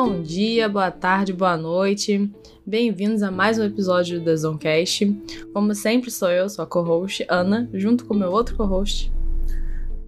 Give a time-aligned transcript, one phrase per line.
[0.00, 2.30] Bom dia, boa tarde, boa noite.
[2.64, 5.04] Bem-vindos a mais um episódio do The Zonecast.
[5.52, 9.12] Como sempre, sou eu, sua co-host, Ana, junto com meu outro co-host.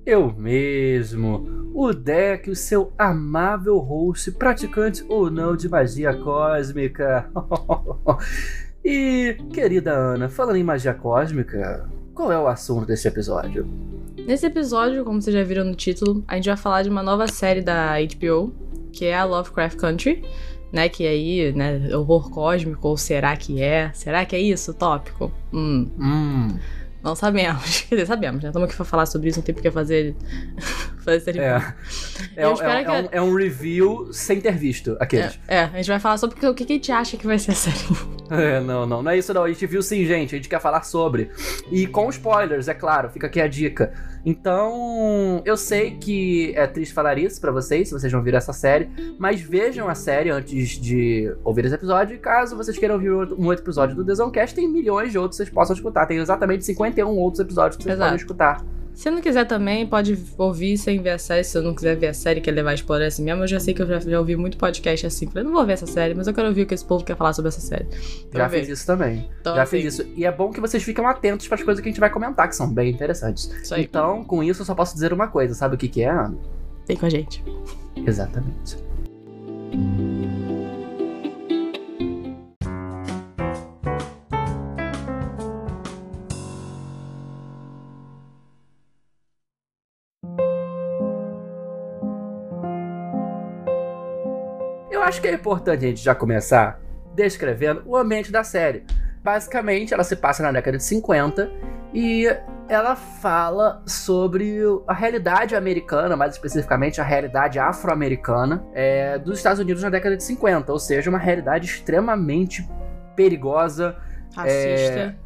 [0.07, 7.29] Eu mesmo, o Deck, o seu amável host, praticante ou não de magia cósmica.
[8.85, 13.67] e, querida Ana, falando em magia cósmica, qual é o assunto desse episódio?
[14.25, 17.27] Nesse episódio, como vocês já viram no título, a gente vai falar de uma nova
[17.27, 18.53] série da HBO,
[18.93, 20.25] que é a Lovecraft Country,
[20.73, 20.89] né?
[20.89, 23.91] Que aí, né, horror cósmico, ou será que é?
[23.95, 25.33] Será que é isso o tópico?
[25.53, 25.91] Hum.
[25.99, 26.59] Hum.
[27.03, 27.81] Não sabemos.
[27.89, 28.51] Quer dizer, sabemos, né?
[28.51, 30.15] Estamos aqui pra falar sobre isso, não tem porque fazer.
[31.05, 31.37] fazer.
[31.39, 31.61] É.
[32.37, 35.41] É, Eu é, espero é que- um, é um review sem ter visto aqueles.
[35.49, 37.53] É, a gente vai falar sobre o que, que a gente acha que vai ser
[37.53, 37.79] a série.
[38.31, 39.45] É, não, não, não é isso não.
[39.45, 40.35] A gente viu sim, gente.
[40.35, 41.31] A gente quer falar sobre.
[41.73, 43.93] E com spoilers, é claro, fica aqui a dica.
[44.25, 48.53] Então, eu sei que é triste falar isso pra vocês, se vocês vão ver essa
[48.53, 52.17] série, mas vejam a série antes de ouvir esse episódio.
[52.17, 55.45] E caso vocês queiram ouvir um outro episódio do Desoncast, tem milhões de outros que
[55.45, 56.07] vocês possam escutar.
[56.07, 58.11] Tem exatamente 51 outros episódios que vocês Exato.
[58.11, 58.80] podem escutar.
[58.95, 61.43] Se não quiser também, pode ouvir sem ver a série.
[61.43, 63.73] Se eu não quiser ver a série, quer levar spoiler assim mesmo, eu já sei
[63.73, 65.27] que eu já, já ouvi muito podcast assim.
[65.27, 67.17] Falei, não vou ver essa série, mas eu quero ouvir o que esse povo quer
[67.17, 67.87] falar sobre essa série.
[68.29, 69.29] Então, Já fiz isso também.
[69.41, 70.09] Então, Já assim, fiz isso.
[70.17, 72.49] E é bom que vocês fiquem atentos para as coisas que a gente vai comentar,
[72.49, 73.51] que são bem interessantes.
[73.63, 75.55] Isso aí, Então, com isso, eu só posso dizer uma coisa.
[75.55, 76.37] Sabe o que, que é, Ana?
[76.87, 77.45] vem com a gente.
[78.05, 78.77] Exatamente.
[95.11, 96.81] Acho que é importante a gente já começar
[97.17, 98.85] descrevendo o ambiente da série.
[99.25, 101.51] Basicamente, ela se passa na década de 50
[101.93, 102.27] e
[102.69, 109.83] ela fala sobre a realidade americana, mais especificamente a realidade afro-americana é, dos Estados Unidos
[109.83, 112.67] na década de 50, ou seja, uma realidade extremamente
[113.17, 113.97] perigosa,
[114.33, 115.17] Racista.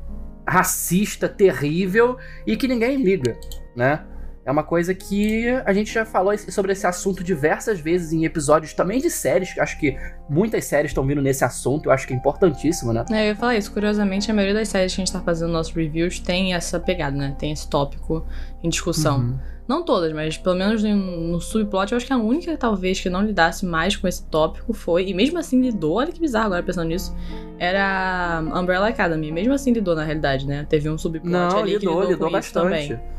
[0.48, 2.16] racista, terrível
[2.46, 3.36] e que ninguém liga,
[3.76, 4.02] né?
[4.46, 8.74] É uma coisa que a gente já falou sobre esse assunto diversas vezes em episódios
[8.74, 9.54] também de séries.
[9.54, 9.96] que Acho que
[10.28, 11.86] muitas séries estão vindo nesse assunto.
[11.86, 13.04] Eu acho que é importantíssimo, né?
[13.10, 13.72] É, eu ia falar isso.
[13.72, 17.16] Curiosamente, a maioria das séries que a gente tá fazendo nossos reviews tem essa pegada,
[17.16, 17.34] né?
[17.38, 18.26] Tem esse tópico
[18.62, 19.18] em discussão.
[19.18, 19.38] Uhum.
[19.66, 23.22] Não todas, mas pelo menos no, subplot, eu acho que a única, talvez, que não
[23.22, 26.88] lidasse mais com esse tópico foi, e mesmo assim lidou, olha que bizarro agora pensando
[26.88, 27.16] nisso,
[27.58, 29.32] era a Umbrella Academy.
[29.32, 30.66] Mesmo assim lidou, na realidade, né?
[30.68, 32.88] Teve um subplot Não, ali que lidou, lidou, lidou com isso bastante.
[32.88, 33.13] também.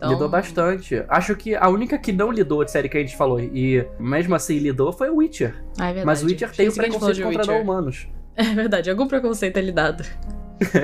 [0.00, 1.04] Então, Lidou bastante.
[1.10, 4.34] Acho que a única que não lidou de série que a gente falou e mesmo
[4.34, 5.62] assim lidou foi o Witcher.
[5.78, 6.06] Ah, é verdade.
[6.06, 8.08] Mas o Witcher tem o preconceito contra não-humanos.
[8.36, 10.02] É verdade, algum preconceito é lidado.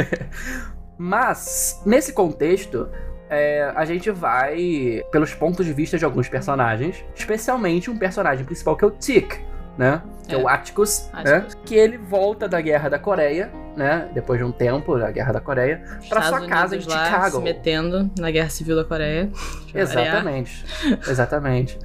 [0.99, 2.87] Mas, nesse contexto,
[3.31, 8.76] é, a gente vai pelos pontos de vista de alguns personagens, especialmente um personagem principal
[8.76, 9.41] que é o Tick,
[9.78, 10.03] né?
[10.28, 10.42] Que é, É.
[10.42, 11.31] o Atticus, Atticus.
[11.31, 11.47] né?
[11.64, 14.09] Que ele volta da Guerra da Coreia, né?
[14.14, 17.37] Depois de um tempo da Guerra da Coreia, pra Estados sua casa em Unidos Chicago.
[17.38, 19.31] se metendo na Guerra Civil da Coreia.
[19.75, 20.64] Exatamente.
[21.09, 21.78] Exatamente.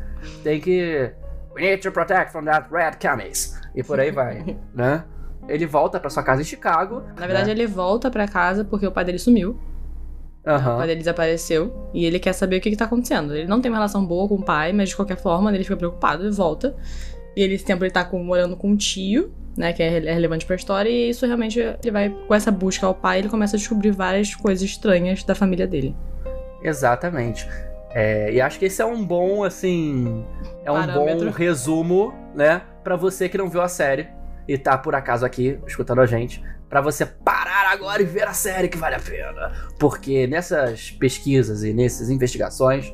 [0.44, 1.12] Tem que.
[1.56, 3.60] We need to protect from that red camis.
[3.76, 5.04] E por aí vai, né?
[5.48, 7.04] Ele volta pra sua casa em Chicago.
[7.18, 7.52] Na verdade, né?
[7.52, 9.60] ele volta pra casa porque o pai dele sumiu.
[10.46, 10.78] O Aham.
[10.78, 13.36] pai dele desapareceu e ele quer saber o que, que tá acontecendo.
[13.36, 15.76] Ele não tem uma relação boa com o pai, mas de qualquer forma ele fica
[15.78, 16.76] preocupado e volta.
[17.36, 20.14] E ele, esse tempo ele tá com- morando com um tio, né, que é, é
[20.14, 23.56] relevante pra história, e isso realmente ele vai com essa busca ao pai, ele começa
[23.56, 25.96] a descobrir várias coisas estranhas da família dele.
[26.64, 27.48] Exatamente.
[27.94, 30.26] É, e acho que esse é um bom, assim.
[30.64, 31.26] É um Parâmetro.
[31.26, 32.62] bom resumo, né?
[32.84, 34.08] Pra você que não viu a série
[34.48, 36.42] e tá por acaso aqui escutando a gente.
[36.70, 39.52] Pra você parar agora e ver a série que vale a pena.
[39.78, 42.94] Porque nessas pesquisas e nessas investigações,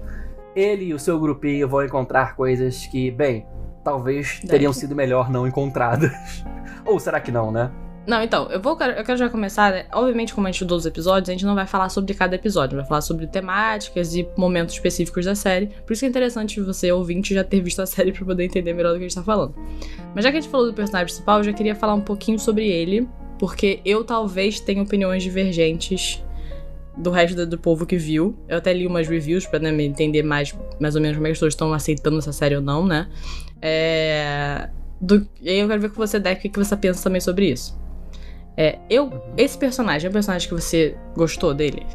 [0.55, 3.45] ele e o seu grupinho vão encontrar coisas que, bem,
[3.87, 4.47] talvez Deve.
[4.47, 6.11] teriam sido melhor não encontradas.
[6.85, 7.71] Ou será que não, né?
[8.05, 9.85] Não, então, eu vou eu quero já começar, né?
[9.93, 12.77] Obviamente, como a gente estudou os episódios, a gente não vai falar sobre cada episódio,
[12.77, 15.67] vai falar sobre temáticas e momentos específicos da série.
[15.85, 18.73] Por isso que é interessante você, ouvinte, já ter visto a série pra poder entender
[18.73, 19.55] melhor do que a gente tá falando.
[20.13, 22.39] Mas já que a gente falou do personagem principal, eu já queria falar um pouquinho
[22.39, 23.07] sobre ele,
[23.39, 26.23] porque eu talvez tenha opiniões divergentes
[26.97, 28.35] do resto do, do povo que viu.
[28.47, 31.29] Eu até li umas reviews pra né, me entender mais, mais ou menos como é
[31.29, 33.07] que as pessoas estão aceitando essa série ou não, né?
[33.61, 34.69] É...
[34.99, 35.27] Do...
[35.41, 37.51] E aí eu quero ver com você, Deck, o que que você pensa também sobre
[37.51, 37.79] isso.
[38.55, 39.11] É, eu.
[39.37, 41.85] Esse personagem é um personagem que você gostou dele?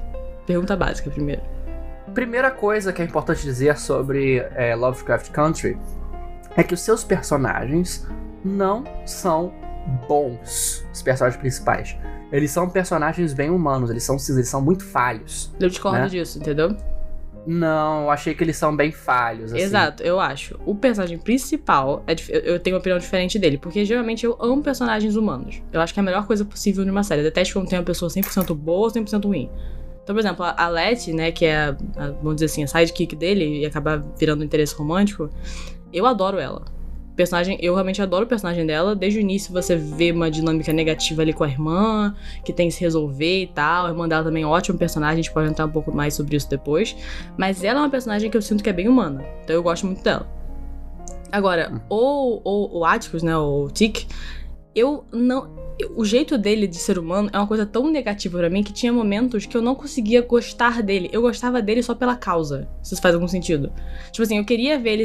[0.46, 1.42] Pergunta básica primeiro.
[2.14, 5.78] Primeira coisa que é importante dizer sobre é, Lovecraft Country
[6.56, 8.06] é que os seus personagens
[8.44, 9.52] não são
[10.08, 11.96] bons, os personagens principais.
[12.30, 15.52] Eles são personagens bem humanos, eles são, eles são muito falhos.
[15.58, 16.08] Eu discordo Né?
[16.08, 16.76] disso, entendeu?
[17.46, 19.52] Não, eu achei que eles são bem falhos.
[19.52, 19.62] Assim.
[19.62, 20.58] Exato, eu acho.
[20.64, 25.16] O personagem principal, é, eu tenho uma opinião diferente dele, porque geralmente eu amo personagens
[25.16, 25.60] humanos.
[25.72, 27.20] Eu acho que é a melhor coisa possível numa série.
[27.20, 29.50] Eu detesto quando tem uma pessoa 100% boa ou 100% ruim.
[30.02, 33.60] Então, por exemplo, a Letty, né, que é, a, vamos dizer assim, a sidekick dele
[33.60, 35.28] e acabar virando um interesse romântico,
[35.92, 36.64] eu adoro ela
[37.16, 38.94] personagem, eu realmente adoro o personagem dela.
[38.94, 42.14] Desde o início você vê uma dinâmica negativa ali com a irmã,
[42.44, 43.86] que tem que se resolver e tal.
[43.86, 46.14] A irmã dela também é um ótimo personagem, a gente pode entrar um pouco mais
[46.14, 46.96] sobre isso depois.
[47.36, 49.24] Mas ela é uma personagem que eu sinto que é bem humana.
[49.44, 50.26] Então eu gosto muito dela.
[51.30, 51.80] Agora, hum.
[51.88, 54.06] o, o, o Atticus, né, o Tick,
[54.74, 55.62] eu não
[55.96, 58.92] o jeito dele de ser humano é uma coisa tão negativa para mim que tinha
[58.92, 61.08] momentos que eu não conseguia gostar dele.
[61.12, 62.68] Eu gostava dele só pela causa.
[62.82, 63.72] Se isso faz algum sentido.
[64.10, 65.04] Tipo assim, eu queria ver ele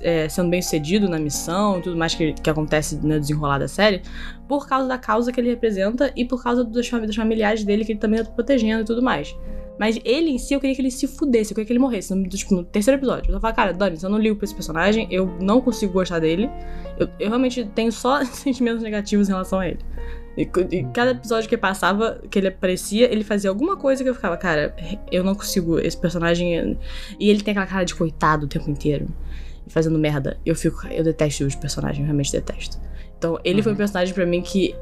[0.00, 3.68] é, sendo bem sucedido na missão e tudo mais que, que acontece no desenrolar da
[3.68, 4.02] série,
[4.46, 7.92] por causa da causa que ele representa e por causa dos, dos familiares dele que
[7.92, 9.34] ele também tá protegendo e tudo mais.
[9.82, 12.14] Mas ele em si, eu queria que ele se fudesse, eu queria que ele morresse.
[12.14, 13.32] No, tipo, no terceiro episódio.
[13.32, 16.48] Eu falava, cara, Dani, eu não ligo pra esse personagem, eu não consigo gostar dele.
[16.96, 19.80] Eu, eu realmente tenho só sentimentos negativos em relação a ele.
[20.38, 24.14] E, e, cada episódio que passava, que ele aparecia, ele fazia alguma coisa que eu
[24.14, 24.72] ficava, cara,
[25.10, 26.78] eu não consigo, esse personagem.
[27.18, 29.08] E ele tem aquela cara de coitado o tempo inteiro.
[29.66, 30.38] Fazendo merda.
[30.46, 30.86] Eu fico.
[30.92, 32.78] Eu detesto os personagens, realmente detesto.
[33.18, 33.62] Então, ele uhum.
[33.64, 34.76] foi um personagem para mim que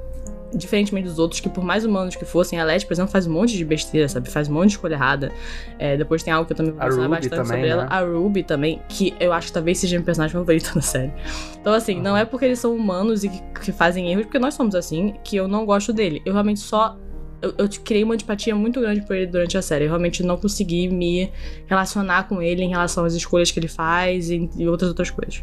[0.54, 3.32] diferentemente dos outros, que por mais humanos que fossem, a Led, por exemplo, faz um
[3.32, 4.30] monte de besteira, sabe?
[4.30, 5.32] Faz um monte de escolha errada.
[5.78, 7.68] É, depois tem algo que eu também vou mencionar bastante também, sobre né?
[7.68, 7.84] ela.
[7.84, 11.12] A Ruby também, que eu acho que talvez seja meu personagem favorito da série.
[11.60, 12.02] Então, assim, uhum.
[12.02, 15.14] não é porque eles são humanos e que, que fazem erros, porque nós somos assim,
[15.22, 16.22] que eu não gosto dele.
[16.24, 16.96] Eu realmente só
[17.42, 19.84] eu, eu, criei uma antipatia muito grande por ele durante a série.
[19.84, 21.32] Eu realmente não consegui me
[21.66, 25.42] relacionar com ele em relação às escolhas que ele faz e, e outras outras coisas.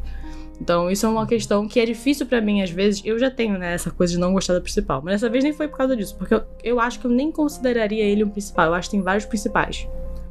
[0.59, 3.01] Então, isso é uma questão que é difícil para mim, às vezes.
[3.06, 5.01] Eu já tenho, né, essa coisa de não gostar da principal.
[5.04, 7.31] Mas dessa vez nem foi por causa disso, porque eu, eu acho que eu nem
[7.31, 8.68] consideraria ele um principal.
[8.68, 9.88] Eu acho que tem vários principais.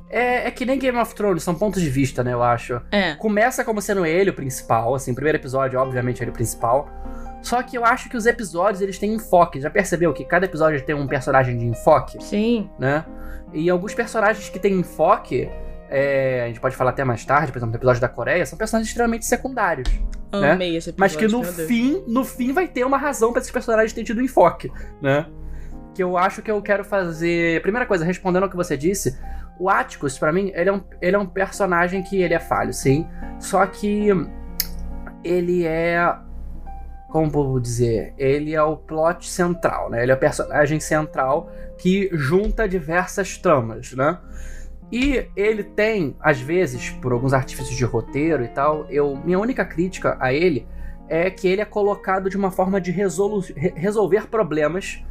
[0.09, 2.81] É, é, que nem Game of Thrones, são pontos de vista, né, eu acho.
[2.91, 3.15] É.
[3.15, 6.89] Começa como sendo ele o principal, assim, o primeiro episódio, obviamente, ele é o principal.
[7.43, 9.61] Só que eu acho que os episódios, eles têm enfoque.
[9.61, 12.23] Já percebeu que cada episódio tem um personagem de enfoque?
[12.23, 12.69] Sim.
[12.79, 13.05] Né?
[13.53, 15.49] E alguns personagens que têm enfoque,
[15.91, 18.59] é, a gente pode falar até mais tarde, por exemplo, no episódio da Coreia, são
[18.59, 19.89] personagens extremamente secundários.
[20.33, 20.53] Né?
[20.53, 20.79] Amei né?
[20.79, 21.01] esse episódio.
[21.01, 24.23] Mas que no fim, no fim vai ter uma razão para esses personagens terem tido
[24.23, 25.27] enfoque, né?
[25.95, 27.63] Que eu acho que eu quero fazer.
[27.63, 29.19] Primeira coisa, respondendo ao que você disse,
[29.59, 32.73] o Atticus, para mim, ele é, um, ele é um personagem que ele é falho,
[32.73, 33.07] sim.
[33.39, 34.09] Só que
[35.25, 36.15] ele é.
[37.09, 38.13] Como vou dizer?
[38.19, 40.03] Ele é o plot central, né?
[40.03, 44.19] Ele é o personagem central que junta diversas tramas, né?
[44.91, 49.65] E ele tem, às vezes, por alguns artifícios de roteiro e tal, eu minha única
[49.65, 50.67] crítica a ele
[51.09, 53.45] é que ele é colocado de uma forma de resolu
[53.75, 55.03] resolver problemas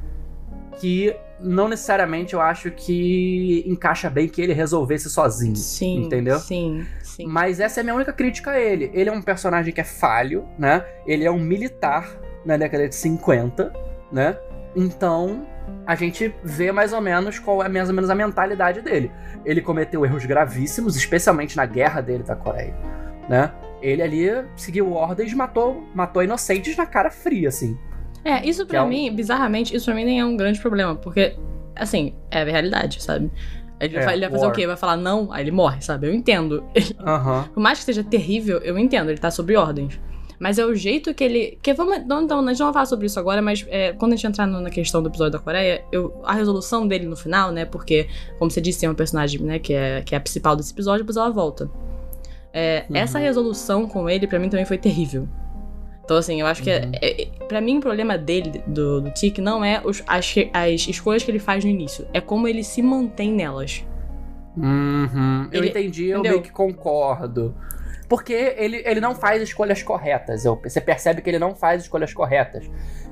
[0.79, 5.55] que não necessariamente eu acho que encaixa bem que ele resolvesse sozinho.
[5.55, 6.05] Sim.
[6.05, 6.39] Entendeu?
[6.39, 7.25] Sim, sim.
[7.25, 8.89] Mas essa é a minha única crítica a ele.
[8.93, 10.85] Ele é um personagem que é falho, né?
[11.05, 13.73] Ele é um militar na década de 50,
[14.11, 14.37] né?
[14.75, 15.45] Então,
[15.85, 19.11] a gente vê mais ou menos qual é mais ou menos a mentalidade dele.
[19.45, 22.75] Ele cometeu erros gravíssimos, especialmente na guerra dele da Coreia,
[23.29, 23.51] né?
[23.81, 27.77] Ele ali seguiu ordens e matou, matou inocentes na cara fria, assim.
[28.23, 28.87] É, isso para é um...
[28.87, 31.35] mim, bizarramente, isso pra mim nem é um grande problema, porque,
[31.75, 33.31] assim, é a realidade, sabe?
[33.79, 34.51] Ele, é, vai, ele vai fazer war.
[34.51, 34.65] o quê?
[34.65, 36.07] Vai falar não, aí ele morre, sabe?
[36.07, 36.63] Eu entendo.
[37.05, 37.43] Uhum.
[37.53, 39.99] Por mais que seja terrível, eu entendo, ele tá sob ordens.
[40.39, 41.57] Mas é o jeito que ele.
[41.61, 44.13] Que vamos, não, não, a gente não vai falar sobre isso agora, mas é, quando
[44.13, 47.51] a gente entrar na questão do episódio da Coreia, eu, a resolução dele no final,
[47.51, 47.65] né?
[47.65, 50.73] Porque, como você disse, tem uma personagem, né, que é, que é a principal desse
[50.73, 51.69] episódio, depois ela volta.
[52.53, 52.95] É, uhum.
[52.95, 55.27] Essa resolução com ele, para mim, também foi terrível.
[56.05, 56.69] Então, assim, eu acho que.
[56.69, 56.91] É, uhum.
[57.01, 60.87] É, é, pra mim, o problema dele, do, do Tic, não é os, as, as
[60.87, 62.07] escolhas que ele faz no início.
[62.13, 63.83] É como ele se mantém nelas.
[64.55, 65.49] Uhum.
[65.51, 67.53] Eu entendi, eu meio que concordo.
[68.15, 70.45] Porque ele, ele não faz escolhas corretas.
[70.45, 72.65] Eu, você percebe que ele não faz escolhas corretas.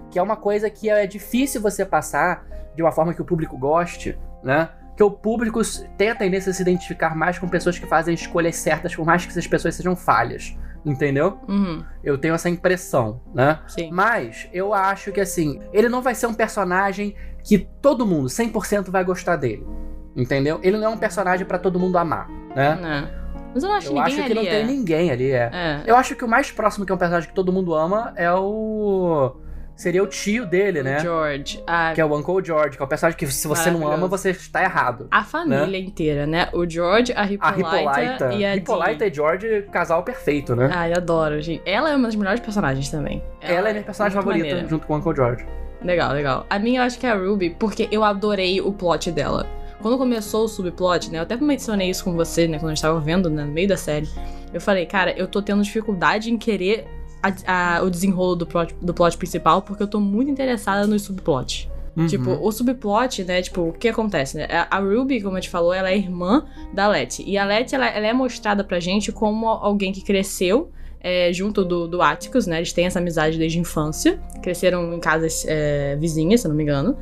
[0.10, 3.58] Que é uma coisa que é difícil você passar de uma forma que o público
[3.58, 4.70] goste, né?
[4.96, 5.60] Que o público
[5.98, 9.26] tem a tendência a se identificar mais com pessoas que fazem escolhas certas, por mais
[9.26, 10.58] que essas pessoas sejam falhas.
[10.86, 11.38] Entendeu?
[11.50, 11.84] Uhum.
[12.02, 13.60] Eu tenho essa impressão, né?
[13.68, 13.92] Sim.
[13.92, 18.90] Mas eu acho que assim, ele não vai ser um personagem que todo mundo, 100%
[18.90, 19.68] vai gostar dele.
[20.16, 20.62] Entendeu?
[20.64, 22.80] Ele não é um personagem para todo mundo amar, né?
[22.82, 23.23] Não.
[23.54, 24.50] Mas eu não acho eu ninguém acho que não é.
[24.50, 25.50] tem ninguém ali, é.
[25.54, 25.84] é.
[25.86, 28.32] Eu acho que o mais próximo que é um personagem que todo mundo ama é
[28.32, 29.36] o.
[29.76, 31.00] Seria o tio dele, o né?
[31.00, 31.64] George.
[31.66, 31.94] A...
[31.94, 34.30] Que é o Uncle George, que é o personagem que se você não ama, você
[34.30, 35.08] está errado.
[35.10, 35.80] A família né?
[35.80, 36.48] inteira, né?
[36.54, 40.70] O George, a Hippolyta, a Hippolyta e a Hippolyta e George, casal perfeito, né?
[40.72, 41.64] Ai, adoro, gente.
[41.66, 43.24] Ela é uma das melhores personagens também.
[43.42, 44.68] Ela, Ela é minha personagem favorita, maneira.
[44.70, 45.46] junto com o Uncle George.
[45.82, 46.46] Legal, legal.
[46.50, 49.48] A minha eu acho que é a Ruby, porque eu adorei o plot dela
[49.84, 51.20] quando começou o subplot, né?
[51.20, 52.58] Eu até mencionei isso com você, né?
[52.58, 54.08] Quando a gente tava vendo, né, no meio da série.
[54.54, 56.88] Eu falei, cara, eu tô tendo dificuldade em querer
[57.22, 60.98] a, a, o desenrolo do plot, do plot principal, porque eu tô muito interessada no
[60.98, 61.70] subplot.
[61.98, 62.08] Uhum.
[62.08, 63.42] Tipo, o subplot, né?
[63.42, 64.48] Tipo, o que acontece, né?
[64.50, 67.24] A Ruby, como a gente falou, ela é irmã da Letty.
[67.28, 70.72] E a Letty, ela, ela é mostrada pra gente como alguém que cresceu
[71.02, 72.58] é, junto do, do Atticus, né?
[72.58, 74.18] Eles têm essa amizade desde a infância.
[74.42, 76.98] Cresceram em casas é, vizinhas, se eu não me engano.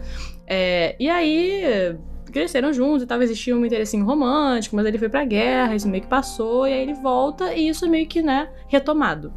[0.48, 1.96] É, e aí
[2.32, 6.04] cresceram juntos e tava existia um interesse romântico, mas ele foi pra guerra, isso meio
[6.04, 9.34] que passou, e aí ele volta e isso é meio que, né, retomado.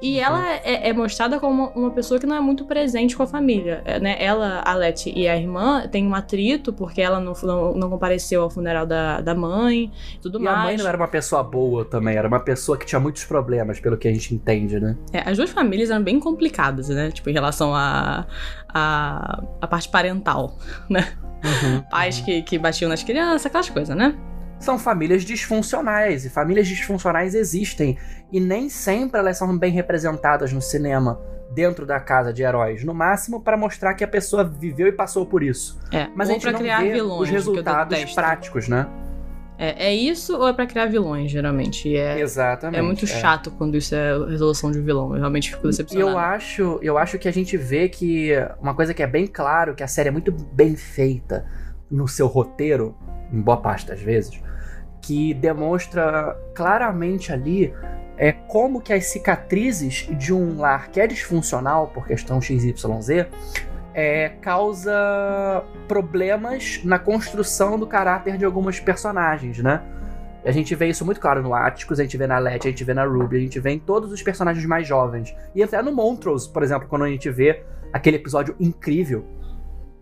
[0.00, 0.24] E uhum.
[0.24, 3.82] ela é, é, mostrada como uma pessoa que não é muito presente com a família,
[3.84, 4.16] é, né?
[4.18, 8.42] Ela, a Letty e a irmã têm um atrito porque ela não, não, não compareceu
[8.42, 10.56] ao funeral da, da mãe e tudo e mais.
[10.56, 13.24] E a mãe não era uma pessoa boa também, era uma pessoa que tinha muitos
[13.24, 14.96] problemas, pelo que a gente entende, né?
[15.12, 17.10] É, as duas famílias eram bem complicadas, né?
[17.10, 18.26] Tipo, em relação à
[18.68, 20.56] a, a, a, parte parental,
[20.88, 21.12] né?
[21.44, 22.24] Uhum, Pais uhum.
[22.24, 24.14] Que, que batiam nas crianças, aquelas coisas, né?
[24.58, 27.96] São famílias disfuncionais e famílias disfuncionais existem
[28.32, 32.92] e nem sempre elas são bem representadas no cinema dentro da casa de heróis, no
[32.92, 35.78] máximo para mostrar que a pessoa viveu e passou por isso.
[35.92, 38.86] É, mas a gente não criar vê vilões, os resultados práticos, né?
[39.60, 41.96] É, é, isso ou é para criar vilões, geralmente?
[41.96, 42.78] É, Exatamente.
[42.78, 43.08] É muito é.
[43.08, 45.12] chato quando isso é resolução de vilão.
[45.14, 46.12] Eu realmente fico decepcionado.
[46.12, 49.74] Eu acho, eu acho que a gente vê que uma coisa que é bem claro,
[49.74, 51.44] que a série é muito bem feita
[51.90, 52.94] no seu roteiro,
[53.32, 54.40] em boa parte das vezes,
[55.00, 57.72] que demonstra claramente ali
[58.16, 62.74] é como que as cicatrizes de um lar que é disfuncional por questão XYZ
[63.94, 69.82] é, causa problemas na construção do caráter de algumas personagens, né?
[70.44, 72.84] A gente vê isso muito claro no Atticus, a gente vê na Letty, a gente
[72.84, 75.34] vê na Ruby, a gente vê em todos os personagens mais jovens.
[75.54, 79.24] E até no Montrose, por exemplo, quando a gente vê aquele episódio incrível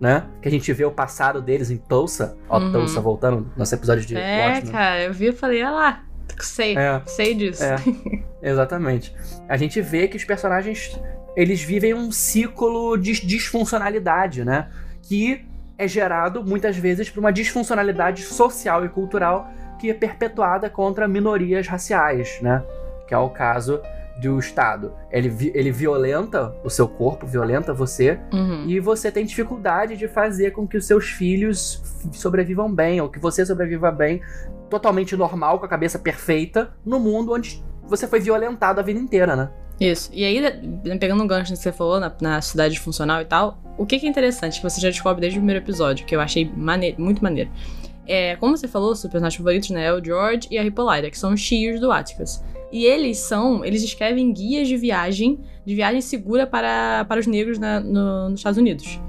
[0.01, 0.25] né?
[0.43, 2.37] Que a gente vê o passado deles em Tulsa.
[2.49, 2.73] Ó, uhum.
[2.73, 4.73] Tulsa voltando nos episódios de É, Watchmen.
[4.73, 6.05] cara, eu vi e falei, olha lá,
[6.41, 7.65] sei, é, sei disso.
[7.65, 7.77] É,
[8.43, 9.15] exatamente.
[9.49, 10.99] A gente vê que os personagens,
[11.37, 14.69] eles vivem um ciclo de disfuncionalidade, né?
[15.03, 15.45] Que
[15.79, 21.67] é gerado, muitas vezes, por uma disfuncionalidade social e cultural que é perpetuada contra minorias
[21.67, 22.63] raciais, né?
[23.07, 23.81] Que é o caso
[24.21, 24.93] do Estado.
[25.11, 28.65] Ele, ele violenta o seu corpo, violenta você, uhum.
[28.67, 31.83] e você tem dificuldade de fazer com que os seus filhos
[32.13, 34.21] sobrevivam bem, ou que você sobreviva bem,
[34.71, 39.37] totalmente normal, com a cabeça perfeita, no mundo onde você foi violentado a vida inteira,
[39.37, 39.51] né?
[39.79, 40.11] Isso.
[40.13, 40.41] E aí,
[40.99, 44.07] pegando um gancho que você falou na, na cidade funcional e tal, o que, que
[44.07, 47.23] é interessante, que você já descobre desde o primeiro episódio, que eu achei maneiro, muito
[47.23, 47.51] maneiro.
[48.07, 51.19] É, como você falou, os personagens favoritos, né, é o George e a Hippolyta, que
[51.19, 52.41] são os tios do Atticus.
[52.77, 57.59] E eles são, eles escrevem guias de viagem, de viagem segura para, para os negros
[57.59, 59.01] na, no, nos Estados Unidos.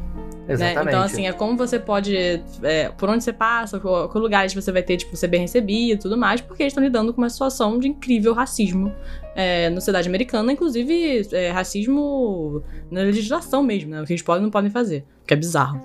[0.47, 0.53] Né?
[0.53, 0.87] Exatamente.
[0.87, 2.15] Então, assim, é como você pode.
[2.63, 5.95] É, por onde você passa, qual, qual lugares você vai ter, tipo, ser bem recebido
[5.95, 8.89] e tudo mais, porque eles estão lidando com uma situação de incrível racismo
[9.35, 14.01] é, na sociedade americana, inclusive é, racismo na legislação mesmo, né?
[14.01, 15.81] O que eles podem não podem fazer, que é bizarro.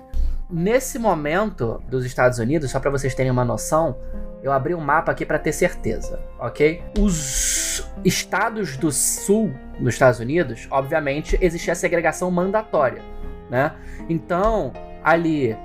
[0.49, 3.97] Nesse momento dos Estados Unidos, só para vocês terem uma noção,
[4.41, 6.81] eu abri um mapa aqui para ter certeza, ok?
[6.97, 7.62] Os
[8.03, 13.01] estados do sul dos Estados Unidos, obviamente, existia a segregação mandatória,
[13.49, 13.73] né?
[14.09, 14.71] Então,
[15.03, 15.55] ali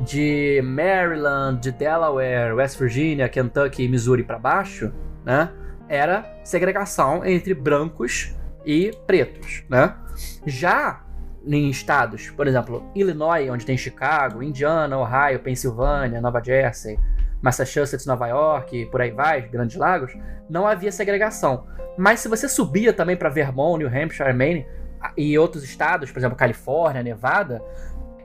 [0.00, 4.92] de Maryland, de Delaware, West Virginia, Kentucky e Missouri para baixo,
[5.24, 5.50] né?
[5.88, 9.94] Era segregação entre brancos e pretos, né?
[10.44, 11.02] Já
[11.46, 16.98] em estados, por exemplo, Illinois, onde tem Chicago, Indiana, Ohio, Pensilvânia, Nova Jersey,
[17.42, 20.16] Massachusetts, Nova York, por aí vai, Grandes Lagos,
[20.48, 21.66] não havia segregação.
[21.96, 24.66] Mas se você subia também para Vermont, New Hampshire, Maine
[25.16, 27.62] e outros estados, por exemplo, Califórnia, Nevada,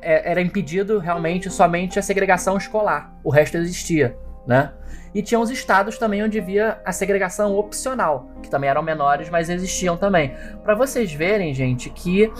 [0.01, 3.13] é, era impedido realmente somente a segregação escolar.
[3.23, 4.73] O resto existia, né?
[5.13, 9.49] E tinha os estados também onde havia a segregação opcional, que também eram menores, mas
[9.49, 10.33] existiam também.
[10.63, 12.31] Para vocês verem, gente, que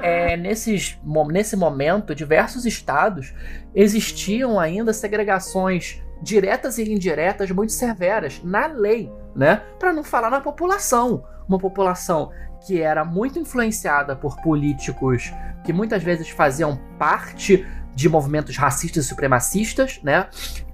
[0.00, 3.34] é, nesses, nesse momento, diversos estados
[3.74, 9.62] existiam ainda segregações diretas e indiretas muito severas na lei, né?
[9.78, 11.22] Para não falar na população.
[11.46, 12.30] Uma população
[12.66, 15.30] que era muito influenciada por políticos
[15.62, 20.26] que muitas vezes faziam parte de movimentos racistas e supremacistas, né?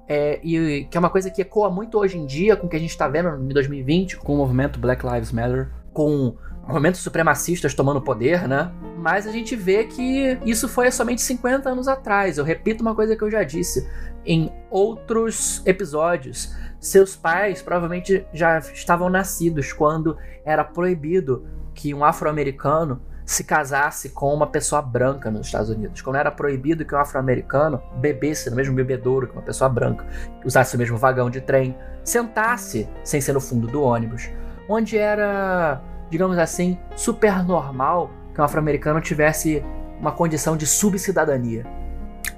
[0.08, 2.76] É, e que é uma coisa que ecoa muito hoje em dia com o que
[2.76, 7.74] a gente está vendo em 2020 com o movimento Black Lives Matter, com movimentos supremacistas
[7.74, 8.72] tomando poder, né?
[8.96, 12.38] Mas a gente vê que isso foi somente 50 anos atrás.
[12.38, 13.88] Eu repito uma coisa que eu já disse
[14.24, 16.54] em outros episódios.
[16.78, 24.34] Seus pais provavelmente já estavam nascidos quando era proibido que um afro-americano se casasse com
[24.34, 26.02] uma pessoa branca nos Estados Unidos.
[26.02, 30.04] Quando era proibido que um afro-americano bebesse no mesmo bebedouro que uma pessoa branca,
[30.44, 34.28] usasse o mesmo vagão de trem, sentasse sem ser no fundo do ônibus,
[34.68, 39.64] onde era, digamos assim, super normal que um afro-americano tivesse
[40.00, 41.64] uma condição de subcidadania.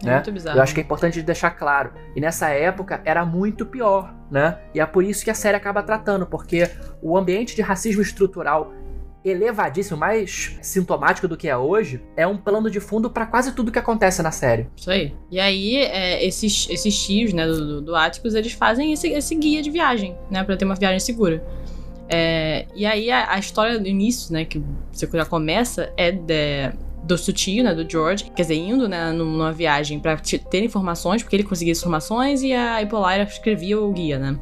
[0.02, 0.14] É né?
[0.16, 0.58] muito bizarro.
[0.58, 1.92] Eu acho que é importante deixar claro.
[2.14, 4.58] E nessa época era muito pior, né?
[4.74, 6.68] E é por isso que a série acaba tratando, porque
[7.00, 8.72] o ambiente de racismo estrutural
[9.24, 13.70] elevadíssimo, mais sintomático do que é hoje, é um plano de fundo para quase tudo
[13.70, 14.66] que acontece na série.
[14.76, 15.14] Isso aí.
[15.30, 19.62] E aí, é, esses, esses tios, né, do, do, Atticus, eles fazem esse, esse guia
[19.62, 21.42] de viagem, né, pra ter uma viagem segura.
[22.08, 26.72] É, e aí, a, a história do início, né, que você já começa, é de,
[27.16, 31.22] do tio, né, do George, quer dizer, indo, né, numa viagem pra te- ter informações,
[31.22, 34.38] porque ele conseguia as informações e a Hippolyta escrevia o guia, né.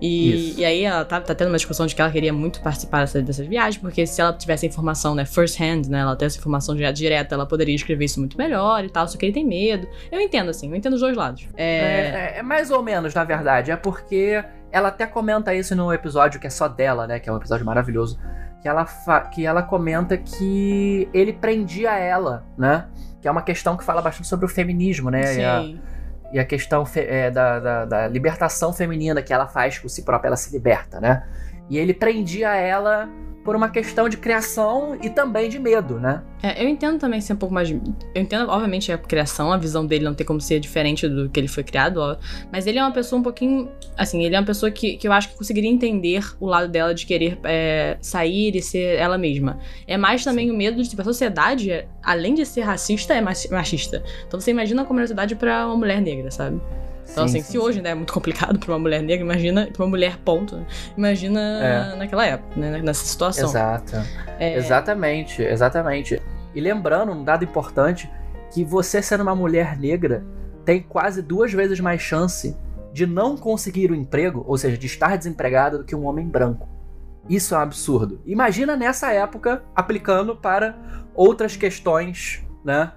[0.00, 3.00] E, e aí ela tá, tá tendo uma discussão de que ela queria muito participar
[3.00, 6.26] dessa, dessas viagens, porque se ela tivesse a informação, né, first hand, né, ela ter
[6.26, 9.32] essa informação dire- direta, ela poderia escrever isso muito melhor e tal, só que ele
[9.32, 9.88] tem medo.
[10.10, 11.46] Eu entendo, assim, eu entendo os dois lados.
[11.56, 11.64] É...
[11.64, 13.70] É, é- é mais ou menos, na verdade.
[13.70, 17.18] É porque ela até comenta isso no episódio que é só dela, né?
[17.18, 18.18] Que é um episódio maravilhoso.
[18.60, 18.84] Que ela,
[19.32, 22.86] que ela comenta que ele prendia ela, né?
[23.20, 25.36] Que é uma questão que fala bastante sobre o feminismo, né?
[25.36, 25.80] E a, Sim.
[26.32, 30.28] e a questão é, da, da- da libertação feminina que ela faz com si própria,
[30.28, 31.24] ela se liberta, né?
[31.70, 33.08] E ele prendia ela
[33.48, 36.20] por uma questão de criação e também de medo, né?
[36.42, 37.70] É, eu entendo também ser um pouco mais.
[37.70, 37.80] Eu
[38.14, 41.48] entendo, obviamente, a criação, a visão dele não tem como ser diferente do que ele
[41.48, 42.18] foi criado, ó,
[42.52, 43.70] mas ele é uma pessoa um pouquinho.
[43.96, 46.94] Assim, ele é uma pessoa que, que eu acho que conseguiria entender o lado dela
[46.94, 49.58] de querer é, sair e ser ela mesma.
[49.86, 53.48] É mais também o medo de, tipo, a sociedade, além de ser racista, é machi-
[53.50, 54.04] machista.
[54.26, 56.60] Então você imagina como é a sociedade pra uma mulher negra, sabe?
[57.10, 59.68] Então, Sim, assim, sim, se hoje né, é muito complicado pra uma mulher negra, imagina
[59.72, 60.56] pra uma mulher, ponto.
[60.56, 60.66] né?
[60.96, 61.96] Imagina É.
[61.96, 62.80] naquela época, né?
[62.82, 63.48] Nessa situação.
[63.48, 63.96] Exato.
[64.38, 66.20] É, Exatamente, exatamente.
[66.54, 68.10] E lembrando, um dado importante,
[68.52, 70.24] que você sendo uma mulher negra
[70.64, 72.56] tem quase duas vezes mais chance
[72.92, 76.68] de não conseguir o emprego, ou seja, de estar desempregado, do que um homem branco.
[77.28, 78.20] Isso é um absurdo.
[78.26, 80.78] Imagina nessa época aplicando para
[81.14, 82.92] outras questões, né?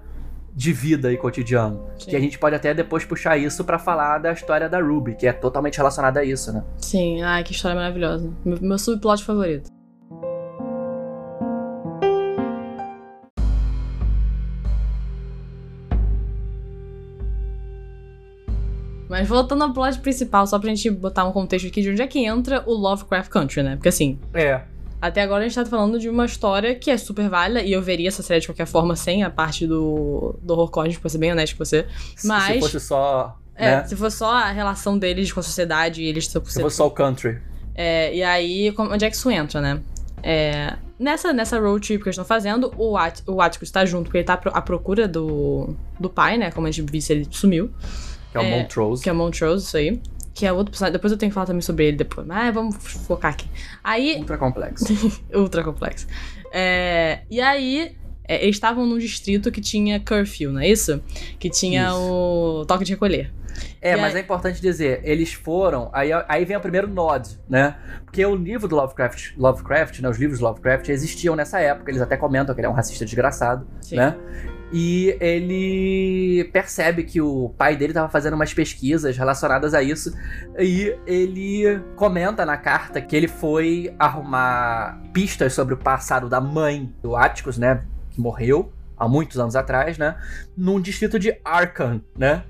[0.54, 1.86] De vida e cotidiano.
[1.98, 2.10] Sim.
[2.10, 5.26] Que a gente pode até depois puxar isso pra falar da história da Ruby, que
[5.26, 6.62] é totalmente relacionada a isso, né?
[6.76, 8.30] Sim, ai, que história maravilhosa.
[8.44, 9.70] Meu, meu subplot favorito.
[19.08, 22.06] Mas voltando ao plot principal, só pra gente botar um contexto aqui de onde é
[22.06, 23.76] que entra o Lovecraft Country, né?
[23.76, 24.62] Porque assim, É.
[25.02, 27.82] até agora a gente tá falando de uma história que é super válida, e eu
[27.82, 31.18] veria essa série de qualquer forma sem a parte do, do horror cósmico, pra ser
[31.18, 31.84] bem honesto com você.
[32.24, 33.36] Mas- Se fosse só.
[33.54, 33.84] É, né?
[33.84, 36.90] se for só a relação deles com a sociedade e eles Se fosse só o
[36.90, 37.38] country.
[37.74, 39.80] é, e aí, onde é que isso entra, né?
[40.22, 44.04] É, nessa, nessa road trip que eles estão fazendo, o, At o Atticus tá junto,
[44.04, 46.50] porque ele tá pro- à procura do, do pai, né?
[46.50, 47.70] Como a gente viu, ele sumiu.
[48.30, 49.02] Que é o É, Montrose.
[49.02, 50.00] Que é o Montrose, isso aí.
[50.34, 50.92] Que é outro personagem.
[50.92, 52.26] Depois eu tenho que falar também sobre ele depois.
[52.26, 53.46] Mas vamos focar aqui.
[53.84, 54.86] Aí, Ultra complexo.
[55.34, 56.06] ultra complexo.
[56.52, 61.02] É, e aí, é, eles estavam num distrito que tinha curfew, não é isso?
[61.38, 61.98] Que tinha Isso.
[62.00, 63.32] o toque de recolher.
[63.82, 65.90] É, E mas aí- é importante dizer, eles foram.
[65.92, 67.76] Aí, aí vem o primeiro nod, né?
[68.04, 70.08] Porque o livro do Lovecraft, Lovecraft, né?
[70.08, 71.90] Os livros do Lovecraft existiam nessa época.
[71.90, 73.96] Eles até comentam que ele é um racista desgraçado, Sim.
[73.96, 74.16] né?
[74.72, 80.16] E ele percebe que o pai dele estava fazendo umas pesquisas relacionadas a isso.
[80.58, 86.90] E ele comenta na carta que ele foi arrumar pistas sobre o passado da mãe
[87.02, 87.82] do Atticus, né?
[88.10, 90.16] Que morreu há muitos anos atrás, né?
[90.56, 92.42] Num distrito de Arkham, né?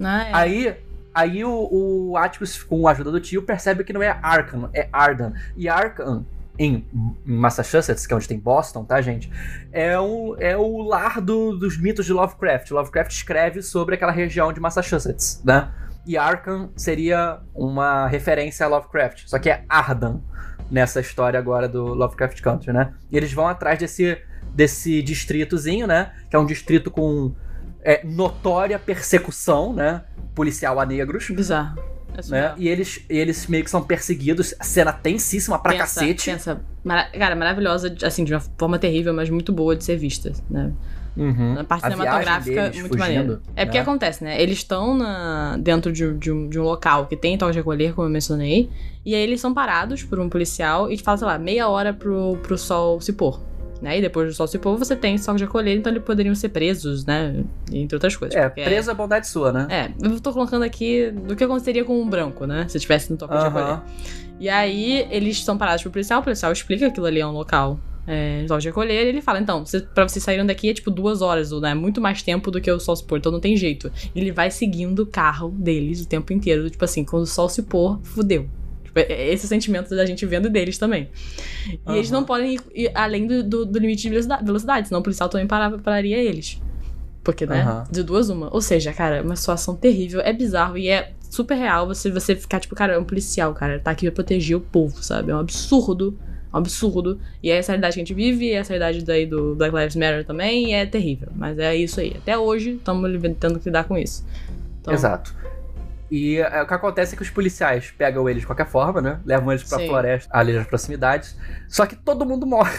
[0.00, 0.30] Ah, é.
[0.32, 0.76] Aí,
[1.14, 1.68] aí o,
[2.10, 5.32] o Atticus, com a ajuda do tio, percebe que não é Arkham, é Ardan.
[5.56, 6.26] E Arkham,
[6.58, 6.84] em
[7.24, 9.30] Massachusetts, que é onde tem Boston, tá, gente?
[9.72, 12.70] É o, é o lar do- dos mitos de Lovecraft.
[12.70, 15.70] Lovecraft escreve sobre aquela região de Massachusetts, né?
[16.06, 20.20] E Arkham seria uma referência a Lovecraft, só que é Ardan
[20.70, 22.94] nessa história agora do Lovecraft Country, né?
[23.10, 24.16] E eles vão atrás desse,
[24.54, 26.12] desse distritozinho, né?
[26.30, 27.34] Que é um distrito com
[27.82, 30.04] é, notória persecução, né?
[30.34, 31.95] Policial a negros, Bizarro.
[32.28, 32.54] É né?
[32.56, 34.54] E eles, eles meio que são perseguidos.
[34.58, 36.30] A cena tensíssima pra pensa, cacete.
[36.30, 40.32] Pensa, mara- cara, maravilhosa, assim, de uma forma terrível, mas muito boa de ser vista,
[40.50, 40.72] né?
[41.16, 41.54] Uhum.
[41.54, 43.40] Na parte A cinematográfica, muito maneiro.
[43.56, 43.82] É porque né?
[43.82, 44.40] acontece, né?
[44.40, 44.98] Eles estão
[45.58, 48.12] dentro de, um- de um, de um local que tem toque de recolher, como eu
[48.12, 48.68] mencionei,
[49.04, 52.36] e aí eles são parados por um policial e fala, sei lá, meia hora pro,
[52.42, 53.40] pro sol se pôr.
[53.80, 53.98] Né?
[53.98, 56.48] E depois do sol se pôr, você tem toque de recolher, então eles poderiam ser
[56.48, 57.44] presos, né?
[57.72, 58.36] Entre outras coisas.
[58.36, 59.66] É, porque preso é bondade sua, né?
[59.70, 62.66] É, eu tô colocando aqui do que aconteceria com um branco, né?
[62.68, 63.64] Se tivesse no toque de recolher.
[63.64, 63.82] Aham.
[64.38, 67.32] E aí, eles são parados pro policial, o policial explica que aquilo ali é um
[67.32, 71.20] local é, resolve recolher, ele fala, então, cê, pra vocês saírem daqui é tipo duas
[71.20, 73.56] horas, ou né, muito mais tempo do que o sol se pôr, então não tem
[73.56, 73.90] jeito.
[74.14, 77.62] Ele vai seguindo o carro deles o tempo inteiro, tipo assim, quando o sol se
[77.62, 78.48] pôr, fudeu.
[78.96, 81.08] Tipo, é- é esse sentimento da gente vendo deles também.
[81.68, 81.96] E Aham.
[81.96, 85.28] eles não podem ir, ir além do, do- do limite de velocidade, senão o policial
[85.28, 86.60] também parava, pararia eles.
[87.22, 87.60] Porque, né?
[87.62, 87.84] Aham.
[87.90, 88.52] De duas, uma.
[88.54, 92.34] Ou seja, cara, é uma situação terrível, é bizarro e é super real você, você
[92.36, 95.30] ficar, tipo, cara, é um policial, cara, ele tá aqui pra proteger o povo, sabe?
[95.30, 96.16] É um absurdo.
[96.54, 97.20] Um absurdo.
[97.42, 99.74] E é essa realidade que a gente vive, e é essa realidade daí do Black
[99.74, 101.28] Lives Matter também, e é terrível.
[101.34, 102.14] Mas é isso aí.
[102.16, 104.24] Até hoje, estamos tendo que lidar com isso.
[104.80, 105.34] Então, Exato.
[106.10, 109.20] E é, o que acontece é que os policiais pegam eles de qualquer forma, né?
[109.24, 109.88] Levam eles pra Sim.
[109.88, 111.36] floresta, ali nas proximidades.
[111.68, 112.78] Só que todo mundo morre.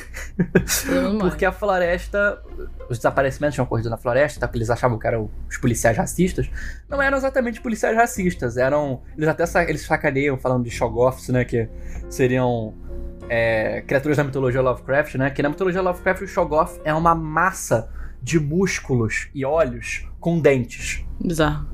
[0.85, 1.29] Todo mundo morre.
[1.31, 2.41] Porque a floresta.
[2.89, 4.47] Os desaparecimentos tinham ocorrido na floresta, tá?
[4.47, 6.49] Porque eles achavam que eram os policiais racistas.
[6.87, 8.55] Não eram exatamente policiais racistas.
[8.55, 9.01] Eram.
[9.17, 11.43] Eles até sa- eles sacaneiam falando de Shoggoths, né?
[11.43, 11.67] Que
[12.09, 12.73] seriam.
[13.29, 15.29] é, criaturas da mitologia Lovecraft, né?
[15.31, 17.89] Que na mitologia Lovecraft o Shoggoth é uma massa
[18.23, 21.03] de músculos e olhos com dentes.
[21.21, 21.67] Bizarro.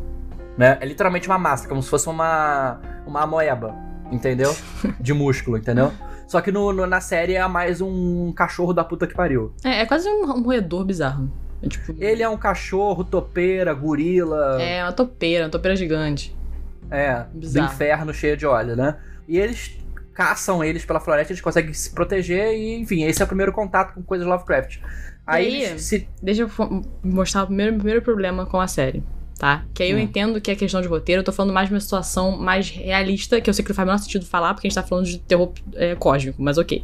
[0.58, 0.78] Né?
[0.80, 2.80] É literalmente uma massa, como se fosse uma.
[3.06, 3.76] uma amoeba,
[4.12, 4.56] entendeu?
[5.00, 5.92] De músculo, entendeu?
[6.28, 9.54] Só que no, no- na série é mais um cachorro da puta que pariu.
[9.63, 11.32] É, é quase um, um roedor bizarro.
[11.62, 11.96] É tipo.
[12.00, 14.62] Ele é um cachorro, topeira, gorila.
[14.62, 16.36] É uma topeira, uma topeira gigante.
[16.92, 17.74] É, do Bizarro.
[17.74, 18.98] inferno cheio de óleo, né?
[19.28, 19.78] E eles
[20.13, 23.96] caçam eles pela floresta, eles conseguem se proteger e, enfim, esse é o primeiro contato
[23.96, 24.78] com coisas Lovecraft.
[25.26, 26.08] Aí eles se.
[26.22, 26.50] Deixa eu
[27.04, 29.02] mostrar o primeiro, primeiro problema com a série,
[29.38, 29.65] tá?
[29.74, 30.02] Que aí eu Hum.
[30.02, 33.41] entendo que é questão de roteiro, eu tô falando mais de uma situação mais realista,
[33.41, 35.06] que eu sei que não faz o menor sentido falar, porque a gente tá falando
[35.06, 36.84] de terror é, cósmico, mas ok.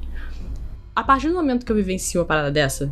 [0.95, 2.91] A partir do momento que eu vivencio uma parada dessa,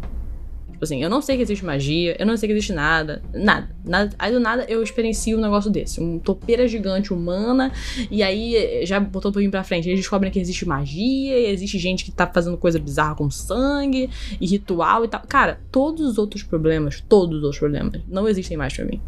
[0.72, 3.67] tipo assim, eu não sei que existe magia, eu não sei que existe nada, nada,
[3.84, 4.15] nada.
[4.17, 7.72] Aí do nada eu experiencio um negócio desse, um topeira gigante humana,
[8.10, 11.48] e aí eh, já botou um pouquinho pra frente, eles descobrem que existe magia, e
[11.48, 15.22] existe gente que tá fazendo coisa bizarra com sangue, e ritual e tal.
[15.28, 19.02] Cara, todos os outros problemas, todos os outros problemas, não existem mais pra mim.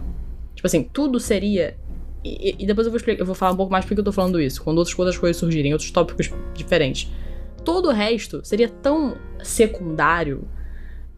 [0.60, 1.78] Tipo assim, tudo seria.
[2.22, 4.12] E, e depois eu vou explicar, eu vou falar um pouco mais porque eu tô
[4.12, 7.10] falando isso, quando outras, outras coisas surgirem, outros tópicos diferentes.
[7.63, 10.45] Todo o resto seria tão secundário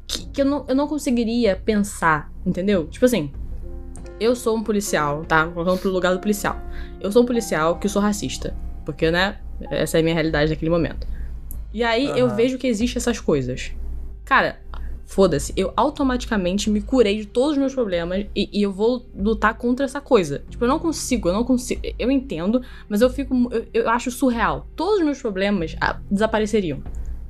[0.06, 2.86] que, que eu, não, eu não conseguiria pensar, entendeu?
[2.86, 3.32] Tipo assim,
[4.20, 5.48] eu sou um policial, tá?
[5.48, 6.62] Colocando pro lugar do policial.
[7.00, 8.56] Eu sou um policial que sou racista.
[8.86, 9.40] Porque, né?
[9.72, 11.08] Essa é a minha realidade naquele momento.
[11.74, 12.36] E aí eu Aham.
[12.36, 13.72] vejo que existem essas coisas.
[14.24, 14.60] Cara,
[15.12, 19.54] foda-se, eu automaticamente me curei de todos os meus problemas e, e eu vou lutar
[19.56, 20.42] contra essa coisa.
[20.50, 21.82] Tipo, eu não consigo, eu não consigo.
[22.00, 23.36] Eu entendo, mas eu fico.
[23.52, 24.66] Eu, eu acho surreal.
[24.74, 26.82] Todos os meus problemas ah, desapareceriam.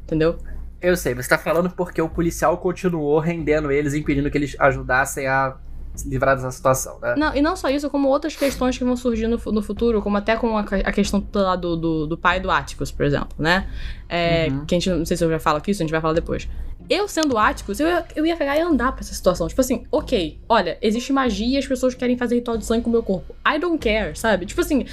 [0.04, 0.38] Entendeu?
[0.80, 5.26] Eu sei, você tá falando porque o policial continuou rendendo eles, impedindo que eles ajudassem
[5.28, 5.58] a
[5.96, 7.16] se livrar dessa situação, né?
[7.18, 10.18] Não, e não só isso, como outras questões que vão surgir no, no futuro, como
[10.18, 13.68] até com a, a questão lá do, do, do pai do Atticus, por exemplo, né?
[14.08, 14.66] É, Uhum.
[14.66, 16.14] Que a gente, não sei se eu já falo aqui, isso a gente vai falar
[16.14, 16.48] depois.
[16.90, 19.48] Eu sendo Atticus, eu ia, eu ia pegar e andar pra essa situação.
[19.48, 22.90] Tipo assim, ok, olha, existe magia e as pessoas querem fazer ritual de sangue com
[22.90, 23.34] o meu corpo.
[23.48, 24.46] I don't care, sabe?
[24.46, 24.86] Tipo assim,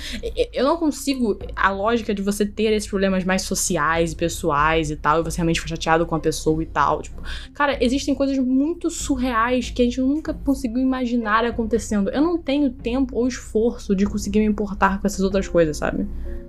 [0.53, 1.39] eu não consigo.
[1.57, 5.39] A lógica de você ter esses problemas mais sociais e pessoais e tal, e você
[5.39, 7.03] realmente ficar chateado com a pessoa e tal.
[7.03, 7.23] Tipo,
[7.53, 12.11] cara, existem coisas muito surreais que a gente nunca conseguiu imaginar acontecendo.
[12.11, 16.07] Eu não tenho tempo ou esforço de conseguir me importar com essas outras coisas, sabe?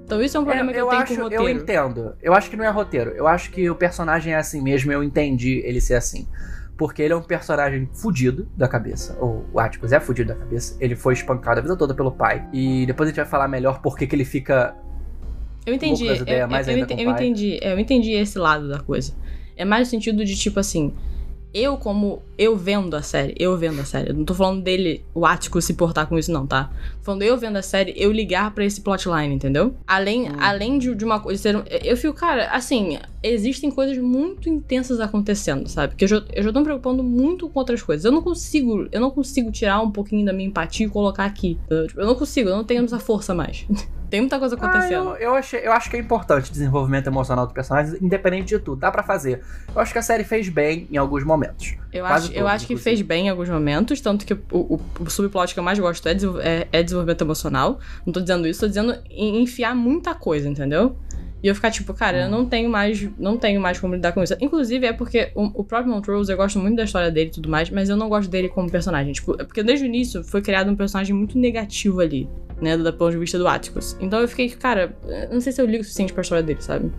[0.09, 1.61] Então isso é um problema É, que eu, eu tenho acho, com o eu roteiro.
[1.61, 2.15] entendo.
[2.19, 3.11] Eu acho que não é roteiro.
[3.11, 4.91] Eu acho que o personagem é assim mesmo.
[4.91, 6.27] Eu entendi ele ser assim.
[6.75, 9.15] Porque ele é um personagem fudido da cabeça.
[9.19, 10.75] Ou o Atticus é fudido da cabeça.
[10.79, 12.43] Ele foi espancado a vida toda pelo pai.
[12.51, 14.75] E depois a gente vai falar melhor por que ele fica.
[15.63, 19.13] Eu entendi, das eu, eu- eu eu entendi, é, eu entendi esse lado da coisa.
[19.55, 20.91] É mais no sentido de tipo assim,
[21.53, 25.03] eu como eu vendo a série, eu vendo a série, eu não tô falando dele,
[25.13, 26.65] o Ático se portar com isso não, tá?
[26.99, 29.73] Tô falando eu vendo a série, eu ligar pra esse plotline, entendeu?
[29.87, 30.35] Além, Hum.
[30.39, 34.99] além de, de uma coisa, ser um- eu fico, cara, assim, existem coisas muito intensas
[34.99, 35.95] acontecendo, sabe?
[35.95, 38.05] Que eu já, eu já tô me preocupando muito com outras coisas.
[38.05, 41.57] Eu não consigo, eu não consigo tirar um pouquinho da minha empatia e colocar aqui.
[41.69, 43.65] Eu, tipo, eu não consigo, eu não tenho essa força mais.
[44.09, 45.09] Tem muita coisa Ah, acontecendo.
[45.11, 48.59] eu, eu, achei, eu acho que é importante o desenvolvimento emocional do personagem, independente de
[48.59, 48.79] tudo.
[48.79, 49.41] Dá pra fazer.
[49.73, 51.75] Eu acho que a série fez bem em alguns momentos.
[51.93, 52.95] Eu Quase acho, eu todos, acho que inclusive.
[52.97, 56.07] fez bem em alguns momentos, tanto que o, o, o subplot que eu mais gosto
[56.07, 57.79] é, é- é desenvolvimento emocional.
[58.05, 60.95] Não tô dizendo isso, tô dizendo enfiar muita coisa, entendeu?
[61.41, 62.21] E eu ficar tipo, cara, Hum.
[62.23, 64.35] eu não tenho mais, não tenho mais como lidar com isso.
[64.41, 67.47] Inclusive é porque o, o próprio Montrose, eu gosto muito da história dele e tudo
[67.49, 69.13] mais, mas eu não gosto dele como personagem.
[69.13, 72.27] Tipo, é porque desde o início foi criado um personagem muito negativo ali,
[72.61, 73.95] né, do ponto de vista do Atticus.
[74.01, 74.93] Então eu fiquei, cara,
[75.31, 76.91] não sei se eu ligo o suficiente pra história dele, sabe?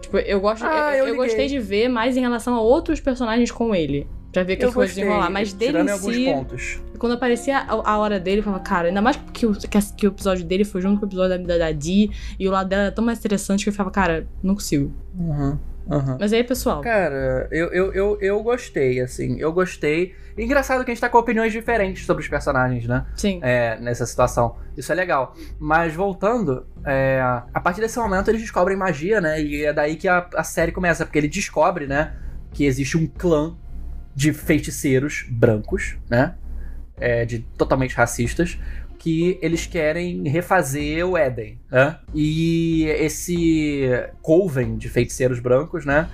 [0.00, 3.00] Tipo, eu gosto, Ah, eu, eu eu gostei de ver mais em relação a outros
[3.00, 4.06] personagens com ele.
[4.34, 5.30] Pra ver o que, gostei, desenrolar.
[5.30, 6.82] Mas dele em em alguns si, pontos.
[6.98, 10.06] quando aparecia a, a hora dele, eu falava, cara, ainda mais que o, que, que
[10.06, 12.68] o episódio dele foi junto com o episódio da, da, da Dee, e o lado
[12.68, 14.92] dela era tão mais interessante que eu ficava, cara, não consigo.
[15.18, 15.58] Uhum.
[15.86, 16.16] Uhum.
[16.18, 16.80] Mas aí, pessoal.
[16.80, 19.38] Cara, eu, eu, eu, eu gostei, assim.
[19.38, 20.14] Eu gostei.
[20.36, 23.04] Engraçado que a gente tá com opiniões diferentes sobre os personagens, né?
[23.14, 23.38] Sim.
[23.42, 24.56] É, nessa situação.
[24.76, 25.34] Isso é legal.
[25.58, 29.40] Mas voltando, é, a partir desse momento eles descobrem magia, né?
[29.40, 32.14] E é daí que a, a série começa, porque ele descobre, né?
[32.52, 33.54] Que existe um clã
[34.14, 36.34] de feiticeiros brancos, né?
[36.96, 38.58] É, de totalmente racistas,
[38.98, 41.98] que eles querem refazer o Éden, né?
[42.14, 43.88] E esse
[44.22, 46.08] coven de feiticeiros brancos, né?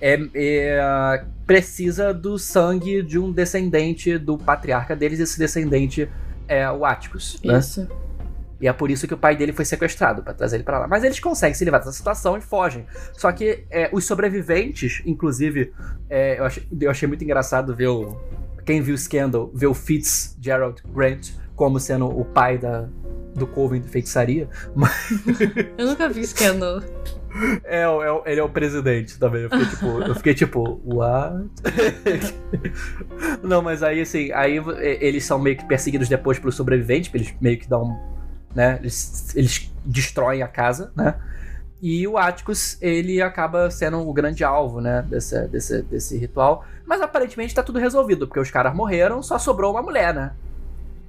[0.00, 5.20] É, é, precisa do sangue de um descendente do patriarca deles.
[5.20, 6.08] Esse descendente
[6.48, 7.54] é o Atticus, né?
[8.62, 10.86] E é por isso que o pai dele foi sequestrado, pra trazer ele pra lá.
[10.86, 12.86] Mas eles conseguem se livrar dessa situação e fogem.
[13.12, 15.72] Só que é, os sobreviventes, inclusive,
[16.08, 18.16] é, eu, achei, eu achei muito engraçado ver o.
[18.64, 22.88] Quem viu Scandal, ver o Fitzgerald Grant como sendo o pai da,
[23.34, 24.48] do Coven de feitiçaria.
[25.76, 26.80] Eu nunca vi Scandal.
[27.64, 29.42] É, é, ele é o presidente também.
[29.42, 31.48] Eu fiquei tipo, eu fiquei tipo, what?
[33.42, 34.60] Não, mas aí assim, aí
[35.00, 37.98] eles são meio que perseguidos depois pelos sobreviventes, eles meio que dão,
[38.54, 38.78] né?
[38.80, 41.14] Eles, eles destroem a casa, né?
[41.82, 46.64] E o Atticus, ele acaba sendo o grande alvo, né, desse, desse, desse ritual.
[46.86, 50.30] Mas aparentemente tá tudo resolvido, porque os caras morreram, só sobrou uma mulher, né?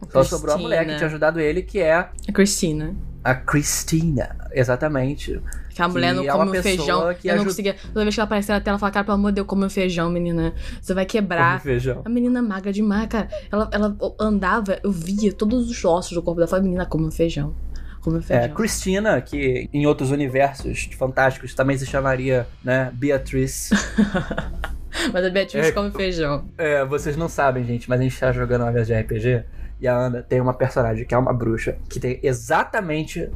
[0.09, 1.93] Só sobrou a mulher que tinha ajudado ele, que é.
[1.93, 2.95] A Christina.
[3.23, 5.39] A Christina, exatamente.
[5.73, 7.13] Que a mulher não é come feijão.
[7.15, 7.75] que eu não conseguia.
[7.93, 9.65] Toda vez que ela aparecia na tela, eu falava, cara, pelo amor de Deus, come
[9.65, 10.53] o feijão, menina.
[10.81, 11.61] Você vai Come quebrar.
[11.61, 12.01] feijão.
[12.05, 13.27] A menina magra demais, cara.
[13.51, 16.45] Ela, ela andava, eu via todos os ossos do corpo dela.
[16.45, 17.55] Eu falava, menina, come o feijão.
[18.01, 18.55] Come É, feijão.
[18.55, 23.69] Christina, que em outros universos fantásticos também se chamaria, né, Beatriz.
[25.11, 25.71] Mas a Beatriz É.
[25.71, 26.45] come feijão.
[26.57, 29.43] É, vocês não sabem, gente, mas a gente tá jogando uma vez de RPG
[29.81, 33.27] e a Ana tem uma personagem que é uma bruxa, que tem exatamente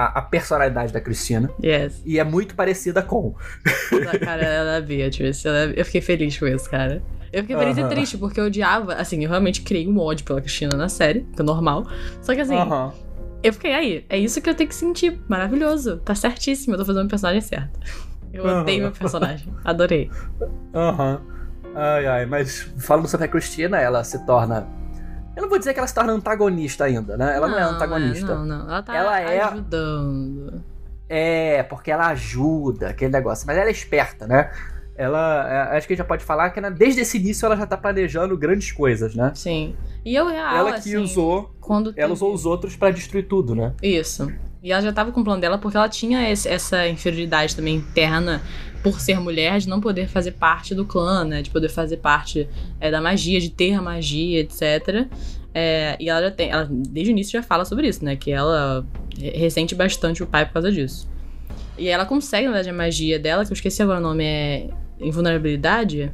[0.00, 2.00] a, a personalidade da Cristina Yes.
[2.06, 3.34] e é muito parecida com.
[4.12, 5.44] A cara ela é a Beatriz.
[5.44, 7.02] Ela- eu fiquei feliz com isso, cara.
[7.32, 8.94] Eu fiquei feliz e triste, porque eu odiava.
[8.94, 11.84] Assim, eu realmente criei um ódio pela Cristina na série, que é normal.
[12.22, 12.54] Só que assim,
[13.42, 14.04] eu fiquei aí.
[14.08, 15.20] É isso que eu tenho que sentir.
[15.28, 15.98] Maravilhoso.
[15.98, 16.74] Tá certíssimo.
[16.74, 17.78] Eu tô fazendo o personagem certo.
[18.32, 18.60] Eu Aham.
[18.62, 19.52] odeio meu personagem.
[19.64, 20.10] Adorei.
[20.74, 21.20] Aham.
[21.74, 24.66] Ai, ai, mas falando sobre a Cristina, ela se torna.
[25.38, 27.36] Eu não vou dizer que ela se torna antagonista ainda, né?
[27.36, 28.34] Ela não, é antagonista.
[28.34, 28.68] Não, não.
[28.68, 30.64] Ela tá Ela é- ajudando.
[31.08, 33.46] É, porque ela ajuda, aquele negócio.
[33.46, 34.50] Mas ela é esperta, né?
[34.96, 35.48] Ela.
[35.72, 37.66] é, Acho que a gente já pode falar que né, desde esse início ela já
[37.66, 39.30] tá planejando grandes coisas, né?
[39.34, 39.76] Sim.
[40.04, 41.54] E eu real, ela que assim, usou.
[41.60, 43.72] quando Ela teve- usou os outros pra destruir tudo, né?
[43.80, 44.30] Isso.
[44.68, 47.76] E ela já tava com o plano dela porque ela tinha esse- essa inferioridade também
[47.76, 48.42] interna
[48.82, 51.40] por ser mulher, de não poder fazer parte do clã, né?
[51.40, 52.46] De poder fazer parte
[52.78, 55.06] é, da magia, de ter a magia, etc.
[55.54, 58.14] É, e ela já tem, ela desde o início já fala sobre isso, né?
[58.14, 58.84] Que ela
[59.18, 61.08] re- ressente bastante o pai por causa disso.
[61.78, 64.68] E ela consegue, na verdade, a magia dela, que eu esqueci agora o nome, é
[65.00, 66.12] invulnerabilidade,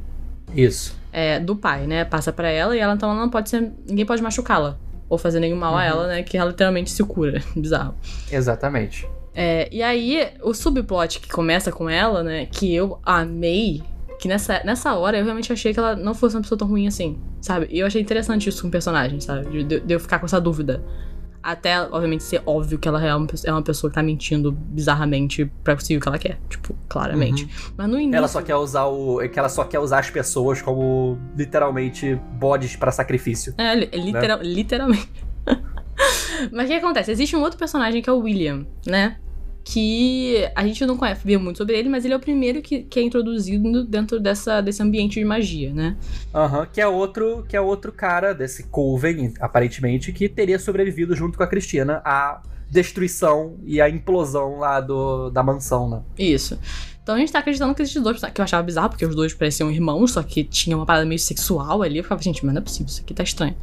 [0.55, 0.95] Isso.
[1.11, 2.05] é, do pai, né?
[2.05, 3.71] Passa pra ela e ela então ela não pode ser.
[3.87, 4.77] Ninguém pode machucá-la.
[5.09, 5.83] Ou fazer nenhum mal a Uhum.
[5.83, 6.23] ela, né?
[6.23, 7.41] Que ela literalmente se cura.
[7.55, 7.95] Bizarro.
[8.31, 9.07] Exatamente.
[9.33, 12.45] É, e aí, o subplot que começa com ela, né?
[12.45, 13.83] Que eu amei.
[14.19, 16.87] Que nessa, nessa hora eu realmente achei que ela não fosse uma pessoa tão ruim
[16.87, 17.67] assim, sabe?
[17.69, 19.63] E eu achei interessante isso com o personagem, sabe?
[19.63, 20.81] De- de eu ficar com essa dúvida.
[21.47, 25.45] Até, obviamente, ser óbvio que ela é uma, é uma pessoa que tá mentindo bizarramente
[25.63, 26.39] pra conseguir o que ela quer.
[26.49, 27.47] Tipo, claramente.
[27.77, 28.17] Mas no início.
[28.17, 29.21] Ela só quer usar o.
[29.21, 33.53] é que ela só quer usar as pessoas como literalmente bodes pra sacrifício.
[33.59, 35.09] É, li- literal- literalmente.
[36.51, 37.11] Mas o que acontece?
[37.11, 39.17] Existe um outro personagem que é o William, né?
[39.67, 42.83] Que a gente não conhece, viu muito sobre ele, mas ele é o primeiro que,
[42.83, 45.97] que é introduzido dentro dessa, desse ambiente de magia, né?
[46.33, 51.35] Aham, que é outro, que é outro cara desse Coven, aparentemente, que teria sobrevivido junto
[51.35, 56.01] com a Cristina à destruição e à implosão lá do, da mansão, né?
[56.17, 56.59] Isso.
[57.05, 59.31] Então a gente tá acreditando que esses dois, que eu achava bizarro, porque os dois
[59.31, 61.97] pareciam irmãos, só que tinha uma parada meio sexual ali.
[61.99, 63.55] Eu ficava, gente, mas não é possível, isso aqui tá estranho.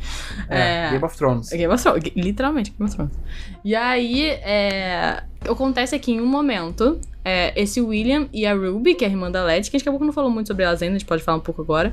[0.48, 0.90] É, É.
[0.92, 1.48] Game of Thrones.
[1.48, 3.12] Game of Thrones, literalmente Game of Thrones.
[3.64, 9.05] E aí, é, acontece aqui em um momento, é, esse William e a Ruby, que
[9.05, 10.81] é a irmã da Led, que a gente acabou que não falou muito sobre elas
[10.81, 11.92] ainda, a gente pode falar um pouco agora,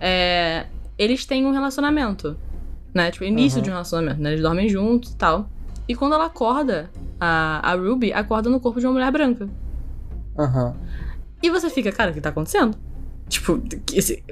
[0.00, 0.66] é,
[0.98, 2.36] eles têm um relacionamento,
[2.92, 3.12] né?
[3.12, 3.62] Tipo, início Uhum.
[3.62, 4.30] de um relacionamento, né?
[4.30, 5.48] Eles dormem juntos e tal.
[5.88, 9.48] E quando ela acorda, a, a Ruby acorda no corpo de uma mulher branca.
[10.38, 10.74] Aham.
[11.42, 12.76] E você fica, cara, o que tá acontecendo?
[13.28, 13.60] Tipo,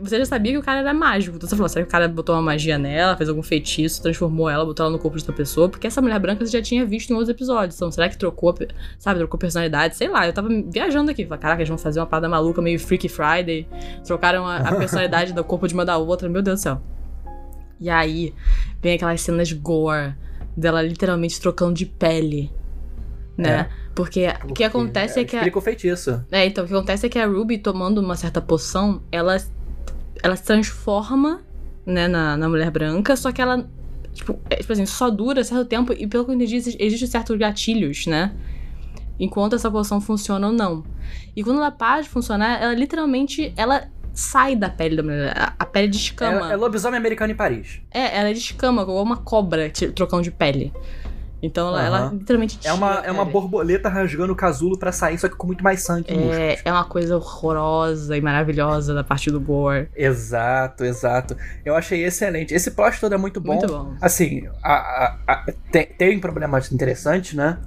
[0.01, 1.37] você já sabia que o cara era mágico.
[1.37, 4.49] Então você falou, será que o cara botou uma magia nela, fez algum feitiço, transformou
[4.49, 5.69] ela, botou ela no corpo de outra pessoa?
[5.69, 7.77] Porque essa mulher branca você já tinha visto em outros episódios.
[7.77, 8.55] Então, será que trocou,
[8.99, 9.97] sabe, trocou personalidade?
[9.97, 11.27] Sei lá, eu tava viajando aqui.
[11.27, 13.69] Falei, caraca, eles vão fazer uma parada maluca, meio Freaky Friday.
[14.05, 16.83] Trocaram a, a personalidade do corpo de uma da outra, meu Deus do céu.
[17.79, 18.35] E aí,
[18.81, 20.15] vem aquelas cenas gore
[20.57, 22.51] dela literalmente trocando de pele
[23.37, 23.69] né?
[23.97, 26.23] Porque o que acontece é, que a, Explica o feitiço.
[26.31, 29.39] É, então, o que acontece é que a Ruby, tomando uma certa poção, ela,
[30.23, 31.41] ela se transforma,
[31.87, 33.67] né, na, na mulher branca, só que ela,
[34.13, 37.39] tipo, é, tipo assim, só dura certo tempo e, pelo que eu entendi, existem certos
[37.39, 38.35] gatilhos, né?
[39.19, 40.85] Enquanto essa poção funciona ou não.
[41.35, 45.33] E quando ela para de funcionar, ela literalmente, ela sai da pele da mulher.
[45.35, 46.51] A, a pele descama.
[46.51, 47.81] É, é lobisomem americano em Paris.
[47.91, 50.71] É, ela descama, igual uma cobra trocando de pele.
[51.43, 55.29] Então ela, ela literalmente É uma, é uma borboleta rasgando o casulo para sair, só
[55.29, 59.41] que com muito mais sangue é, é uma coisa horrorosa e maravilhosa da parte do
[59.41, 59.89] gore.
[59.95, 61.37] Exato, exato.
[61.65, 62.55] Eu achei excelente.
[62.55, 63.57] Esse plot todo é muito bom.
[63.57, 63.95] Muito bom.
[64.01, 67.59] Assim, a, a, a, tem, tem problemas interessantes, né?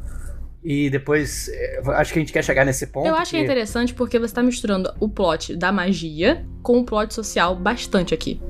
[0.63, 3.08] E depois, é, acho que a gente quer chegar nesse ponto.
[3.08, 6.79] Eu acho que, que é interessante porque você tá misturando o plot da magia com
[6.79, 8.41] o plot social bastante aqui.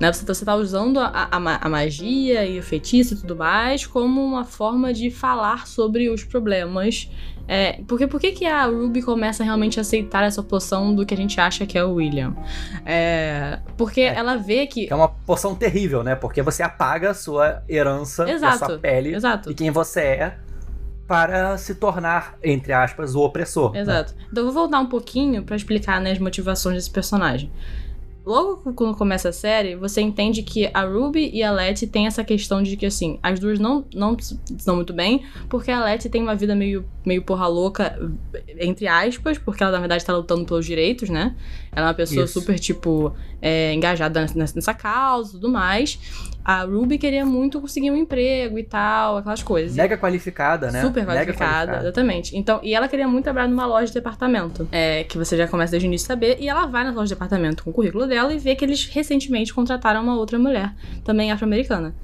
[0.00, 0.12] Né?
[0.12, 3.86] Você, tá, você tá usando a, a, a, magia e o feitiço e tudo mais
[3.86, 7.08] como uma forma de falar sobre os problemas.
[7.46, 11.12] É, porque por que, que a Ruby começa realmente a aceitar essa poção do que
[11.12, 12.34] a gente acha que é o William?
[12.86, 14.90] É, porque é, ela vê que.
[14.90, 16.14] É uma poção terrível, né?
[16.14, 19.50] Porque você apaga a sua herança, exato, a sua pele exato.
[19.50, 20.38] e quem você é
[21.06, 23.72] para se tornar, entre aspas, o opressor.
[23.72, 23.80] Né?
[23.80, 24.14] Exato.
[24.14, 24.24] Né?
[24.30, 27.52] Então eu vou voltar um pouquinho para explicar né, as motivações desse personagem.
[28.24, 32.24] Logo quando começa a série, você entende que a Ruby e a Letty têm essa
[32.24, 36.22] questão de que, assim, as duas não, não estão muito bem, porque a Letty tem
[36.22, 37.98] uma vida meio, meio porra louca,
[38.58, 41.36] entre aspas, porque ela, na verdade, está lutando pelos direitos, né?
[41.70, 42.40] Ela é uma pessoa Isso.
[42.40, 45.98] super, tipo, é, engajada nessa, nessa causa e tudo mais.
[46.44, 49.74] A Ruby queria muito conseguir um emprego e tal, aquelas coisas.
[49.74, 50.82] Mega qualificada, né?
[50.82, 52.36] Super qualificada, qualificada, exatamente.
[52.36, 55.70] Então, e ela queria muito trabalhar numa loja de departamento, é, que você já começa
[55.70, 56.36] desde o início a saber.
[56.38, 58.86] E ela vai na loja de departamento com o currículo dela e vê que eles
[58.86, 61.94] recentemente contrataram uma outra mulher, também afro-americana.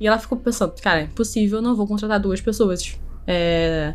[0.00, 2.98] E ela ficou pensando, cara, é impossível, não vou contratar duas pessoas.
[3.26, 3.92] É,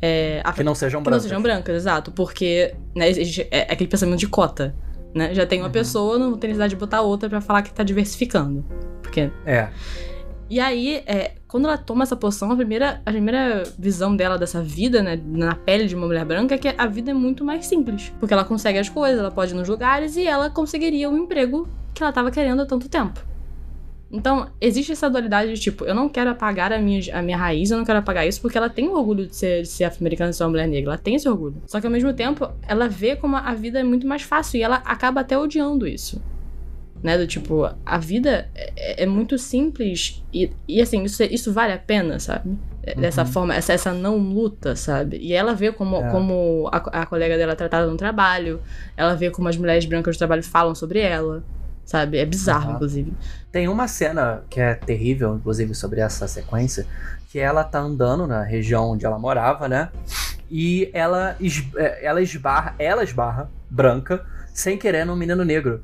[0.00, 1.22] é, que não sejam que brancas.
[1.24, 2.12] não sejam brancas, exato.
[2.12, 3.10] Porque né,
[3.50, 4.74] é aquele pensamento de cota.
[5.14, 5.34] Né?
[5.34, 5.72] Já tem uma uhum.
[5.72, 8.64] pessoa, não tem necessidade de botar outra para falar que tá diversificando.
[9.02, 9.30] Porque.
[9.46, 9.68] É.
[10.50, 14.62] E aí, é, quando ela toma essa poção, a primeira, a primeira visão dela dessa
[14.62, 17.66] vida, né, na pele de uma mulher branca, é que a vida é muito mais
[17.66, 18.12] simples.
[18.18, 21.18] Porque ela consegue as coisas, ela pode ir nos lugares e ela conseguiria o um
[21.18, 23.20] emprego que ela tava querendo há tanto tempo.
[24.10, 27.70] Então, existe essa dualidade de tipo, eu não quero apagar a minha, a minha raiz,
[27.70, 30.30] eu não quero apagar isso, porque ela tem o orgulho de ser, de ser afro-americana
[30.30, 30.92] e ser uma mulher negra.
[30.92, 31.62] Ela tem esse orgulho.
[31.66, 34.62] Só que ao mesmo tempo, ela vê como a vida é muito mais fácil e
[34.62, 36.22] ela acaba até odiando isso.
[37.02, 37.18] Né?
[37.18, 41.78] Do tipo, a vida é, é muito simples e, e assim, isso, isso vale a
[41.78, 42.56] pena, sabe?
[42.82, 43.28] É, dessa uhum.
[43.28, 45.18] forma, essa, essa não luta, sabe?
[45.18, 46.10] E ela vê como, é.
[46.10, 48.58] como a, a colega dela é tratada no trabalho,
[48.96, 51.44] ela vê como as mulheres brancas do trabalho falam sobre ela
[51.88, 52.18] sabe?
[52.18, 52.74] É bizarro, uhum.
[52.74, 53.14] inclusive.
[53.50, 56.86] Tem uma cena que é terrível, inclusive, sobre essa sequência,
[57.30, 59.88] que ela tá andando na região onde ela morava, né?
[60.50, 61.34] E ela,
[61.76, 64.22] é, ela esbarra, ela esbarra, branca,
[64.52, 65.82] sem querer num menino negro.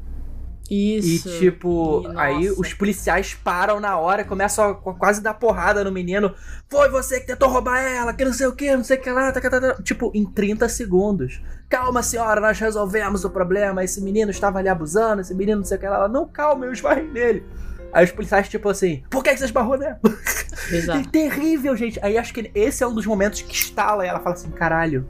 [0.71, 1.29] Isso.
[1.29, 5.93] E tipo, e, aí os policiais param na hora começam a quase dar porrada no
[5.93, 6.35] menino.
[6.71, 9.11] Foi você que tentou roubar ela, que não sei o que, não sei o que
[9.11, 9.31] lá.
[9.31, 9.83] Tá, tá, tá.
[9.83, 11.43] Tipo, em 30 segundos.
[11.69, 13.85] Calma, senhora, nós resolvemos o problema.
[13.85, 15.97] Esse menino estava ali abusando, esse menino não sei o que lá.
[15.97, 17.45] Ela, não, calma, eu esbarrei nele.
[17.93, 20.01] Aí os policiais, tipo assim, por que, você esbarrou nela?
[20.73, 21.99] É terrível, gente.
[22.03, 25.07] Aí acho que esse é um dos momentos que estala e ela fala assim: caralho,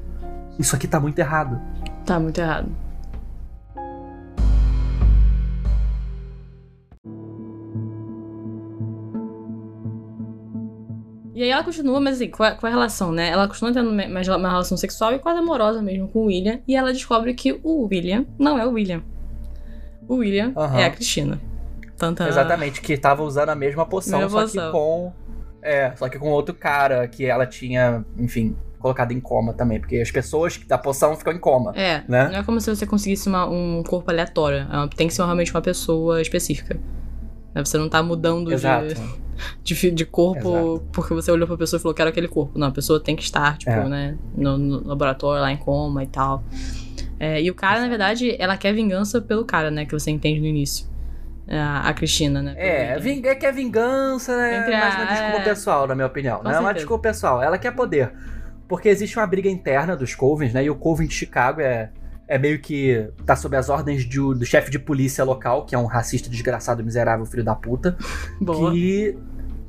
[0.58, 1.60] isso aqui tá muito errado.
[2.04, 2.83] Tá muito errado.
[11.34, 13.28] E aí ela continua, mas assim, com a, com a relação, né?
[13.28, 16.60] Ela continua tendo mais uma relação sexual e quase amorosa mesmo com o William.
[16.66, 19.02] E ela descobre que o William não é o William.
[20.06, 20.78] O William uhum.
[20.78, 21.40] é a Cristina.
[21.96, 22.28] Tanta...
[22.28, 24.66] Exatamente, que tava usando a mesma poção, mesma só poção.
[24.66, 25.12] que com.
[25.60, 29.96] É, só que com outro cara que ela tinha, enfim, colocado em coma também, porque
[29.96, 31.72] as pessoas da poção ficam em coma.
[31.74, 32.02] É.
[32.06, 32.28] Né?
[32.28, 34.58] Não é como se você conseguisse uma, um corpo aleatório.
[34.58, 36.78] É tem que ser realmente uma pessoa específica.
[37.54, 37.64] Né?
[37.64, 38.94] Você não tá mudando Exato.
[39.62, 40.88] de de, de corpo Exato.
[40.92, 42.58] porque você olhou pra pessoa e falou que era aquele corpo.
[42.58, 43.88] Não, a pessoa tem que estar, tipo, é.
[43.88, 46.42] né, no, no, laboratório lá em coma e tal.
[47.18, 47.84] É, e o cara, Exato.
[47.84, 50.92] na verdade, ela quer vingança pelo cara, né, que você entende no início.
[51.46, 52.54] A, a Cristina, né?
[52.56, 54.60] É, ving é que é vingança, né?
[54.60, 55.44] Entre mas uma desculpa é...
[55.44, 56.42] pessoal, na minha opinião.
[56.42, 57.42] não é uma desculpa pessoal.
[57.42, 58.12] Ela quer poder.
[58.66, 60.64] Porque existe uma briga interna dos Covens, né?
[60.64, 61.90] E o Coven de Chicago é
[62.26, 65.78] é meio que tá sob as ordens de, do chefe de polícia local, que é
[65.78, 67.96] um racista desgraçado, miserável, filho da puta.
[68.40, 68.72] Boa.
[68.72, 69.18] Que,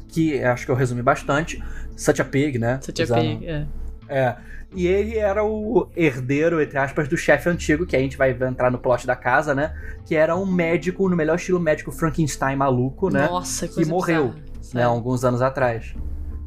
[0.07, 1.61] que acho que eu resumi bastante.
[1.95, 2.79] Such a pig, né?
[2.81, 3.67] Such a pig, é.
[4.07, 4.35] É.
[4.73, 8.69] E ele era o herdeiro, entre aspas, do chefe antigo, que a gente vai entrar
[8.69, 9.73] no plot da casa, né?
[10.05, 13.25] Que era um médico, no melhor estilo médico Frankenstein maluco, né?
[13.27, 14.83] Nossa, que, que morreu, bizarra, né?
[14.83, 15.95] Alguns anos atrás,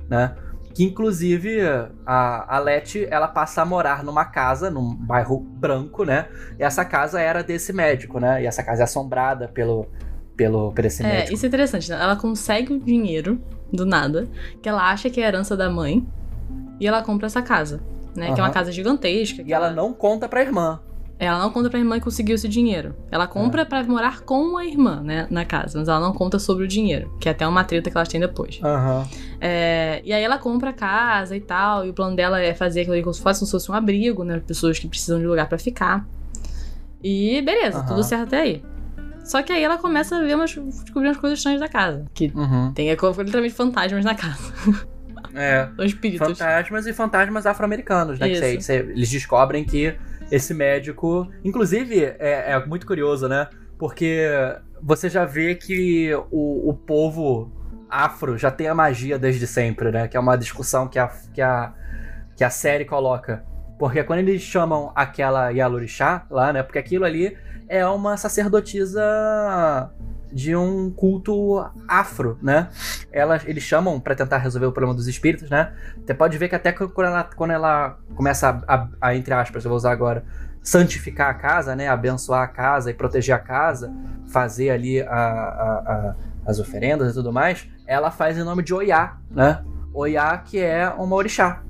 [0.09, 0.35] né?
[0.79, 1.59] Que inclusive
[2.07, 6.29] a, a Letty, ela passa a morar numa casa, num bairro branco, né?
[6.57, 8.45] E essa casa era desse médico, né?
[8.45, 9.89] E essa casa é assombrada pelo,
[10.37, 11.35] pelo, por esse É, médico.
[11.35, 11.99] isso é interessante, né?
[12.01, 14.29] Ela consegue o dinheiro do nada,
[14.63, 16.07] que ela acha que é herança da mãe,
[16.79, 17.81] e ela compra essa casa,
[18.15, 18.33] né?
[18.33, 19.43] Que é uma casa gigantesca.
[19.45, 20.79] E ela não conta pra irmã.
[21.21, 22.95] Ela não conta pra irmã que conseguiu esse dinheiro.
[23.11, 26.65] Ela compra pra morar com a irmã, né, na casa, mas ela não conta sobre
[26.65, 28.61] o dinheiro, que é até uma treta que elas têm depois.
[28.63, 29.05] Aham.
[29.41, 32.83] É, e aí ela compra a casa e tal, e o plano dela é fazer
[32.83, 35.27] aquilo ali como se fosse, como se fosse um abrigo, né, pessoas que precisam de
[35.27, 36.07] lugar pra ficar.
[37.03, 37.87] E beleza, Aham.
[37.89, 38.65] tudo certo até aí.
[39.25, 42.33] Só que aí ela começa a ver umas, descobrir umas coisas estranhas da casa, que
[42.35, 42.73] Uhum.
[42.73, 44.53] tem é, literalmente fantasmas na casa,
[45.35, 45.69] É.
[45.77, 46.39] são espíritos.
[46.39, 48.29] Fantasmas e fantasmas afro-americanos, né?
[48.29, 49.95] Que cê- cê- eles descobrem que
[50.31, 51.29] esse médico.
[51.45, 53.49] Inclusive, é, é muito curioso, né?
[53.79, 54.27] Porque
[54.83, 57.53] você já vê que o, o povo
[57.89, 60.09] afro já tem a magia desde sempre, né?
[60.09, 61.73] Que é uma discussão que a, que a,
[62.37, 63.45] que a série coloca.
[63.79, 66.63] Porque quando eles chamam aquela Yalorixá lá, né?
[66.63, 67.37] Porque aquilo ali
[67.69, 69.01] é uma sacerdotisa
[70.33, 72.69] de um culto afro, né?
[73.11, 75.73] Ela, eles chamam pra tentar resolver o problema dos espíritos, né?
[76.05, 79.65] Você pode ver que até quando ela, quando ela começa a, a- a, entre aspas,
[79.65, 80.25] eu vou usar agora,
[80.63, 81.89] santificar a casa, né?
[81.89, 83.93] Abençoar a casa e proteger a casa,
[84.27, 86.15] fazer ali a-
[86.47, 89.63] as oferendas e tudo mais, ela faz em nome de Oiá, né?
[89.93, 91.63] Oiá que é uma orixá.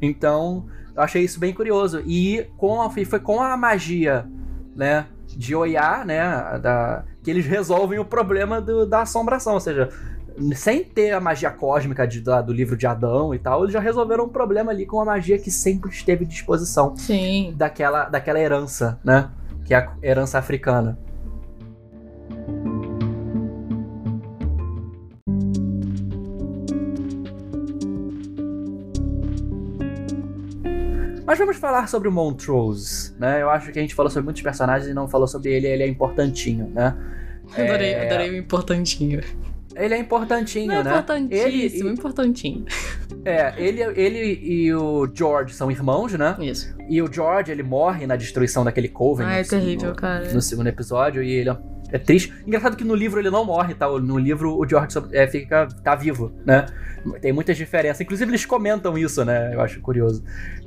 [0.00, 2.02] Então, eu achei isso bem curioso.
[2.06, 4.26] E com a, foi com a magia,
[4.74, 5.06] né?
[5.26, 6.58] De Oiá, né?
[6.60, 9.54] Da, que eles resolvem o problema do- da assombração.
[9.54, 9.88] Ou seja,
[10.54, 13.80] sem ter a magia cósmica de- da- do livro de Adão e tal, eles já
[13.80, 17.54] resolveram um problema ali com a magia que sempre esteve à disposição Sim.
[17.56, 19.30] daquela, daquela herança, né?
[19.64, 20.98] Que é a herança africana.
[31.32, 33.40] Mas vamos falar sobre o Montrose, né?
[33.40, 35.82] Eu acho que a gente falou sobre muitos personagens e não falou sobre ele, ele
[35.82, 36.94] é importantinho, né?
[37.56, 39.22] Adorei, É, adorei o importantinho.
[39.74, 40.90] Ele é importantinho, Não é né?
[40.90, 42.66] importantíssimo, Ele, importantinho.
[43.24, 46.36] é, ele, ele e o George são irmãos, né?
[46.38, 46.74] Isso.
[46.86, 49.24] E o George, ele morre na destruição daquele Coven.
[49.26, 50.30] Ah, é terrível, no- cara.
[50.34, 51.48] no segundo episódio e ele
[51.92, 52.32] é- triste.
[52.46, 53.86] Engraçado que no livro ele não morre, tá?
[53.88, 56.66] No livro o George é, fica tá vivo, né?
[57.20, 58.00] Tem muitas diferenças.
[58.00, 59.54] Inclusive eles comentam isso, né?
[59.54, 60.22] Eu acho curioso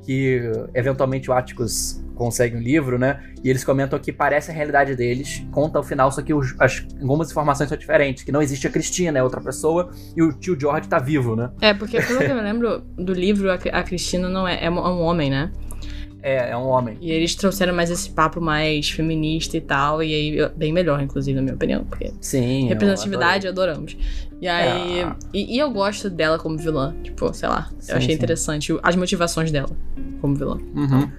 [0.06, 0.42] que
[0.74, 3.22] eventualmente o Atticus consegue um livro, né?
[3.44, 6.86] E eles comentam que parece a realidade deles, conta o final, só que os- as,
[7.02, 10.58] algumas informações são diferentes, que não existe a Cristina, é outra pessoa e o tio
[10.60, 11.50] George tá vivo, né?
[11.62, 14.78] É, porque pelo que eu lembro do livro, a, a Cristina não é, é um
[14.78, 15.52] é um homem, né?
[16.28, 16.98] É, é um homem.
[17.00, 21.36] E eles trouxeram mais esse papo mais feminista e tal, e aí bem melhor, inclusive,
[21.36, 22.68] na minha opinião, porque Sim.
[22.68, 23.96] representatividade adoramos.
[24.42, 25.02] E aí.
[25.02, 25.16] É.
[25.32, 27.70] E, e eu gosto dela como vilã, tipo, sei lá.
[27.78, 28.16] Sim, eu achei sim.
[28.16, 29.70] interessante as motivações dela
[30.20, 30.58] como vilã.
[30.74, 31.12] Uhum.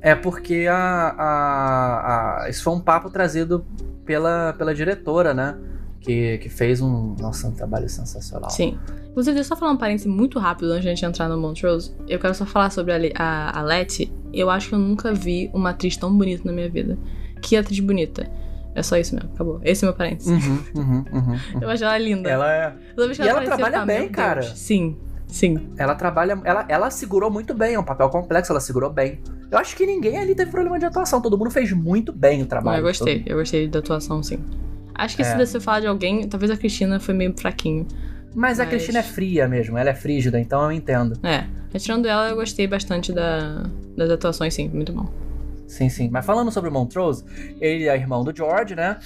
[0.00, 0.74] É porque a,
[1.18, 3.66] a, a- isso foi um papo trazido
[4.06, 5.54] pela, pela diretora, né?
[6.00, 8.48] Que, que fez um, nossa, um trabalho sensacional.
[8.48, 8.78] Sim.
[9.10, 11.38] Inclusive, deixa eu só falar um parêntese muito rápido antes de a gente entrar no
[11.38, 11.92] Montrose.
[12.08, 14.10] Eu quero só falar sobre a, a, a Letty.
[14.32, 16.96] Eu acho que eu nunca vi uma atriz tão bonita na minha vida.
[17.42, 18.30] Que atriz bonita.
[18.74, 19.60] É só isso mesmo, acabou.
[19.62, 20.32] Esse é meu parêntese.
[20.32, 21.60] Uhum, uhum, uhum, uhum.
[21.60, 22.30] Eu acho ela linda.
[22.30, 22.70] Ela é.
[23.14, 24.42] Que E ela trabalha bem, cara.
[24.42, 24.96] Sim,
[25.26, 25.68] sim.
[25.76, 26.40] Ela trabalha.
[26.44, 29.20] Ela, ela segurou muito bem, é um papel complexo, ela segurou bem.
[29.50, 32.40] Eu acho que ninguém ali teve problema de atuação, todo mundo fez muito bem o
[32.42, 32.78] Não, trabalho.
[32.78, 33.24] eu gostei.
[33.26, 34.38] Eu gostei da atuação, sim.
[35.04, 35.24] Acho que É.
[35.24, 37.86] se você falar de alguém, talvez a Cristina foi meio fraquinho.
[38.34, 41.18] Mas a Mas- Cristina é fria mesmo, ela é frígida, então eu entendo.
[41.22, 41.44] É.
[41.72, 43.64] Mas tirando ela, eu gostei bastante da,
[43.96, 44.68] das atuações, sim.
[44.68, 45.08] Muito bom.
[45.66, 46.08] Sim, sim.
[46.10, 47.24] Mas falando sobre o Montrose,
[47.60, 48.96] ele é irmão do George, né?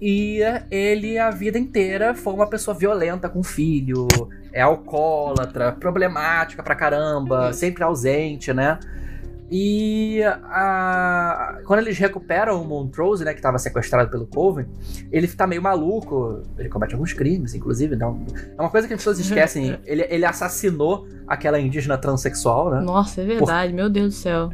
[0.00, 0.40] E
[0.70, 4.08] ele, a vida inteira, foi uma pessoa violenta com o filho,
[4.52, 8.78] é alcoólatra, problemática pra caramba, sempre ausente, né?
[9.50, 14.66] E a- quando eles recuperam o Montrose, né, que estava sequestrado pelo Coven,
[15.12, 18.24] ele tá meio maluco, ele comete alguns crimes, inclusive, não.
[18.56, 22.80] É uma coisa que as pessoas esquecem, ele, ele assassinou aquela indígena transexual, né?
[22.80, 23.72] Nossa, é verdade.
[23.72, 24.50] Meu Deus do céu.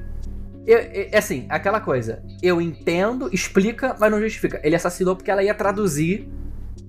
[0.66, 2.22] Eu- eu- é assim, aquela coisa.
[2.42, 4.60] Eu entendo, explica, mas não justifica.
[4.62, 6.28] Ele assassinou porque ela ia traduzir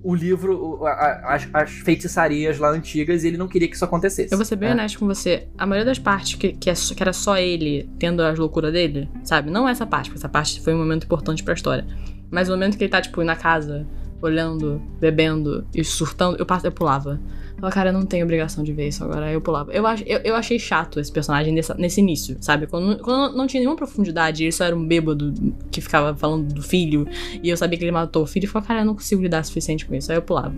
[0.04, 4.32] o livro, a- as, as feitiçarias lá antigas e ele não queria que isso acontecesse.
[4.32, 4.74] Eu vou ser bem né?
[4.74, 5.46] honesto com você.
[5.56, 9.08] A maioria das partes que, que, é que era só ele tendo as loucuras dele,
[9.24, 9.50] sabe?
[9.50, 11.86] Não essa parte, porque essa parte foi um momento importante pra história.
[12.30, 13.86] Mas o momento que ele tá, tipo, na casa,
[14.20, 17.20] olhando, bebendo e surtando, eu, eu pulava.
[17.62, 19.26] Eu falava, cara, eu não tenho obrigação de ver isso agora.
[19.26, 19.70] Aí eu pulava.
[19.70, 22.66] Eu, eu, eu achei chato esse personagem nessa- nesse início, sabe?
[22.66, 25.32] Quando, quando não tinha nenhuma profundidade, ele só era um bêbado
[25.70, 27.06] que ficava falando do filho,
[27.40, 29.42] e eu sabia que ele matou o filho, e falava, cara, eu não consigo lidar
[29.42, 30.10] o suficiente com isso.
[30.10, 30.52] Aí eu pulava.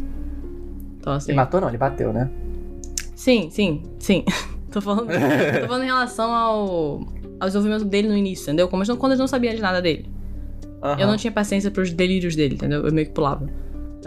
[0.99, 1.33] Então, assim.
[1.33, 2.31] Ele matou, não, ele bateu, né?
[3.15, 4.25] Sim, sim, sim.
[4.73, 7.07] tô, falando, tô falando em relação ao,
[7.39, 8.67] ao desenvolvimento dele no início, entendeu?
[8.67, 10.09] Como quando eu não sabia de nada dele.
[10.83, 11.01] Aham.
[11.03, 12.87] Eu não tinha paciência pros delírios dele, entendeu?
[12.87, 13.47] Eu meio que pulava.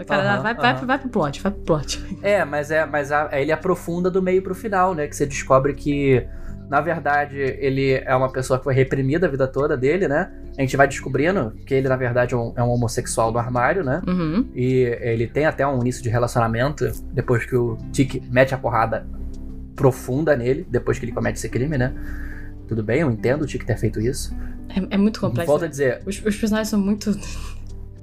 [0.06, 0.86] Cara, Aham, vai, vai, aham.
[0.86, 2.18] vai pro plot, vai pro plot.
[2.22, 5.06] É, mas é, mas a- ele aprofunda do meio pro final, né?
[5.08, 6.26] Que você descobre que,
[6.68, 10.30] na verdade, ele é uma pessoa que foi reprimida a vida toda dele, né?
[10.56, 13.84] A gente vai descobrindo que ele, na verdade, é um, é um homossexual do armário,
[13.84, 14.02] né?
[14.06, 14.48] Uhum.
[14.54, 19.06] E ele tem até um início de relacionamento depois que o Tiki mete a porrada
[19.76, 21.92] profunda nele, depois que ele comete esse crime, né?
[22.66, 24.36] Tudo bem, eu entendo o Tiki ter feito isso.
[24.68, 25.46] É, é muito complexo.
[25.50, 27.16] Volto a dizer, Os, os personagens são muito.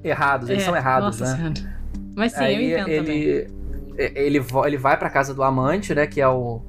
[0.04, 1.54] errados, eles É, são errados, nossa né?
[1.54, 1.76] Senhora.
[2.16, 3.22] Mas sim, eu Aí entendo também.
[3.22, 3.48] ele,
[3.98, 6.08] ele, ele vai pra casa do amante, né?
[6.08, 6.62] Que é o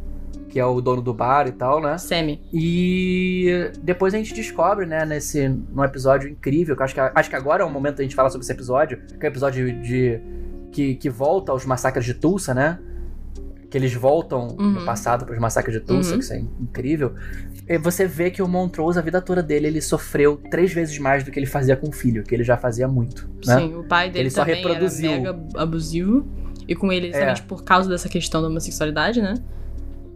[0.48, 1.98] que é o dono do bar e tal, né?
[1.98, 2.40] Sammy.
[2.50, 7.28] E depois a gente descobre, né, nesse num episódio incrível, que eu acho que acho
[7.28, 9.82] que agora é o momento da gente falar sobre esse episódio, que é o episódio
[9.82, 10.18] de
[10.72, 12.78] que, que volta aos massacres de Tulsa, né?
[13.70, 14.84] Que eles voltam no Uhum.
[14.84, 16.18] passado para os massacres de Tulsa, Uhum.
[16.18, 17.14] que isso é incrível.
[17.68, 21.24] E você vê que o Montrose, a vida toda dele, ele sofreu três vezes mais
[21.24, 23.58] do que ele fazia com o filho, que ele já fazia muito, né?
[23.58, 25.10] Sim, o pai dele Ele só reproduziu.
[25.10, 26.24] mega abusivo.
[26.68, 29.34] E com ele, justamente por causa dessa questão da homossexualidade, né?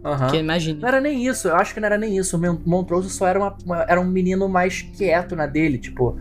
[0.03, 0.27] Aham.
[0.31, 0.79] Que imagina.
[0.81, 2.35] Não era nem isso, eu acho que não era nem isso.
[2.35, 6.17] O Mon- Montrose só era, uma, uma- era um menino mais quieto na dele, tipo.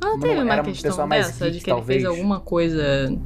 [0.00, 2.02] Não não teve uma questão pessoa mais dessa, de que ele talvez.
[2.02, 3.18] fez alguma coisa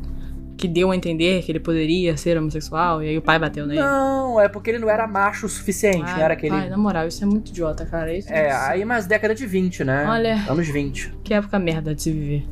[0.61, 3.81] que deu a entender que ele poderia ser homossexual, e aí o pai bateu nele.
[3.81, 6.55] Não, é porque ele não era macho o suficiente, Ai, não era aquele.
[6.55, 8.13] pai, na moral, isso é muito idiota, cara.
[8.15, 10.05] Isso É, isso- aí mais década de 20, né?
[10.07, 10.35] Olha.
[10.49, 11.15] Anos 20.
[11.25, 12.47] Que época merda de se viver.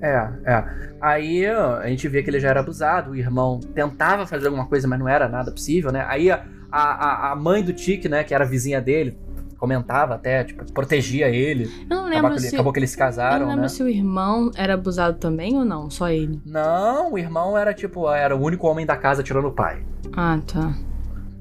[0.00, 0.64] É, é.
[1.00, 4.88] Aí a gente via que ele já era abusado, o irmão tentava fazer alguma coisa,
[4.88, 6.04] mas não era nada possível, né?
[6.08, 6.42] Aí a,
[6.72, 9.16] a, a mãe do Tique, né, que era vizinha dele,
[9.64, 11.64] comentava até, tipo, protegia ele.
[11.64, 12.54] Eu não Acabou lembro que, ele- se.
[12.54, 13.68] acabou que eles se eu não casaram, lembro né?
[13.68, 16.40] se o irmão era abusado também ou não, só ele.
[16.44, 19.82] Não, o irmão era tipo, era o único homem da casa tirando o pai.
[20.16, 20.74] Ah, tá.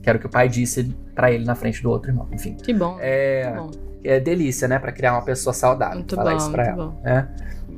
[0.02, 2.28] Que era o que o pai disse pra ele na frente do outro irmão.
[2.32, 2.56] Enfim.
[2.56, 2.98] Que bom.
[3.00, 3.72] É, Que bom.
[4.04, 4.80] é delícia, né?
[4.80, 5.96] Pra criar uma pessoa saudável.
[5.98, 6.90] Muito falar bom, isso pra muito ela.
[6.92, 7.02] bom.
[7.04, 7.30] né?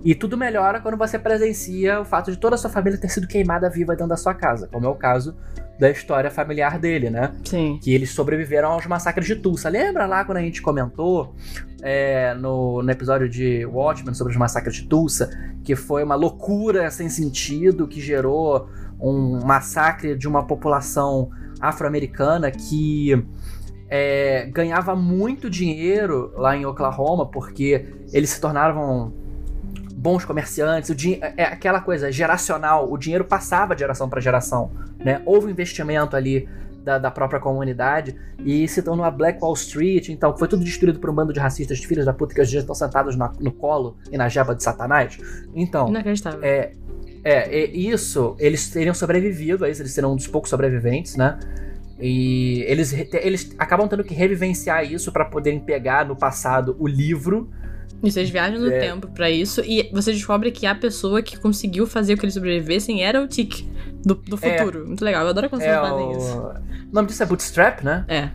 [0.05, 3.27] E tudo melhora quando você presencia o fato de toda a sua família ter sido
[3.27, 5.35] queimada viva dentro da sua casa, como é o caso
[5.79, 7.33] da história familiar dele, né?
[7.43, 7.79] Sim.
[7.81, 9.67] Que eles sobreviveram aos massacres de Tulsa.
[9.67, 11.33] Lembra lá quando a gente comentou
[11.81, 15.31] é, no, no episódio de Watchmen sobre os massacres de Tulsa,
[15.63, 18.69] que foi uma loucura sem sentido que gerou
[19.01, 23.25] um massacre de uma população afro-americana que
[23.89, 29.24] é, ganhava muito dinheiro lá em Oklahoma porque eles se tornaram
[30.05, 34.69] bons comerciantes, o din- é aquela coisa geracional, o dinheiro passava de geração para geração,
[35.03, 35.19] né?
[35.25, 36.47] Houve um investimento ali
[36.83, 40.99] da, da própria comunidade e se tornou a Black Wall Street, então foi tudo destruído
[40.99, 43.51] por um bando de racistas, de filhos da puta que hoje estão sentados na- no
[43.51, 45.17] colo e na jeba de Satanás.
[45.55, 46.39] Então, Inacreditável.
[46.43, 46.73] é,
[47.23, 51.39] é, é, isso, eles teriam sobrevivido a isso, eles seriam um dos poucos sobreviventes, né?
[51.99, 57.49] E eles, eles acabam tendo que revivenciar isso pra poderem pegar no passado o livro.
[58.05, 58.79] E vocês viajam no É.
[58.79, 62.33] tempo pra isso e você descobre que a pessoa que conseguiu fazer com que eles
[62.35, 63.65] sobrevivessem era o Tic
[64.05, 64.57] do, do É.
[64.59, 64.85] futuro.
[64.87, 65.23] Muito legal.
[65.23, 66.37] Eu adoro quando É vocês fazem isso.
[66.37, 66.47] o...
[66.49, 68.05] o nome disso é Bootstrap, né?
[68.07, 68.29] É.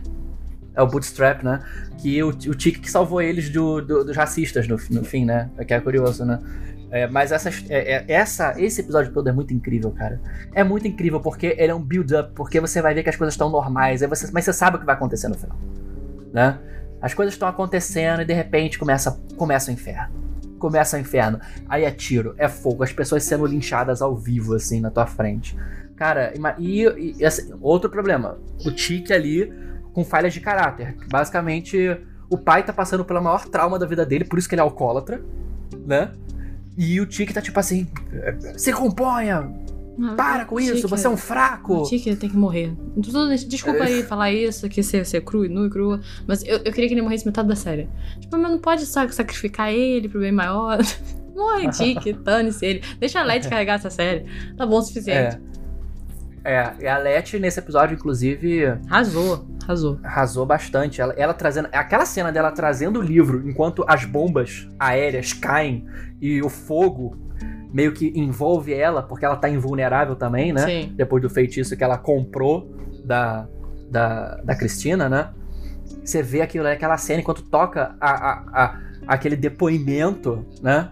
[0.75, 1.61] É o Bootstrap, né?
[2.01, 5.49] Que o, o Tic que salvou eles do, do- dos racistas no, no fim, né?
[5.67, 6.39] Que é curioso, né?
[6.93, 10.19] É, mas essa, é, é- essa, esse episódio todo é muito incrível, cara.
[10.53, 13.33] É muito incrível porque ele é um build-up, porque você vai ver que as coisas
[13.33, 15.57] estão normais, você, mas você sabe o que vai acontecer no final,
[16.33, 16.57] né?
[17.01, 20.13] As coisas estão acontecendo e de repente começa, começa o inferno.
[20.59, 21.39] Começa o inferno.
[21.67, 25.57] Aí é tiro, é fogo, as pessoas sendo linchadas ao vivo, assim, na tua frente.
[25.95, 28.37] Cara, e, e- e assim, outro problema.
[28.65, 29.51] O Tique ali
[29.93, 30.95] com falhas de caráter.
[31.09, 31.97] Basicamente,
[32.29, 34.63] o pai tá passando pela maior trauma da vida dele, por isso que ele é
[34.63, 35.21] alcoólatra,
[35.85, 36.11] né?
[36.77, 37.87] E o Tique tá tipo assim:
[38.55, 39.51] se componha,
[39.99, 41.79] Ah, para com isso, você é um fraco.
[41.81, 42.73] O Tic tem que morrer.
[43.47, 46.71] Desculpa aí falar isso, que ser, ser cru e nu e crua, mas eu, eu
[46.71, 47.89] queria que ele morresse metade da série.
[48.19, 50.77] Tipo, mas não pode sac- sacrificar ele pro bem maior.
[51.35, 52.83] Morre, Tic, dane-se ele.
[52.99, 54.25] Deixa a Led carregar essa série.
[54.57, 55.37] Tá bom o suficiente.
[55.37, 55.51] É.
[56.43, 59.99] É, e a Letty nesse episódio, inclusive, Arrasou, arrasou.
[60.03, 60.99] arrasou bastante.
[60.99, 61.69] Ela, ela trazendo.
[61.71, 65.85] Aquela cena dela trazendo o livro enquanto as bombas aéreas caem
[66.19, 67.15] e o fogo
[67.73, 70.65] meio que envolve ela, porque ela tá invulnerável também, né?
[70.65, 70.93] Sim.
[70.95, 72.69] depois do feitiço que ela comprou
[73.05, 73.47] da,
[73.89, 75.29] da, da Cristina, né?
[76.03, 80.91] Você vê aquilo, aquela cena enquanto toca a, a, a- aquele depoimento, né?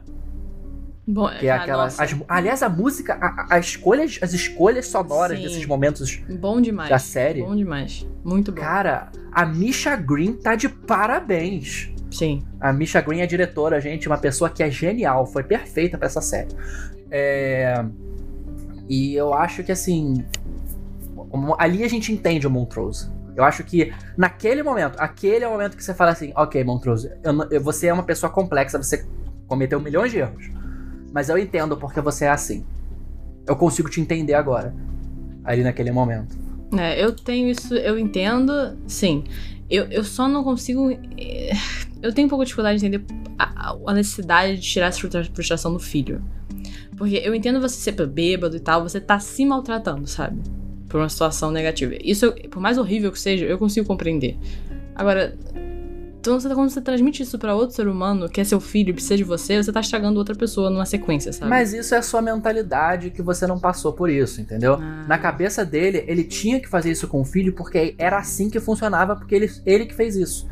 [1.07, 1.86] Bom, Que é ah, aquela.
[1.86, 5.43] as- aliás, a música, a- a escolhas, as escolhas sonoras Sim.
[5.43, 6.89] desses momentos bom demais.
[6.89, 7.41] da série.
[7.41, 8.05] Bom demais.
[8.23, 8.61] Muito bom.
[8.61, 11.91] Cara, a Misha Green tá de parabéns.
[12.12, 12.43] Sim.
[12.60, 16.22] A Misha Green é diretora, gente, uma pessoa que é genial, foi perfeita pra essa
[16.22, 16.49] série.
[17.12, 17.84] É,
[18.88, 20.24] E eu acho que assim.
[21.57, 23.07] Ali a gente entende o Montrose.
[23.36, 27.12] Eu acho que naquele momento, aquele é o momento que você fala assim, ok, Montrose,
[27.24, 29.05] eu, eu, você é uma pessoa complexa, você
[29.47, 30.49] cometeu milhões de erros.
[31.14, 32.66] Mas eu entendo porque você é assim.
[33.47, 34.74] Eu consigo te entender agora.
[35.43, 36.36] Ali naquele momento.
[36.78, 39.24] É, eu tenho isso, eu entendo, sim.
[39.70, 40.89] Eu, eu só não consigo.
[42.02, 43.06] Eu tenho um pouco de dificuldade de entender
[43.38, 45.00] a, a necessidade de tirar essa
[45.34, 46.24] frustração do filho.
[46.97, 50.41] Porque eu entendo você ser bêbado e tal, você tá se maltratando, sabe?
[50.88, 51.95] Por uma situação negativa.
[52.04, 54.38] Isso, por mais horrível que seja, eu consigo compreender.
[54.95, 55.38] Agora,
[56.20, 59.24] então, quando você transmite isso para outro ser humano, que é seu filho precisa de
[59.24, 61.50] você, você tá estragando outra pessoa numa sequência, sabe?
[61.50, 64.74] Mas isso é a sua mentalidade que você não passou por isso, entendeu?
[64.74, 65.06] Ah.
[65.08, 68.60] Na cabeça dele, ele tinha que fazer isso com o filho porque era assim que
[68.60, 70.45] funcionava, porque ele, ele que fez isso.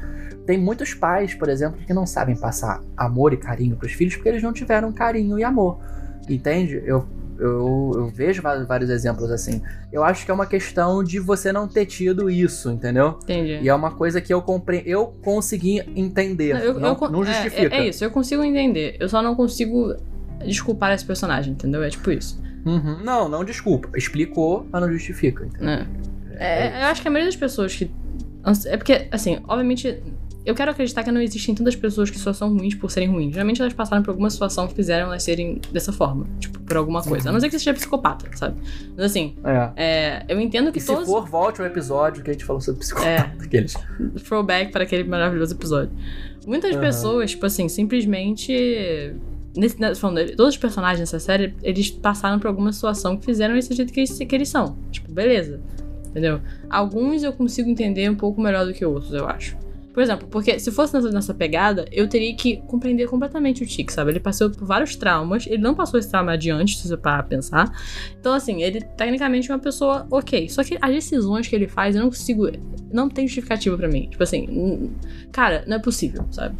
[0.47, 4.29] Tem muitos pais, por exemplo, que não sabem passar amor e carinho pros filhos porque
[4.29, 5.77] eles não tiveram carinho e amor.
[6.27, 6.81] Entende?
[6.85, 7.05] Eu
[7.39, 9.61] eu, eu vejo vários, exemplos assim.
[9.91, 13.19] Eu acho que é uma questão de você não ter tido isso, entendeu?
[13.23, 13.59] Entendi.
[13.61, 16.53] E é uma coisa que eu comprei, eu consegui entender.
[16.53, 17.75] Não, eu, não, eu, não é, justifica.
[17.75, 18.97] É, é, isso, eu consigo entender.
[18.99, 19.95] Eu só não consigo
[20.45, 21.83] desculpar esse personagem, entendeu?
[21.83, 22.41] É tipo isso.
[22.65, 23.03] Uhum.
[23.03, 23.89] Não, não desculpa.
[23.95, 25.45] Explicou, mas não justifica.
[25.45, 25.69] Entendeu?
[25.69, 25.87] É.
[26.39, 27.91] É, é eu acho que a maioria das pessoas que.
[28.65, 30.01] É porque, assim, obviamente,
[30.47, 33.33] eu quero acreditar que não existem tantas pessoas que só são ruins por serem ruins.
[33.33, 36.25] Geralmente elas passaram por alguma situação que fizeram elas serem dessa forma.
[36.39, 37.27] Tipo, por alguma coisa.
[37.29, 38.55] A não ser que você seja psicopata, sabe?
[38.95, 39.71] Mas assim, é.
[39.75, 41.03] É, eu entendo que e todos...
[41.03, 43.09] se for, volte ao episódio que a gente falou sobre psicopata.
[43.09, 43.43] É.
[43.43, 43.73] Aqueles.
[44.25, 45.91] Throwback para aquele maravilhoso episódio.
[46.47, 46.81] Muitas uhum.
[46.81, 49.13] pessoas, tipo assim, simplesmente
[49.53, 53.57] nesse, né, falando, todos os personagens dessa série, eles passaram por alguma situação que fizeram
[53.57, 54.77] esse jeito que eles, que eles são.
[54.91, 55.59] Tipo, beleza.
[56.07, 56.39] Entendeu?
[56.69, 59.57] Alguns eu consigo entender um pouco melhor do que outros, eu acho.
[59.97, 64.11] Por exemplo, porque se fosse nessa, pegada, eu teria que compreender completamente o Tic, sabe?
[64.11, 67.35] Ele passou por vários traumas, ele não passou esse trauma adiante, se você parar pra
[67.35, 67.75] pensar.
[68.19, 70.49] Então, assim, ele tecnicamente é uma pessoa ok.
[70.49, 72.47] Só que as decisões que ele faz, eu não consigo.
[72.93, 74.07] Não tem justificativa para mim.
[74.07, 74.91] Tipo assim,
[75.31, 76.55] cara, não é possível, sabe?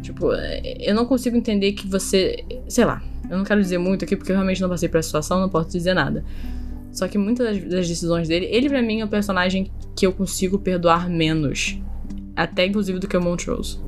[0.00, 2.42] Tipo, eu não consigo entender que você.
[2.70, 5.08] Sei lá, eu não quero dizer muito aqui porque eu realmente não passei por essa
[5.08, 6.24] situação, não posso dizer nada.
[6.90, 10.12] Só que muitas das, das decisões dele, ele para mim é o personagem que eu
[10.14, 11.78] consigo perdoar menos
[12.38, 13.80] até inclusive do que o Montrose.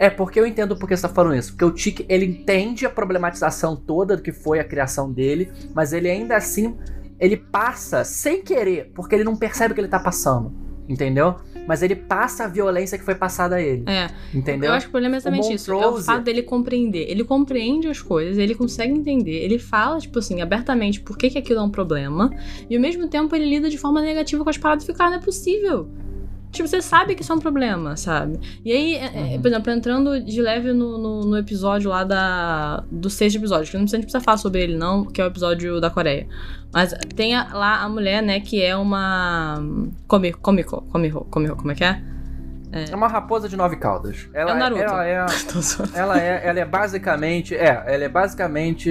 [0.00, 1.52] É, porque eu entendo porque você tá falando isso.
[1.52, 5.92] Porque o Tic, ele entende a problematização toda do que foi a criação dele, mas
[5.92, 6.74] ele ainda assim,
[7.18, 10.52] ele passa sem querer, porque ele não percebe o que ele tá passando.
[10.88, 11.36] Entendeu?
[11.68, 13.84] Mas ele passa a violência que foi passada a ele.
[13.86, 14.08] É.
[14.34, 14.70] Entendeu?
[14.70, 15.70] Eu acho que o problema é exatamente o isso.
[15.70, 17.08] É o fato dele compreender.
[17.08, 19.44] Ele compreende as coisas, ele consegue entender.
[19.44, 22.30] Ele fala, tipo assim, abertamente por que, que aquilo é um problema.
[22.68, 25.10] E ao mesmo tempo ele lida de forma negativa com as paradas e fica, ah,
[25.10, 25.88] não é possível.
[26.50, 28.40] Tipo, você sabe que isso é um problema, sabe?
[28.64, 29.42] E aí, é, é, uhum.
[29.42, 33.76] por exemplo, entrando de leve no, no, no, episódio lá da, do sexto episódio, que
[33.76, 36.26] não precisa, precisa falar sobre ele, não, que é o episódio da Coreia.
[36.72, 39.62] Mas tem a, lá a mulher, né, que é uma.
[40.08, 42.02] Cômico, cômico, cômico, como é que é?
[42.72, 42.92] É.
[42.92, 44.28] é uma raposa de nove caudas.
[44.32, 44.82] Ela, é o Naruto.
[44.82, 45.26] Ela é,
[45.94, 48.90] ela é, ela é basicamente, é, ela é basicamente,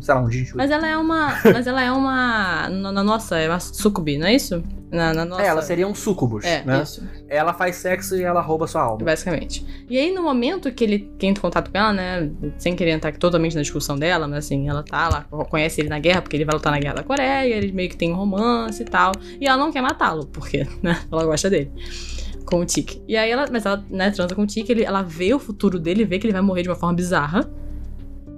[0.00, 0.56] sei lá, um Jinchuriki.
[0.56, 4.34] Mas ela é uma, mas ela é uma, na nossa, é uma sucubi, não é
[4.34, 4.62] isso?
[4.90, 5.42] Na, na nossa...
[5.42, 6.82] É, ela seria um sucubus, é, né?
[6.82, 7.06] isso.
[7.28, 9.04] Ela faz sexo e ela rouba sua alma.
[9.04, 9.64] Basicamente.
[9.88, 13.12] E aí, no momento que ele entra em contato com ela, né, sem querer entrar
[13.16, 16.44] totalmente na discussão dela, mas assim, ela tá lá, conhece ele na guerra, porque ele
[16.44, 19.46] vai lutar na guerra da Coreia, eles meio que tem um romance e tal, e
[19.46, 21.70] ela não quer matá-lo, porque, né, ela gosta dele
[22.50, 23.00] com o Tic.
[23.06, 25.78] E aí ela, mas ela, né, transa com o Tic, ele, ela vê o futuro
[25.78, 27.48] dele, vê que ele vai morrer de uma forma bizarra.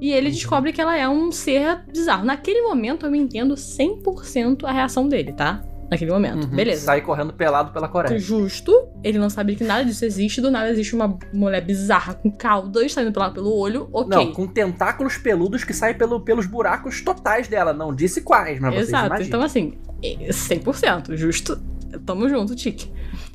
[0.00, 2.24] E ele descobre que ela é um ser bizarro.
[2.24, 5.62] Naquele momento eu entendo 100% a reação dele, tá?
[5.88, 6.44] Naquele momento.
[6.44, 6.56] Uhum.
[6.56, 6.86] Beleza.
[6.86, 8.18] Sai correndo pelado pela Coreia.
[8.18, 8.88] Justo.
[9.04, 10.40] Ele não sabe que nada disso existe.
[10.40, 13.88] Do nada existe uma mulher bizarra com caudas saindo pela, pelo olho.
[13.92, 14.08] Ok.
[14.08, 17.72] Não, com tentáculos peludos que saem pelo, pelos buracos totais dela.
[17.72, 19.14] Não disse quais, mas Exato.
[19.14, 19.28] vocês imaginam.
[19.28, 21.14] Então, assim, 100%.
[21.14, 21.60] Justo.
[22.06, 22.90] Tamo junto, Tique.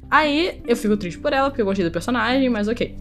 [0.10, 2.96] Aí eu fico triste por ela, porque eu gostei do personagem, mas ok.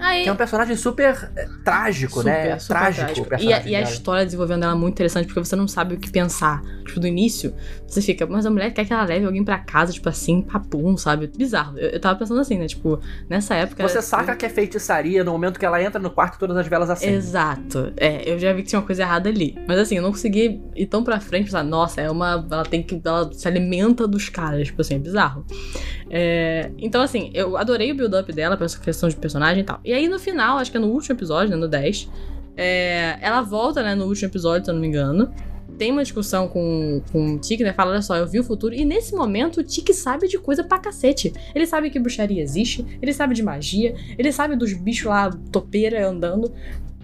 [0.00, 0.22] Aí...
[0.22, 2.58] Que é um personagem super é, trágico, super, né?
[2.58, 3.24] Super trágico.
[3.26, 3.50] trágico.
[3.50, 5.98] E, a, e a história desenvolvendo ela é muito interessante porque você não sabe o
[5.98, 6.62] que pensar.
[6.86, 7.54] Tipo, do início,
[7.86, 10.96] você fica, mas a mulher quer que ela leve alguém pra casa, tipo assim, papum,
[10.96, 11.28] sabe?
[11.28, 11.78] Bizarro.
[11.78, 12.66] Eu, eu tava pensando assim, né?
[12.66, 13.86] Tipo, nessa época.
[13.86, 16.90] Você saca que é feitiçaria no momento que ela entra no quarto todas as velas
[16.90, 17.16] acendem.
[17.16, 17.92] Exato.
[17.96, 19.56] É, eu já vi que tinha uma coisa errada ali.
[19.68, 22.46] Mas assim, eu não consegui ir tão pra frente pensar, nossa, é uma.
[22.50, 23.00] Ela tem que.
[23.04, 24.66] Ela se alimenta dos caras.
[24.66, 25.44] Tipo assim, é bizarro.
[26.12, 29.80] É, então, assim, eu adorei o build-up dela pra essa questão de personagem e tal.
[29.90, 32.08] E aí, no final, acho que é no último episódio, né, no 10,
[32.56, 35.34] é, ela volta, né, no último episódio, se eu não me engano.
[35.76, 37.72] Tem uma discussão com, com o Tiki, né?
[37.72, 38.72] Fala, olha só, eu vi o futuro.
[38.72, 41.32] E nesse momento, o Tiki sabe de coisa pra cacete.
[41.52, 46.06] Ele sabe que bruxaria existe, ele sabe de magia, ele sabe dos bichos lá, topeira
[46.06, 46.52] andando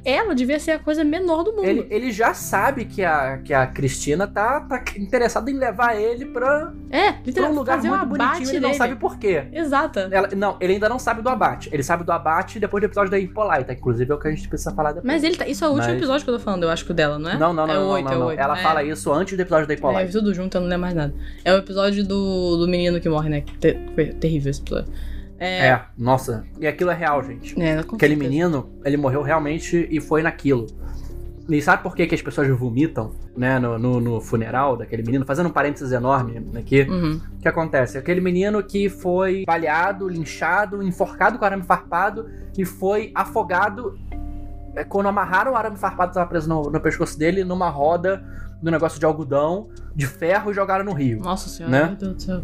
[0.09, 1.64] ela devia ser a coisa menor do mundo.
[1.64, 6.26] Ele, ele já sabe que a, que a Cristina tá, tá interessada em levar ele
[6.26, 9.44] pra, é, pra um lugar fazer um muito bonitinho ele não sabe por quê.
[9.52, 10.09] Exata.
[10.12, 11.68] Ela- não, ele ainda não sabe do abate.
[11.72, 13.72] Ele sabe do abate depois do episódio da Hippolyta.
[13.72, 15.12] Inclusive é o que a gente precisa falar depois.
[15.12, 15.46] Mas ele tá.
[15.48, 17.30] Isso é o último Mas- episódio que eu tô falando, eu acho que dela, não
[17.30, 17.36] é?
[17.36, 18.26] Não, não, não, é o não, 8, não, é o não.
[18.28, 18.40] 8.
[18.40, 18.62] Ela é.
[18.62, 20.12] fala isso antes do episódio da É, Hippolyta.
[20.12, 21.14] tudo junto, eu não lembro mais nada.
[21.44, 23.42] É o episódio do, do menino que morre, né?
[23.61, 24.92] Ter- foi terrível esse episódio.
[25.39, 25.68] É.
[25.68, 26.45] É, nossa.
[26.59, 27.61] E aquilo é real, gente.
[27.61, 30.66] é, Aquele menino, ele morreu realmente e foi naquilo.
[31.49, 35.24] E sabe por que, que as pessoas vomitam, né, no, no, no funeral daquele menino?
[35.24, 36.82] Fazendo um parênteses enorme aqui.
[36.82, 37.20] Uhum.
[37.37, 37.97] O que acontece?
[37.97, 42.28] Aquele menino que foi baleado, linchado, enforcado com arame farpado
[42.59, 43.97] e foi afogado
[44.74, 48.24] é, quando amarraram o arame farpado que estava preso no, no pescoço dele numa roda
[48.61, 51.20] do negócio de algodão, de ferro e jogaram no rio.
[51.20, 51.87] Nossa senhora, Né?
[51.89, 52.43] meu Deus do céu.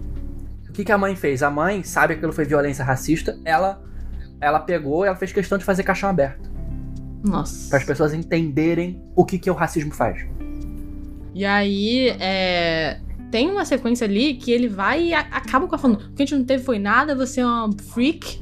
[0.72, 1.42] O que, que a mãe fez?
[1.42, 3.84] A mãe sabe que aquilo foi violência racista, ela,
[4.40, 6.50] ela pegou e ela fez questão de fazer caixão aberto.
[7.22, 7.68] Nossa.
[7.68, 10.24] Para as pessoas entenderem o que, que o racismo faz.
[11.34, 12.98] E aí, é.
[13.30, 16.24] Tem uma sequência ali que ele vai e acaba com a falando: o que a
[16.24, 18.40] gente não teve foi nada, você é uma freak.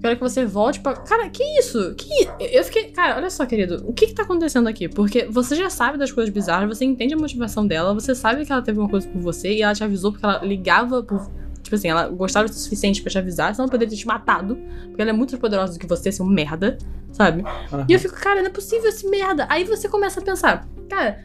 [0.00, 0.94] Quero que você volte pra.
[0.94, 1.94] Cara, que isso?
[1.94, 2.28] Que.
[2.40, 2.90] Eu fiquei.
[2.90, 3.84] Cara, olha só, querido.
[3.86, 4.88] O que que tá acontecendo aqui?
[4.88, 8.50] Porque você já sabe das coisas bizarras, você entende a motivação dela, você sabe que
[8.50, 11.30] ela teve uma coisa por você e ela te avisou porque ela ligava por.
[11.70, 14.58] Tipo assim, ela gostava o suficiente pra te avisar, senão ela poderia ter te matado.
[14.88, 16.76] Porque ela é muito mais poderosa do que você, seu merda,
[17.12, 17.44] sabe?
[17.72, 17.86] Aham.
[17.88, 19.46] E eu fico, cara, não é possível esse merda.
[19.48, 21.20] Aí você começa a pensar, cara,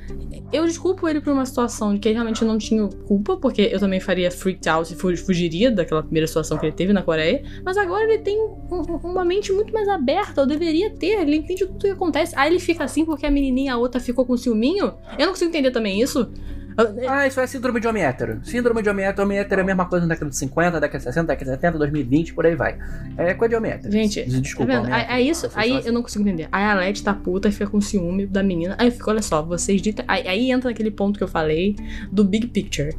[0.54, 3.80] eu desculpo ele por uma situação de que ele realmente não tinha culpa, porque eu
[3.80, 7.44] também faria freaked out e fu- fugiria daquela primeira situação que ele teve na Coreia.
[7.66, 11.66] Mas agora ele tem um- uma mente muito mais aberta, eu deveria ter, ele entende
[11.66, 12.36] tudo o que acontece.
[12.38, 14.94] Aí ele fica assim porque a menininha, a outra, ficou com ciúminho.
[15.18, 16.32] Eu não consigo entender também isso.
[16.78, 18.40] Eu- Ah, isso é síndrome de homem hétero.
[18.44, 20.98] Síndrome de homem hétero, homem hétero é a mesma coisa na década de 50, década
[20.98, 22.78] de 60, década de 70, 2020, por aí vai.
[23.18, 23.92] É coisa de homem hétero.
[23.92, 24.94] Gente, Desculpa, tá vendo?
[24.94, 25.14] Aí, hétero.
[25.14, 25.88] aí isso, aí assim.
[25.88, 26.50] eu não consigo entender.
[26.52, 28.76] Aí a Leti tá puta e fica com ciúme da menina.
[28.78, 30.04] Aí eu fico, olha só, vocês ditam.
[30.08, 31.76] Aí, aí entra naquele ponto que eu falei
[32.12, 32.94] do big picture.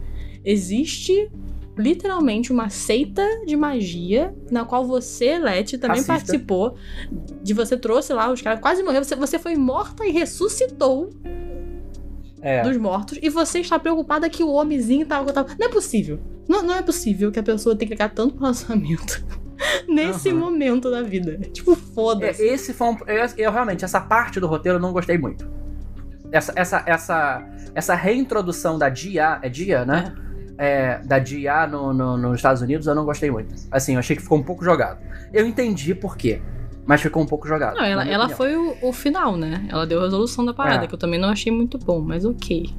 [0.45, 1.31] Existe
[1.77, 6.13] literalmente uma seita de magia na qual você, Leti, também Racista.
[6.15, 6.77] participou.
[7.43, 9.05] De você trouxe lá, os caras quase morreram.
[9.05, 11.11] Você, você foi morta e ressuscitou
[12.49, 12.63] É.
[12.63, 13.19] dos mortos.
[13.21, 15.33] E você está preocupada que o homenzinho tava.
[15.33, 15.49] tava...
[15.59, 16.21] Não é possível.
[16.49, 19.25] Não, não é possível que a pessoa tenha que ligar tanto pro relacionamento
[19.89, 20.39] nesse Aham.
[20.39, 21.39] momento da vida.
[21.53, 22.43] Tipo, É, foda-se.
[22.43, 25.49] esse foi um, eu, eu realmente, essa parte do roteiro eu não gostei muito.
[26.31, 30.15] Essa, essa, essa, essa reintrodução da Dia, é Dia, né?
[30.59, 33.55] É, da Dia no, no- nos Estados Unidos eu não gostei muito.
[33.71, 34.99] Assim, eu achei que ficou um pouco jogado.
[35.33, 36.41] Eu entendi por quê,
[36.87, 37.77] mas ficou um pouco jogado.
[37.77, 39.67] Não, ela, ela foi o, o final, né?
[39.69, 40.87] Ela deu a resolução da parada, É.
[40.87, 42.73] que eu também não achei muito bom, mas ok.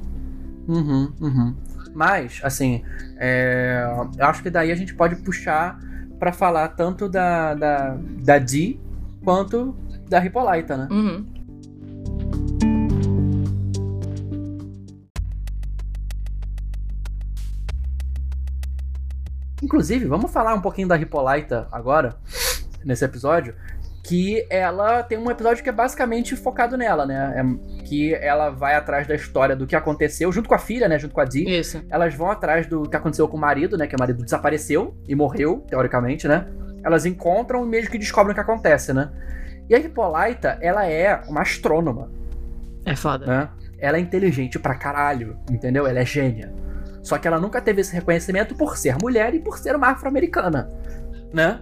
[0.66, 1.54] Uhum, uhum.
[1.94, 2.82] Mas, assim,
[3.16, 3.84] é,
[4.18, 5.78] eu acho que daí a gente pode puxar
[6.18, 8.80] pra falar tanto da, da, da Dee
[9.24, 9.74] quanto
[10.08, 10.88] da Hippolyta, né?
[10.90, 11.24] Uhum.
[19.62, 22.16] Inclusive, vamos falar um pouquinho da Hippolyta agora,
[22.84, 23.54] nesse episódio,
[24.08, 27.34] que ela tem um episódio que é basicamente focado nela, né?
[27.36, 30.98] É- que ela vai atrás da história do que aconteceu, junto com a filha, né?
[30.98, 31.58] Junto com a Dee.
[31.58, 31.82] Isso.
[31.90, 33.86] Elas vão atrás do que aconteceu com o marido, né?
[33.86, 36.46] Que o marido desapareceu e morreu, teoricamente, né?
[36.84, 39.10] Elas encontram e meio que descobrem o que acontece, né?
[39.68, 42.10] E a Hippolyta, ela é uma astrônoma,
[42.86, 43.26] É foda.
[43.26, 43.48] né?
[43.78, 45.86] Ela é inteligente pra caralho, entendeu?
[45.86, 46.52] Ela é gênia.
[47.02, 50.70] Só que ela nunca teve esse reconhecimento por ser mulher e por ser uma afro-americana,
[51.32, 51.60] né?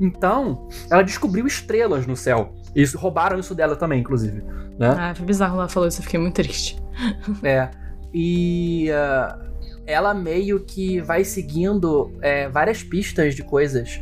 [0.00, 2.54] Então, ela descobriu estrelas no céu.
[2.74, 4.42] Isso, roubaram isso dela também, inclusive,
[4.78, 4.96] né?
[4.98, 6.76] Ah, foi bizarro ela falou isso, eu fiquei muito triste.
[7.44, 7.70] É.
[8.12, 9.38] E ah,
[9.86, 14.00] ela meio que vai seguindo é, várias pistas de coisas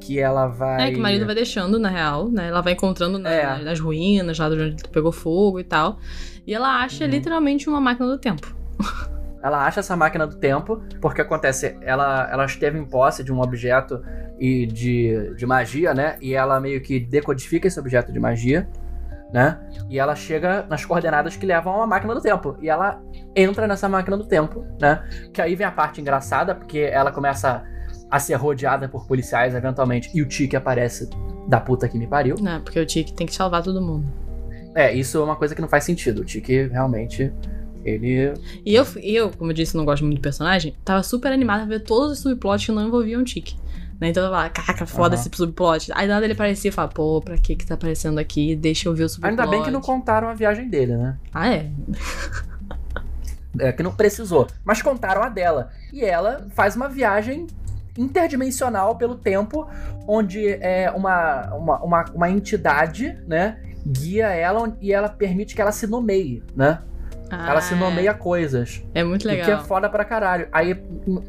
[0.00, 0.88] que ela vai.
[0.88, 2.48] É, que o marido vai deixando, na real, né?
[2.48, 3.62] Ela vai encontrando na- É.
[3.62, 5.98] nas ruínas, lá de onde pegou fogo e tal.
[6.46, 7.10] E ela acha Uhum.
[7.10, 8.54] literalmente uma máquina do tempo.
[9.42, 13.40] Ela acha essa máquina do tempo, porque acontece, ela, ela esteve em posse de um
[13.40, 14.02] objeto
[14.38, 16.16] e de, de magia, né?
[16.20, 18.68] E ela meio que decodifica esse objeto de magia,
[19.32, 19.58] né?
[19.88, 22.56] E ela chega nas coordenadas que levam a uma máquina do tempo.
[22.60, 23.00] E ela
[23.34, 25.02] entra nessa máquina do tempo, né?
[25.32, 27.64] Que aí vem a parte engraçada, porque ela começa
[28.10, 31.08] a ser rodeada por policiais eventualmente, e o Tiki aparece
[31.46, 32.34] da puta que me pariu.
[32.40, 32.60] Né?
[32.62, 34.06] Porque o Tiki tem que salvar todo mundo.
[34.74, 36.22] É, isso é uma coisa que não faz sentido.
[36.22, 37.32] O Tiki realmente.
[37.84, 38.34] Ele.
[38.64, 41.66] E eu, eu, como eu disse, não gosto muito do personagem, tava super animada a
[41.66, 43.56] ver todos os subplots que não envolviam o Tiki.
[44.00, 44.08] Né?
[44.08, 45.22] Então eu falava, caraca, foda Aham.
[45.22, 45.92] esse subplot.
[45.94, 48.56] Aí nada ele aparecia e falava, pô, pra que que tá aparecendo aqui?
[48.56, 49.30] Deixa eu ver o subplot.
[49.30, 51.16] Ainda bem que não contaram a viagem dele, né?
[51.32, 51.70] Ah, é?
[53.58, 54.46] É, que não precisou.
[54.64, 55.70] Mas contaram a dela.
[55.92, 57.48] E ela faz uma viagem
[57.98, 59.66] interdimensional pelo tempo,
[60.06, 63.58] onde é uma, uma, uma, uma entidade, né?
[63.86, 66.80] guia ela e ela permite que ela se nomeie, né?
[67.30, 68.82] Ah, ela se nomeia coisas.
[68.92, 69.64] É muito O que é legal.
[69.64, 70.48] foda pra caralho.
[70.52, 70.72] Aí,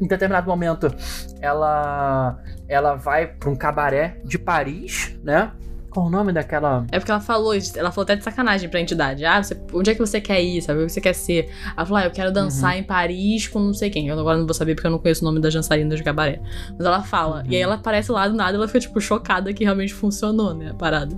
[0.00, 0.92] em determinado momento,
[1.40, 2.38] ela
[2.68, 5.52] ela vai pra um cabaré de Paris, né?
[5.92, 6.86] Qual o nome daquela.
[6.90, 9.24] É porque ela falou, ela falou até de sacanagem pra entidade.
[9.26, 10.82] Ah, você- onde é que você quer ir, sabe?
[10.82, 11.50] O que você quer ser?
[11.76, 12.34] Ela falou, ah, eu quero Uhum.
[12.34, 14.08] dançar em Paris com não sei quem.
[14.08, 16.40] Eu agora não vou saber porque eu não conheço o nome das dançarinas de cabaré.
[16.78, 17.40] Mas ela fala.
[17.42, 17.50] Uhum.
[17.50, 20.54] E aí ela aparece lá do nada e ela fica, tipo, chocada que realmente funcionou,
[20.54, 20.70] né?
[20.70, 21.14] A parada.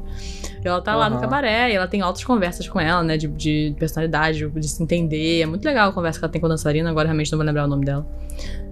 [0.64, 3.16] E ela tá lá no cabaré e ela tem altas conversas com ela, né?
[3.16, 5.42] De, de personalidade, de se entender.
[5.42, 6.90] É muito legal a conversa que ela tem com a dançarina.
[6.90, 8.04] Agora realmente não vou lembrar o nome dela.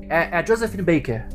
[0.08, 1.26] É, é a Josephine Baker.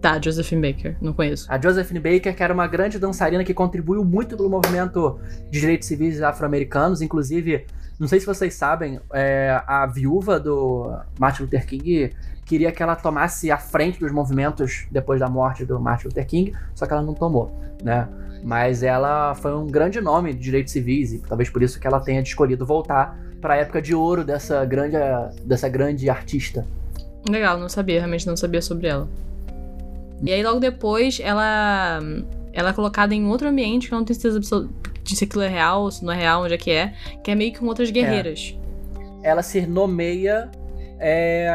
[0.00, 0.96] Tá, Josephine Baker.
[1.00, 1.46] Não conheço.
[1.50, 5.18] A Josephine Baker, que era uma grande dançarina que contribuiu muito pelo movimento
[5.50, 7.02] de direitos civis afro-americanos.
[7.02, 7.66] Inclusive,
[7.98, 12.12] não sei se vocês sabem, é, a viúva do Martin Luther King
[12.46, 16.54] queria que ela tomasse a frente dos movimentos depois da morte do Martin Luther King,
[16.74, 18.08] só que ela não tomou, né?
[18.44, 21.98] Mas ela foi um grande nome de direitos civis e talvez por isso que ela
[22.00, 24.96] tenha escolhido voltar para a época de ouro dessa grande,
[25.44, 26.64] dessa grande artista.
[27.28, 29.08] Legal, não sabia, realmente não sabia sobre ela.
[30.22, 32.00] E aí logo depois ela
[32.52, 34.68] ela é colocada em outro ambiente que eu não tenho certeza
[35.04, 36.92] de se aquilo é real ou se não é real, onde é que é,
[37.22, 38.56] que é meio que com outras guerreiras.
[39.22, 40.50] ela se nomeia
[40.98, 41.50] é,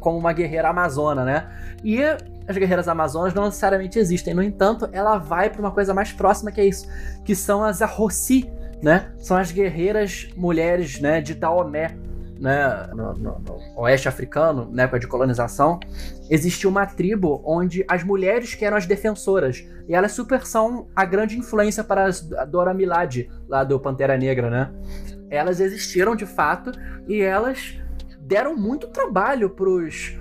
[0.00, 1.48] como uma guerreira amazona, né?
[1.84, 1.98] E
[2.46, 4.34] as guerreiras amazonas não necessariamente existem.
[4.34, 6.88] No entanto, ela vai para uma coisa mais próxima que é isso,
[7.24, 8.50] que são as Arrossi,
[8.82, 9.12] né?
[9.18, 11.96] São as guerreiras mulheres, né, de Daomé,
[12.38, 15.78] né, no, no- no oeste africano, na época de colonização,
[16.30, 21.04] existia uma tribo onde as mulheres que eram as defensoras, e elas super são a
[21.04, 22.08] grande influência para
[22.38, 24.70] a Dora Milad, lá do Pantera Negra, né?
[25.30, 26.72] Elas existiram de fato
[27.06, 27.74] e elas
[28.20, 30.16] deram muito trabalho pros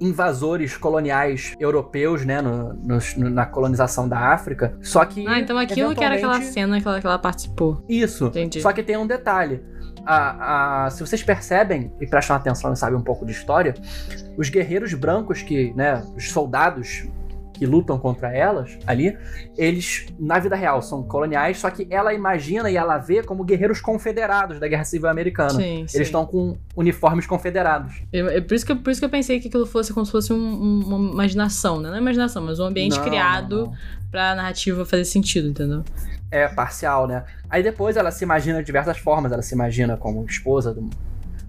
[0.00, 4.76] invasores coloniais europeus, né, no- no- na colonização da África.
[4.82, 7.84] Só que Ah, então aquilo que era aquela eventualmente- cena que ela, que ela participou.
[7.88, 8.26] isso.
[8.26, 8.60] Entendi.
[8.60, 9.62] Só que tem um detalhe.
[10.04, 13.74] A- a- se vocês percebem e prestam atenção e sabem um pouco de história,
[14.36, 17.06] os guerreiros brancos que, né, os soldados
[17.54, 19.16] que lutam contra elas ali,
[19.56, 23.80] eles na vida real são coloniais, só que ela imagina e ela vê como guerreiros
[23.80, 25.50] confederados da Guerra Civil Americana.
[25.50, 25.96] Sim, sim.
[25.98, 28.02] Eles estão com uniformes confederados.
[28.12, 30.04] Eu- eu- por, isso que, eu- por isso que eu pensei que aquilo fosse como
[30.04, 31.88] se fosse um- um- uma imaginação, né?
[31.90, 33.72] Não é imaginação, mas um ambiente Não, criado não.
[34.10, 35.84] pra narrativa fazer sentido, entendeu?
[36.32, 37.22] É parcial, né?
[37.48, 39.30] Aí depois ela se imagina de diversas formas.
[39.30, 40.88] Ela se imagina como esposa do,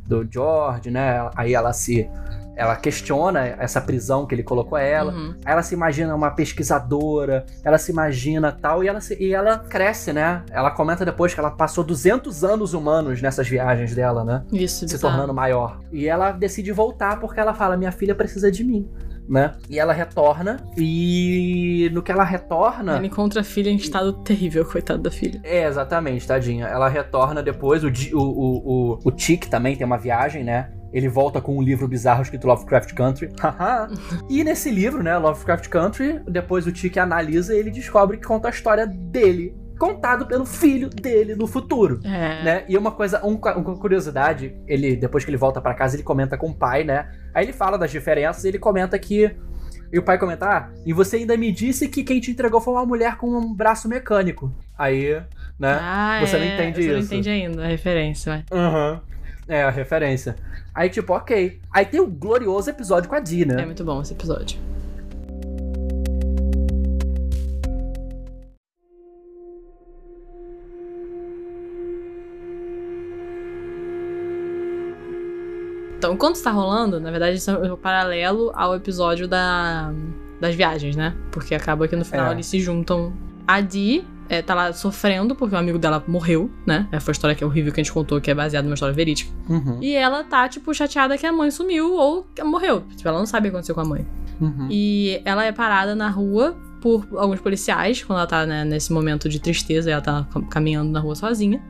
[0.05, 1.29] do George, né?
[1.36, 2.07] Aí ela se.
[2.55, 5.11] Ela questiona essa prisão que ele colocou ela.
[5.11, 5.34] Uhum.
[5.43, 9.57] Aí ela se imagina uma pesquisadora, ela se imagina tal, e ela, se- e ela
[9.57, 10.43] cresce, né?
[10.51, 14.43] Ela comenta depois que ela passou 200 anos humanos nessas viagens dela, né?
[14.51, 15.13] Isso, Se bizarro.
[15.13, 15.79] tornando maior.
[15.91, 18.88] E ela decide voltar porque ela fala: minha filha precisa de mim,
[19.28, 19.53] né?
[19.69, 22.97] E ela retorna, e no que ela retorna.
[22.97, 25.39] Ele encontra a filha em estado terrível, coitado da filha.
[25.43, 26.65] É, exatamente, tadinha.
[26.67, 30.71] Ela retorna depois, o, o, o, o, o Tick também tem uma viagem, né?
[30.91, 33.30] Ele volta com um livro bizarro escrito Lovecraft Country.
[34.30, 38.47] E nesse livro, né, Lovecraft Country, depois o Tick analisa e ele descobre que conta
[38.47, 41.99] a história dele, contado pelo filho dele no futuro.
[42.05, 42.43] É.
[42.43, 42.63] Né?
[42.69, 46.38] E uma coisa, um- uma curiosidade, ele depois que ele volta pra casa, ele comenta
[46.38, 47.09] com o pai, né?
[47.34, 49.31] Aí ele fala das diferenças e ele comenta que
[49.91, 52.73] e o pai comenta: "Ah, e você ainda me disse que quem te entregou foi
[52.73, 54.51] uma mulher com um braço mecânico".
[54.77, 55.21] Aí,
[55.59, 55.77] né?
[55.81, 57.13] Ah, Você não é, entende você não isso.
[57.13, 58.45] entende ainda a referência.
[58.51, 59.01] Aham.
[59.47, 60.36] É a referência.
[60.73, 61.59] Aí tipo, OK.
[61.71, 63.61] Aí tem o glorioso episódio com a né?
[63.61, 64.57] É muito bom esse episódio.
[76.03, 79.89] Então, enquanto está rolando, na verdade, isso é um paralelo ao episódio da,
[80.37, 81.15] das viagens, né?
[81.31, 82.31] Porque acaba que no final É.
[82.33, 83.13] eles se juntam.
[83.47, 86.89] A Dee é, tá lá sofrendo porque um amigo dela morreu, né?
[86.91, 88.73] Essa foi a história que é horrível que a gente contou, que é baseada numa
[88.73, 89.31] história verídica.
[89.47, 89.77] Uhum.
[89.81, 92.81] E ela tá, tipo, chateada que a mãe sumiu ou morreu.
[92.97, 94.05] Tipo, ela não sabe o que aconteceu com a mãe.
[94.41, 94.67] Uhum.
[94.69, 99.29] E ela é parada na rua por alguns policiais, quando ela tá né, nesse momento
[99.29, 101.61] de tristeza, ela tá cam- caminhando na rua sozinha.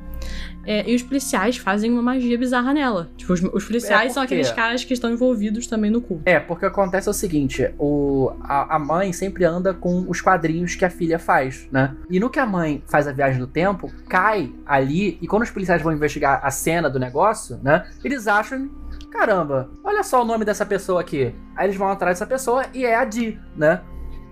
[0.65, 3.09] É, e os policiais fazem uma magia bizarra nela.
[3.17, 6.23] Tipo, os, os policiais É, são aqueles caras que estão envolvidos também no culto.
[6.25, 10.85] É, porque acontece o seguinte, o, a, a mãe sempre anda com os quadrinhos que
[10.85, 11.95] a filha faz, né?
[12.09, 15.51] E no que a mãe faz a viagem no tempo, cai ali, e quando os
[15.51, 17.85] policiais vão investigar a cena do negócio, né?
[18.03, 18.69] Eles acham,
[19.11, 21.35] caramba, olha só o nome dessa pessoa aqui.
[21.55, 23.81] Aí eles vão atrás dessa pessoa e é a Di, né?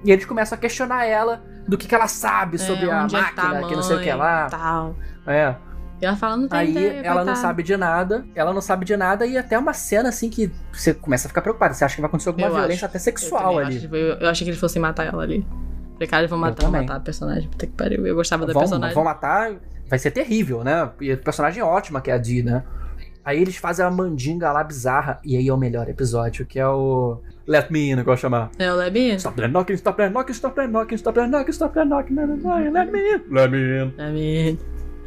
[0.03, 3.15] E eles começam a questionar ela do que, que ela sabe sobre É, a onde
[3.15, 4.47] é máquina, tá a que não sei o que mãe, lá.
[4.49, 4.95] Tal.
[5.27, 5.55] É.
[6.01, 7.35] E ela fala, não tem Aí ideia, ela não coitada.
[7.35, 10.93] sabe de nada, ela não sabe de nada, e até uma cena assim que você
[10.95, 11.75] começa a ficar preocupado.
[11.75, 12.85] Você acha que vai acontecer alguma Eu violência acho.
[12.85, 13.67] até Eu sexual também ali.
[13.75, 15.45] acho, tipo, eu, eu achei que eles fossem matar ela ali.
[15.93, 17.47] Falei, cara, eles vão matar, vão matar a personagem.
[17.49, 18.07] Puta que pariu.
[18.07, 18.95] Eu gostava da vão, personagem.
[18.95, 19.51] vão matar,
[19.87, 20.89] vai ser terrível, né?
[20.99, 22.63] E a personagem ótima que é a Dee, né?
[23.23, 26.67] Aí eles fazem a mandinga lá bizarra, e aí é o melhor episódio, que é
[26.67, 28.49] o Let Me In, eu gosto de chamar.
[28.57, 29.13] É o Lebin?
[29.17, 32.15] Stop that knocking, stop that knocking, stop that knocking, stop that knocking, stop that knocking,
[32.15, 33.93] let me in, let me in.
[33.95, 34.57] Lebin.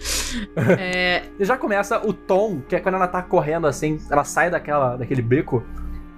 [0.78, 4.50] É, E já começa o tom, que é quando ela tá correndo assim, ela sai
[4.50, 5.62] daquela, daquele beco,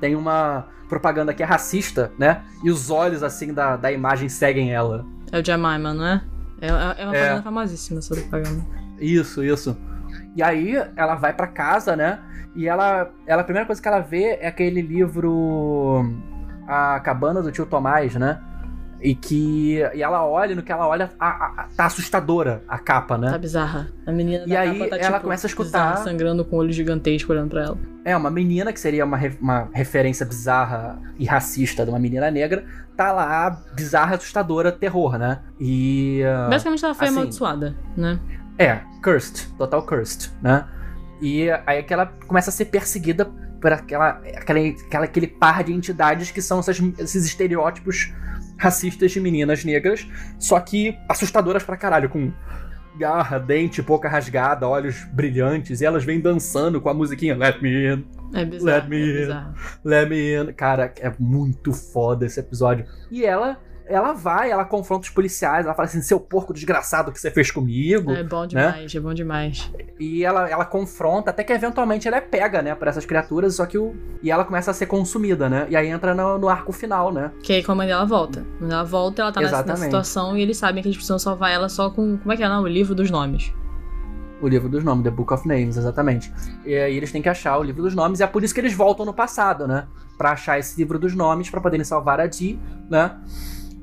[0.01, 2.43] tem uma propaganda que é racista, né?
[2.65, 5.05] E os olhos assim da, da imagem seguem ela.
[5.33, 6.23] é o Jemima, não é?
[6.61, 6.95] É, é uma É.
[7.21, 8.65] propaganda famosíssima essa propaganda.
[9.01, 9.77] Isso, isso.
[10.35, 12.19] E aí ela vai pra casa, né?
[12.55, 16.11] E ela, ela a primeira coisa que ela vê é aquele livro
[16.67, 18.41] A Cabana do Tio Tomás, né?
[19.01, 22.79] E que e ela olha, no que ela olha, a- a- a- tá assustadora a
[22.79, 23.31] capa, né?
[23.31, 23.89] Tá bizarra.
[24.07, 26.59] A menina E aí capa tá, ela tipo, começa a escutar- bizarra, sangrando com o
[26.61, 27.79] olho gigantesco olhando pra ela.
[28.05, 32.65] É, uma menina que seria uma, uma referência bizarra e racista de uma menina negra,
[32.97, 35.41] tá lá, bizarra, assustadora, terror, né?
[35.61, 36.23] E.
[36.25, 38.19] ah, Basicamente ela foi assim, amaldiçoada, né?
[38.59, 40.65] É, cursed, total cursed, né?
[41.21, 43.27] E aí é que ela começa a ser perseguida
[43.61, 48.13] por aquela, aquela, aquela, aquele par de entidades que são essas- esses estereótipos
[48.57, 50.07] racistas de meninas negras,
[50.39, 52.33] só que assustadoras pra caralho, com
[52.99, 57.95] garra, dente, boca rasgada, olhos brilhantes, e elas vêm dançando com a musiquinha Let Me
[57.95, 58.65] In, É bizarro.
[58.81, 59.13] Let me é in.
[59.21, 59.55] bizarro.
[59.85, 60.53] Let Me In.
[60.55, 62.87] Cara, é muito foda esse episódio.
[63.11, 63.59] E ela,
[63.89, 67.51] ela vai, ela confronta os policiais, ela fala assim, seu porco desgraçado que você fez
[67.51, 68.13] comigo.
[68.13, 69.71] É bom demais, é bom demais.
[69.99, 73.67] E ela, ela confronta, até que eventualmente ela é pega, né, por essas criaturas, só
[73.67, 73.95] que o.
[74.23, 75.67] E ela começa a ser consumida, né?
[75.71, 77.31] E aí entra no, no arco final, né?
[77.43, 78.45] Que aí quando a mãe dela volta.
[78.59, 81.51] Quando ela volta, ela tá nessa, nessa situação e eles sabem que eles precisam salvar
[81.51, 82.19] ela só com.
[82.19, 82.49] Como é que é?
[82.49, 83.53] Não, o livro dos nomes.
[84.41, 86.33] O livro dos nomes, The Book of Names, exatamente.
[86.65, 88.61] E aí eles têm que achar o livro dos nomes, e é por isso que
[88.61, 89.87] eles voltam no passado, né?
[90.19, 92.59] Pra achar esse livro dos nomes, pra poderem salvar a Dee,
[92.91, 93.17] né?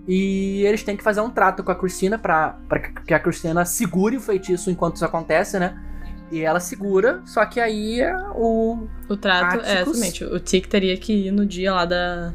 [0.08, 3.64] E eles têm que fazer um trato com a Christina pra, pra que a Christina
[3.66, 5.82] segure o feitiço enquanto isso acontece, né?
[6.32, 8.88] E ela segura, só que aí é o.
[9.08, 9.98] O trato é Áticos.
[9.98, 10.24] exatamente.
[10.26, 12.34] O Tic teria que ir no dia lá da.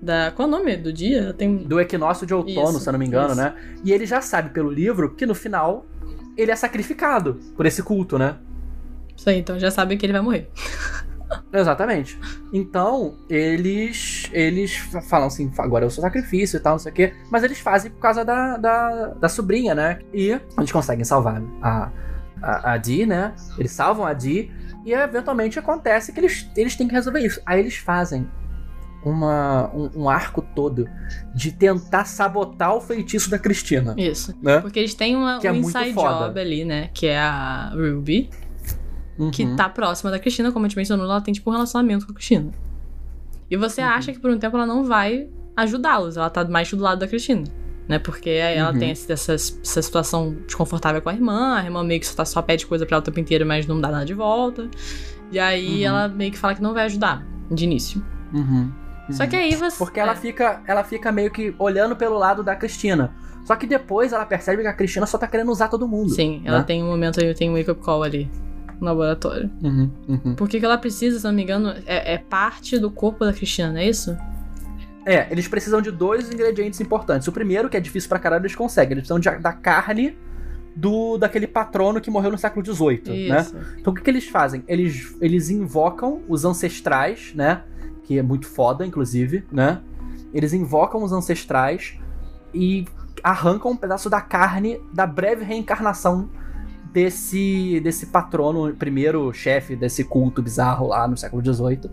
[0.00, 0.30] Da.
[0.30, 1.34] Qual é o nome do dia?
[1.34, 1.56] Tem.
[1.56, 3.36] do equinócio de outono, Isso, se eu não me engano, isso.
[3.36, 3.54] né?
[3.84, 5.84] E ele já sabe pelo livro que no final
[6.36, 8.36] ele é sacrificado por esse culto, né?
[9.16, 10.48] Isso aí, então já sabe que ele vai morrer.
[11.52, 12.18] Exatamente.
[12.52, 16.92] Então, eles eles fa- falam assim, agora é o seu sacrifício e tal, não sei
[16.92, 17.12] o quê.
[17.30, 19.98] Mas eles fazem por causa da, da, da sobrinha, né?
[20.12, 21.90] E eles conseguem salvar a,
[22.42, 23.34] a, a Dee, né?
[23.58, 24.50] Eles salvam a Dee
[24.84, 27.40] e eventualmente acontece que eles, eles têm que resolver isso.
[27.44, 28.28] Aí eles fazem
[29.04, 30.88] uma, um, um arco todo
[31.34, 34.34] de tentar sabotar o feitiço da Cristina, Isso.
[34.42, 34.60] né?
[34.60, 36.90] Porque eles têm uma, Que é um muito inside job ali, né?
[36.92, 38.30] Que é a Ruby,
[39.32, 39.56] que Uhum.
[39.56, 42.14] tá próxima da Cristina, como a gente mencionou, ela tem tipo um relacionamento com a
[42.14, 42.50] Cristina.
[43.50, 43.88] E você Uhum.
[43.88, 47.06] acha que por um tempo ela não vai ajudá-los, ela tá mais do lado da
[47.08, 47.44] Cristina.
[47.88, 47.98] Né?
[48.00, 48.78] Porque aí ela Uhum.
[48.80, 52.42] tem essa, essa situação desconfortável com a irmã, a irmã meio que só, tá- só
[52.42, 54.68] pede coisa pra ela o tempo inteiro, mas não dá nada de volta.
[55.30, 55.86] E aí Uhum.
[55.86, 58.04] ela meio que fala que não vai ajudar, de início.
[58.34, 58.70] Uhum.
[59.12, 59.78] Só que aí você.
[59.78, 63.14] Porque ela é, fica, ela fica meio que olhando pelo lado da Cristina.
[63.44, 66.10] Só que depois ela percebe que a Cristina só tá querendo usar todo mundo.
[66.10, 66.64] Sim, ela né?
[66.64, 68.28] tem um momento aí, tem um wake-up call ali
[68.80, 69.50] no laboratório.
[69.62, 70.34] Uhum, uhum.
[70.34, 73.78] Porque ela precisa, se não me engano, é, é parte do corpo da Cristina, não
[73.78, 74.16] é isso?
[75.04, 77.28] É, eles precisam de dois ingredientes importantes.
[77.28, 78.92] O primeiro, que é difícil pra caralho, eles conseguem.
[78.98, 80.16] Eles precisam de- da carne
[80.74, 83.46] do daquele patrono que morreu no século XVIII, né?
[83.80, 84.62] Então o que, que eles fazem?
[84.68, 87.62] Eles, eles invocam os ancestrais, né?
[88.04, 89.80] Que é muito foda, inclusive, né?
[90.34, 91.96] Eles invocam os ancestrais
[92.52, 92.84] e
[93.22, 96.28] arrancam um pedaço da carne da breve reencarnação
[96.96, 101.90] desse, desse patrono, primeiro chefe desse culto bizarro lá no século XVIII,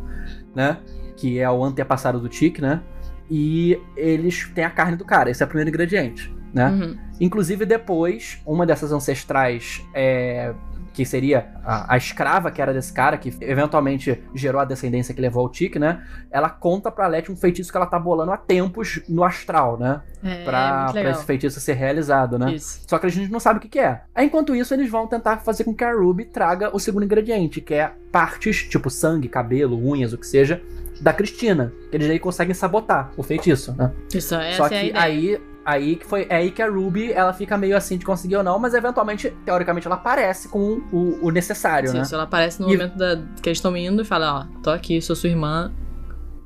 [0.55, 0.77] né?
[1.17, 2.81] Que é o antepassado do Tic, né?
[3.29, 6.69] E eles têm a carne do cara, esse é o primeiro ingrediente, né?
[6.69, 6.97] Uhum.
[7.19, 10.53] Inclusive, depois, uma dessas ancestrais, é,
[10.93, 15.19] que seria a, a escrava que era desse cara, que eventualmente gerou a descendência que
[15.19, 16.03] levou ao Tic, né?
[16.31, 20.01] Ela conta pra Letty um feitiço que ela tá bolando há tempos no astral, né?
[20.23, 22.53] É, Pra, pra esse feitiço ser realizado, né?
[22.53, 22.81] Isso.
[22.87, 24.01] Só que a gente não sabe o que, que é.
[24.13, 27.59] Aí, enquanto isso, eles vão tentar fazer com que a Ruby traga o segundo ingrediente,
[27.59, 30.61] que é partes, tipo sangue, cabelo, unhas, o que seja,
[31.01, 31.73] da Cristina.
[31.89, 33.91] Que eles aí conseguem sabotar o feitiço, né?
[34.13, 35.01] Isso, essa Só é que ideia.
[35.03, 38.35] aí, aí que foi é aí que a Ruby ela fica meio assim de conseguir
[38.37, 42.03] ou não, mas eventualmente, teoricamente, ela aparece com o, o necessário, Sim, né?
[42.11, 45.01] ela aparece no E- momento da- que eles estão indo e fala, ó, tô aqui,
[45.01, 45.71] sou sua irmã,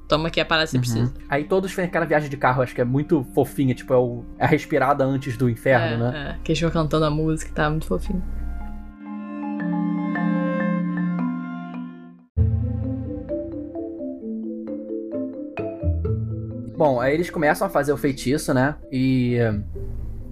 [0.07, 1.01] toma aqui a parada que você precisa.
[1.11, 1.21] Uhum.
[1.29, 4.23] Aí todos fazem aquela viagem de carro, acho que é muito fofinha, tipo, é, o,
[4.37, 6.35] é a respirada antes do inferno, é, né?
[6.39, 8.23] é, que eles vão cantando a música, tá muito fofinho.
[16.77, 18.75] Bom, aí eles começam a fazer o feitiço, né?
[18.91, 19.37] E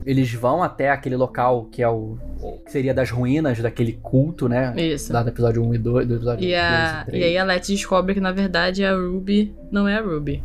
[0.05, 2.17] eles vão até aquele local que é o.
[2.63, 4.71] que seria das ruínas daquele culto, né?
[4.77, 5.11] Isso.
[5.11, 7.23] Lá do episódio 1 e 2, do episódio E, 2 a, e 3.
[7.23, 10.43] e aí a Letty descobre que, na verdade, a Ruby não é a Ruby.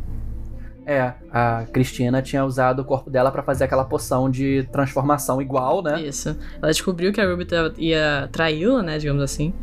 [0.83, 5.83] É, a Cristina tinha usado o corpo dela pra fazer aquela poção de transformação igual,
[5.83, 6.01] né?
[6.01, 6.35] Isso.
[6.59, 7.45] Ela descobriu que a Ruby
[7.77, 9.53] ia traí-la, né, digamos assim.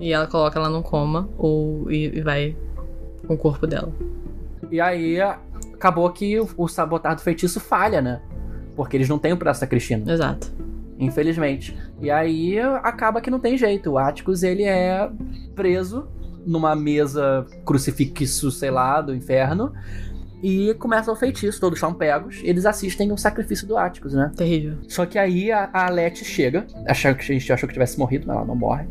[0.00, 2.56] E ela coloca ela num coma ou, e, e vai
[3.26, 3.92] com o corpo dela.
[4.70, 5.18] E aí
[5.78, 8.20] acabou que o, o sabotar do feitiço falha, né?
[8.76, 10.52] Porque eles não têm o braço da Cristina, Exato.
[10.98, 11.76] infelizmente.
[12.00, 13.92] E aí acaba que não tem jeito.
[13.92, 15.08] O Atticus, ele é
[15.54, 16.08] preso
[16.44, 19.72] numa mesa crucifixo, sei lá, do inferno.
[20.42, 22.40] E começa o feitiço, todos são pegos.
[22.44, 24.30] Eles assistem o sacrifício do Atticus, né?
[24.36, 24.78] Terrível.
[24.88, 28.26] Só que aí a, a Letty chega, achando que a gente achou que tivesse morrido,
[28.26, 28.86] mas ela não morre.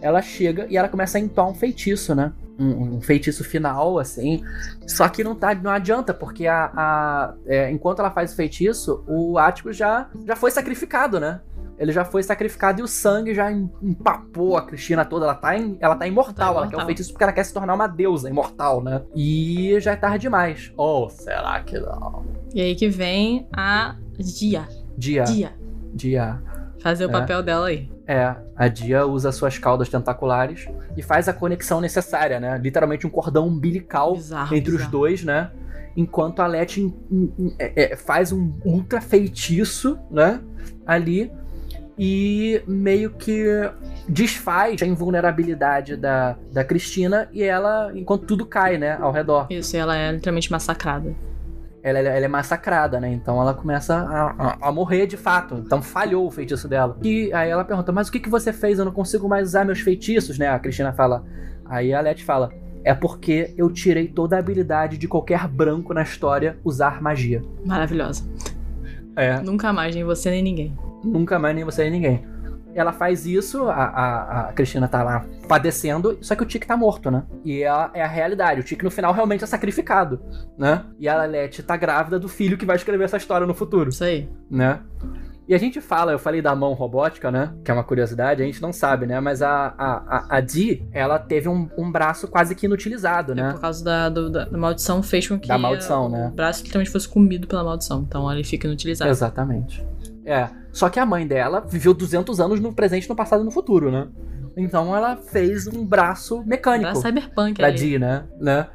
[0.00, 2.32] Ela chega e ela começa a entoar um feitiço, né?
[2.58, 4.42] Um, um feitiço final, assim.
[4.86, 9.02] Só que não, tá, não adianta, porque a, a- é, enquanto ela faz o feitiço,
[9.08, 11.40] o Atticus já, já foi sacrificado, né?
[11.76, 15.24] Ele já foi sacrificado e o sangue já em- empapou a Cristina toda.
[15.24, 16.34] Ela tá, em- ela tá imortal.
[16.34, 16.86] Tá Ela quer imortal.
[16.86, 19.02] feitiço porque ela quer se tornar uma deusa imortal, né?
[19.16, 20.72] E já é tarde demais.
[20.76, 22.24] Ou será que não?
[22.54, 24.68] E aí que vem a Dia.
[24.96, 25.24] Dia.
[25.24, 25.52] Dia.
[25.92, 26.40] Dia.
[26.80, 27.12] Fazer o É.
[27.12, 27.90] papel dela aí.
[28.06, 32.58] É, a Dia usa suas caudas tentaculares e faz a conexão necessária, né?
[32.62, 34.54] Literalmente um cordão umbilical Bizarro.
[34.54, 34.90] entre os bizarro.
[34.92, 35.50] dois, né?
[35.96, 36.92] Enquanto a Letty
[37.58, 40.40] é- é, faz um ultra feitiço, né?
[40.86, 41.32] Ali.
[41.96, 43.46] E meio que
[44.08, 48.98] desfaz a invulnerabilidade da, da Cristina e ela, enquanto tudo cai, né?
[49.00, 49.46] Ao redor.
[49.48, 51.14] Isso, e ela é literalmente massacrada.
[51.84, 53.12] Ela, ela é massacrada, né?
[53.12, 55.56] Então ela começa a, a- a morrer de fato.
[55.64, 56.96] Então falhou o feitiço dela.
[57.02, 58.78] E aí ela pergunta: Mas o que, que você fez?
[58.78, 60.48] Eu não consigo mais usar meus feitiços, né?
[60.48, 61.22] A Cristina fala.
[61.66, 62.50] Aí a Letty fala:
[62.82, 67.42] É porque eu tirei toda a habilidade de qualquer branco na história usar magia.
[67.66, 68.24] Maravilhosa.
[69.14, 69.38] É.
[69.40, 70.74] Nunca mais, nem você nem ninguém.
[71.04, 72.26] Nunca mais nem você nem ninguém.
[72.74, 76.76] Ela faz isso, a, a, a Cristina tá lá padecendo, só que o Tic tá
[76.76, 77.22] morto, né?
[77.44, 78.60] E é a, é a realidade.
[78.60, 80.20] O Tic no final realmente é sacrificado,
[80.58, 80.84] né?
[80.98, 83.90] E a Letty tá grávida do filho que vai escrever essa história no futuro.
[83.90, 84.28] Isso aí.
[84.50, 84.80] né?
[85.46, 87.52] E a gente fala, eu falei da mão robótica, né?
[87.62, 89.20] Que é uma curiosidade, a gente não sabe, né?
[89.20, 93.34] Mas a, a, a, a Dee, ela teve um, um braço quase que inutilizado, É
[93.34, 93.52] né?
[93.52, 96.32] por causa da, do- da, da maldição fez com que Da maldição, o né?
[96.34, 98.04] braço literalmente fosse comido pela maldição.
[98.08, 99.10] Então ele fica inutilizado.
[99.10, 99.86] Exatamente.
[100.24, 100.48] É.
[100.74, 103.92] Só que a mãe dela viveu 200 anos no presente, no passado e no futuro,
[103.92, 104.08] né?
[104.56, 107.78] Então ela fez um braço mecânico Da cyberpunk pra ali.
[107.78, 108.24] Dee, né?
[108.40, 108.66] né?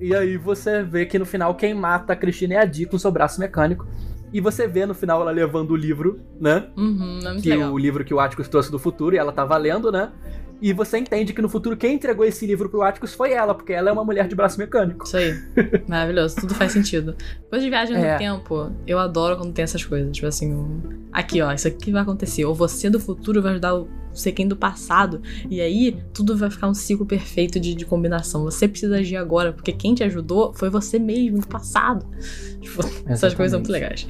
[0.00, 2.96] E aí você vê que no final quem mata a Cristina é a Dee com
[2.96, 3.86] seu braço mecânico.
[4.32, 6.68] E você vê no final ela levando o livro, né?
[6.76, 7.72] Uhum, é que legal.
[7.72, 10.12] o livro que o Atticus trouxe do futuro e ela tava lendo, né?
[10.60, 13.72] E você entende que no futuro quem entregou esse livro pro Atticus foi ela, porque
[13.72, 15.04] ela é uma mulher de braço mecânico.
[15.06, 15.34] Isso aí.
[15.86, 16.36] Maravilhoso.
[16.36, 17.14] Tudo faz sentido.
[17.42, 18.12] Depois de viagem É.
[18.14, 20.10] no tempo, eu adoro quando tem essas coisas.
[20.12, 20.80] Tipo assim, um-
[21.12, 22.44] aqui ó, isso aqui vai acontecer.
[22.44, 25.22] Ou você do futuro vai ajudar o você quem do passado.
[25.48, 28.42] E aí, tudo vai ficar um ciclo perfeito de, de combinação.
[28.42, 32.04] Você precisa agir agora, porque quem te ajudou foi você mesmo do passado.
[32.60, 34.08] Tipo, essas coisas são muito legais.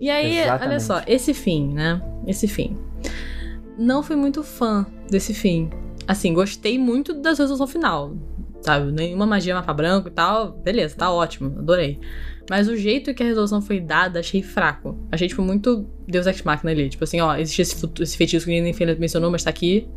[0.00, 0.68] E aí, Exatamente.
[0.70, 2.00] olha só, esse fim, né?
[2.26, 2.78] Esse fim.
[3.80, 5.70] Não fui muito fã desse fim.
[6.06, 8.14] Assim, gostei muito da resolução final.
[8.60, 8.92] Sabe?
[8.92, 10.52] Nenhuma magia mapa branco e tal.
[10.52, 11.58] Beleza, tá ótimo.
[11.58, 11.98] Adorei.
[12.50, 14.98] Mas o jeito que a resolução foi dada, achei fraco.
[15.10, 16.90] Achei, tipo, muito Deus Ex Machina ali.
[16.90, 19.88] Tipo assim, ó, existe esse, esse feitiço que ninguém mencionou, mas tá aqui.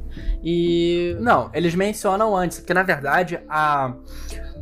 [0.42, 1.18] E.
[1.20, 3.96] Não, eles mencionam antes, porque na verdade a,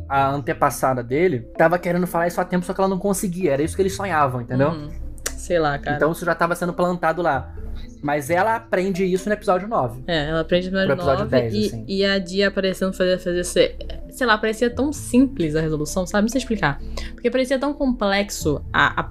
[0.08, 3.52] a antepassada dele tava querendo falar isso há tempo, só que ela não conseguia.
[3.52, 4.70] Era isso que eles sonhavam, entendeu?
[4.70, 5.01] Uhum.
[5.42, 5.96] Sei lá, cara.
[5.96, 7.52] Então isso já tava sendo plantado lá.
[8.00, 10.04] Mas ela aprende isso no episódio 9.
[10.06, 11.84] É, ela aprende no episódio 9 10, e, assim.
[11.88, 13.76] e a Dia aparecendo fazer, fazer ser,
[14.12, 16.22] sei lá, parecia tão simples a resolução, sabe?
[16.22, 16.80] Não sei explicar.
[17.14, 19.10] Porque parecia tão complexo a, a-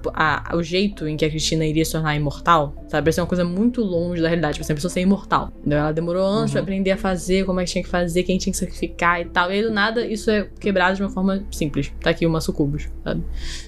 [0.52, 3.04] a- o jeito em que a Cristina iria se tornar imortal, sabe?
[3.04, 5.52] Parecia uma coisa muito longe da realidade, tipo assim, a pessoa ser imortal.
[5.58, 5.78] Entendeu?
[5.80, 6.52] Ela demorou anos Uhum.
[6.52, 9.24] pra aprender a fazer, como é que tinha que fazer, quem tinha que sacrificar e
[9.26, 9.50] tal.
[9.50, 11.92] E aí do nada isso é quebrado de uma forma simples.
[12.00, 13.22] Tá aqui uma sucubus, sabe?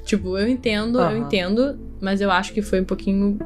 [0.04, 1.18] Tipo, eu entendo, eu Aham.
[1.18, 3.38] entendo, mas eu acho que foi um pouquinho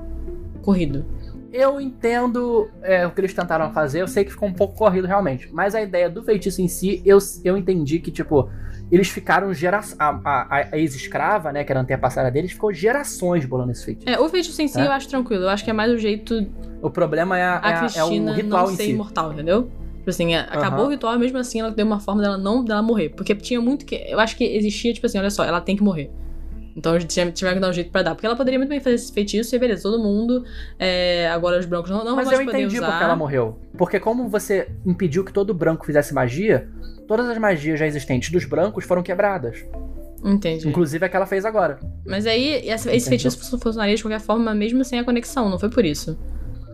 [0.63, 1.05] corrido.
[1.53, 5.07] Eu entendo é, o que eles tentaram fazer, eu sei que ficou um pouco corrido
[5.07, 5.49] realmente.
[5.53, 8.51] Mas a ideia do feitiço em si, eu, eu entendi que, tipo,
[8.93, 9.97] eles ficaram gerações.
[9.99, 14.09] A, a, a ex-escrava, né, que era a antepassada deles, ficou gerações bolando esse feitiço.
[14.09, 14.87] É, o feitiço em si É.
[14.87, 15.45] eu acho tranquilo.
[15.45, 16.47] Eu acho que é mais o jeito
[16.83, 18.91] O problema é, a- a é, a- é Cristina o ritual não em ser si.
[18.91, 19.71] imortal, entendeu?
[19.99, 20.87] Tipo assim, é, acabou Aham.
[20.89, 23.09] o ritual, mesmo assim ela deu uma forma dela não dela morrer.
[23.11, 23.95] Porque tinha muito que.
[23.95, 26.11] Eu acho que existia, tipo assim, olha só, ela tem que morrer.
[26.79, 28.15] Então a gente tinha- que dar um jeito pra dar.
[28.15, 30.45] Porque ela poderia muito bem fazer esse feitiço e beleza, todo mundo.
[30.79, 32.87] é, agora os brancos não, não Mas eu entendi usar.
[32.91, 33.59] porque ela morreu.
[33.77, 36.69] Porque como você impediu que todo branco fizesse magia,
[37.09, 39.65] todas as magias já existentes dos brancos foram quebradas.
[40.25, 40.69] Entendi.
[40.69, 41.79] Inclusive a que ela fez agora.
[42.07, 45.85] Mas aí, esse feitiço funcionaria de qualquer forma, mesmo sem a conexão, não foi por
[45.85, 46.17] isso.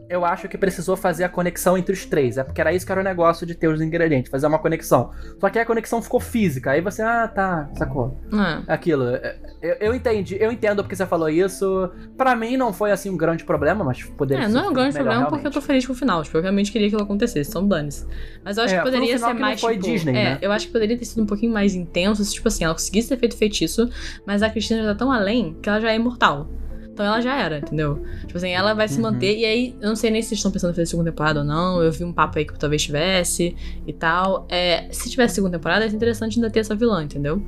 [0.09, 2.37] Eu acho que precisou fazer a conexão entre os três.
[2.37, 5.11] É porque era isso que era o negócio de ter os ingredientes, fazer uma conexão.
[5.41, 6.73] Só que a conexão ficou física.
[6.73, 8.21] Aí você, ah, tá, sacou.
[8.33, 9.09] Ah, Aquilo.
[9.09, 11.91] é, Eu, eu entendi, eu entendo porque você falou isso.
[12.19, 14.73] Pra mim não foi assim um grande problema, mas poderia É, ser não é um
[14.75, 15.67] grande melhor, problema porque eu tô realmente.
[15.67, 16.23] feliz com o final.
[16.23, 18.07] Tipo, eu realmente queria que aquilo acontecesse, são danes.
[18.45, 19.61] Mas eu acho É, que poderia ser que mais.
[19.61, 20.39] foi tipo, Disney, é, né?
[20.43, 23.09] eu acho que poderia ter sido um pouquinho mais intenso se, tipo assim, ela conseguisse
[23.09, 23.89] ter feito feitiço,
[24.27, 26.47] mas a Cristina já tá tão além que ela já é imortal.
[26.95, 28.01] Então ela já era, entendeu?
[28.21, 29.03] Tipo assim, ela vai se Uhum.
[29.03, 29.37] manter.
[29.37, 31.45] E aí, eu não sei nem se vocês estão pensando em fazer segunda temporada ou
[31.45, 31.83] não.
[31.83, 34.47] Eu vi um papo aí que talvez tivesse e tal.
[34.49, 37.43] É, se tivesse segunda temporada, é interessante ainda ter essa vilã, entendeu?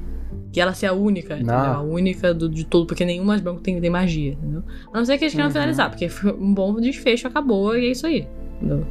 [0.53, 1.55] Que ela ser a única, entendeu?
[1.55, 1.75] Não.
[1.75, 4.65] A única do, de tudo, porque nenhum mais branco tem, tem magia, entendeu?
[4.93, 5.53] A não ser que eles queiram Uhum.
[5.53, 8.27] finalizar, porque foi um bom desfecho, acabou e é isso aí.
[8.57, 8.85] Entendeu?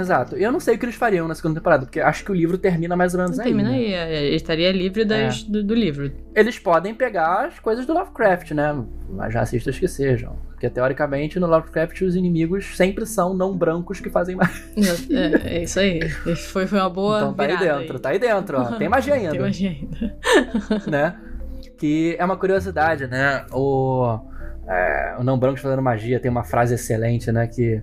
[0.00, 0.36] Exato.
[0.36, 2.56] Eu não sei o que eles fariam na segunda temporada, porque acho que o livro
[2.56, 3.50] termina mais ou menos Não aí.
[3.50, 3.76] termina né?
[3.76, 6.10] aí, é, estaria livre das, do, do livro.
[6.34, 8.82] Eles podem pegar as coisas do Lovecraft, né?
[9.10, 10.36] Mas racistas que sejam.
[10.50, 14.62] Porque teoricamente no Lovecraft os inimigos sempre são não brancos que fazem mais.
[15.10, 16.08] É, é isso aí.
[16.08, 18.64] Foi, foi uma boa então tá aí dentro, tá aí dentro, ó.
[18.76, 19.30] Tem magia ainda.
[19.30, 20.16] Tem magia ainda.
[20.86, 21.16] né?
[21.78, 23.44] Que é uma curiosidade, né?
[23.52, 24.18] O,
[24.68, 27.46] é, o não branco fazendo magia tem uma frase excelente, né?
[27.46, 27.82] Que é,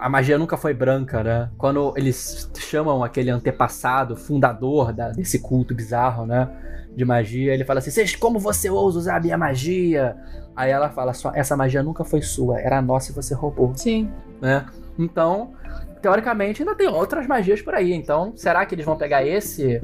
[0.00, 1.50] a magia nunca foi branca, né?
[1.56, 6.48] Quando eles chamam aquele antepassado, fundador da- desse culto bizarro, né?
[6.96, 10.16] De magia, ele fala assim: "Vocês, como você ousa usar a minha magia?
[10.56, 14.10] Aí ela fala: "Só essa magia nunca foi sua, era nossa e você roubou, Sim.
[14.40, 14.64] né?
[14.98, 15.52] Então,
[16.00, 17.92] teoricamente, ainda tem outras magias por aí.
[17.92, 19.80] Então, será que eles vão pegar esse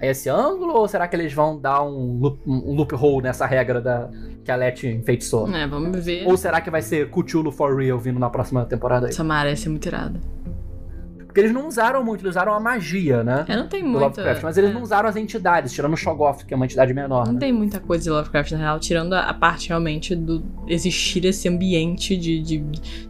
[0.00, 4.08] esse ângulo ou será que eles vão dar um, loop, um loophole nessa regra da
[4.44, 5.48] que a Let enfeitiçou?
[5.54, 6.26] É, vamos ver.
[6.26, 9.12] Ou será que vai ser Cthulhu for real vindo na próxima temporada aí?
[9.12, 10.20] Samara ia ser muito irada.
[11.26, 13.44] Porque eles não usaram muito, eles usaram a magia, né?
[13.48, 14.06] É, não tem Do muita.
[14.06, 14.72] Lovecraft, mas eles é.
[14.72, 17.40] não usaram as entidades, tirando o Shoggoth, que é uma entidade menor, Não né?
[17.40, 21.48] tem muita coisa de Lovecraft na real, tirando a, a parte realmente do existir esse
[21.48, 22.58] ambiente de, de,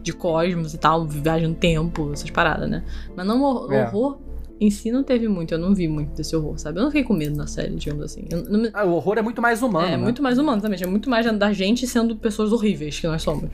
[0.01, 2.83] de cosmos e tal, viagem no tempo, essas paradas, né?
[3.15, 3.83] Mas não o É.
[3.85, 4.17] horror
[4.59, 6.79] em si não teve muito, eu não vi muito desse horror, sabe?
[6.79, 8.25] Eu não fiquei com medo na série, digamos assim.
[8.31, 9.97] Não Ah, o horror é muito mais humano, é né?
[9.97, 13.49] muito mais humano também, é muito mais da gente sendo pessoas horríveis que nós somos.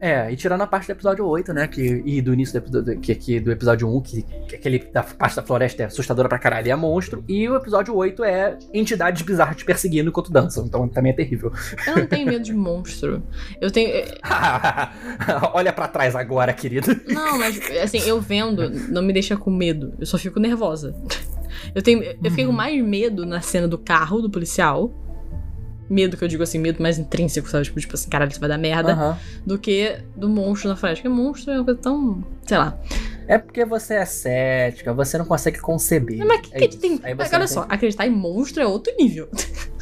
[0.00, 1.66] É, e tirando a parte do episódio 8, né?
[1.66, 5.02] Que, e do início do episódio, que, que, do episódio 1, que, que aquele da
[5.02, 7.24] parte da floresta é assustadora pra caralho e é monstro.
[7.28, 10.66] E o episódio 8 é entidades bizarras te perseguindo enquanto dançam.
[10.66, 11.52] Então também é terrível.
[11.86, 13.22] Eu não tenho medo de monstro.
[13.60, 13.90] Eu tenho.
[15.52, 16.88] Olha pra trás agora, querido.
[17.08, 19.94] Não, mas assim, eu vendo não me deixa com medo.
[19.98, 20.94] Eu só fico nervosa.
[21.74, 22.02] Eu tenho.
[22.02, 24.92] Eu fiquei com mais medo na cena do carro do policial.
[25.88, 27.64] Medo que eu digo assim, medo mais intrínseco, sabe?
[27.64, 28.92] Tipo, tipo assim, caralho, isso vai dar merda.
[28.92, 29.18] Aham.
[29.44, 31.02] Do que do monstro na floresta.
[31.08, 32.24] Porque monstro é uma coisa tão.
[32.46, 32.76] Sei lá.
[33.28, 36.24] É porque você é cética, você não consegue conceber.
[36.24, 37.00] Mas que, É que tem.
[37.02, 39.28] Aí você olha não só, tem- acreditar em monstro é outro nível.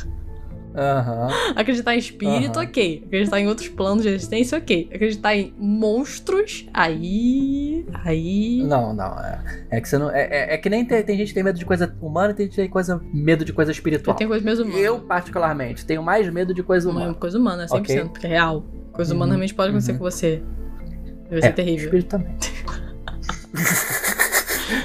[0.77, 1.29] Aham.
[1.55, 2.69] Acreditar em espírito, Aham.
[2.69, 3.03] ok.
[3.07, 4.89] Acreditar em outros planos de existência, ok.
[4.93, 7.87] Acreditar em monstros, aí.
[8.05, 8.63] Aí.
[8.65, 9.19] Não, não.
[9.21, 10.11] É, é que você não.
[10.11, 12.35] É, é- é que nem tem, tem gente que tem medo de coisa humana e
[12.35, 14.17] tem gente que tem coisa, medo de coisa Eu espiritual.
[14.17, 14.81] tenho coisa mesmo humana.
[14.81, 17.15] Eu, particularmente, tenho mais medo de coisa Uma humana.
[17.15, 18.05] coisa humana, 100%, Ok.
[18.11, 18.65] porque é real.
[18.93, 19.99] Coisa Uhum, humana realmente pode acontecer uhum.
[19.99, 20.43] com você.
[21.31, 21.85] Vai É, ser terrível.
[21.85, 22.35] Espírito também.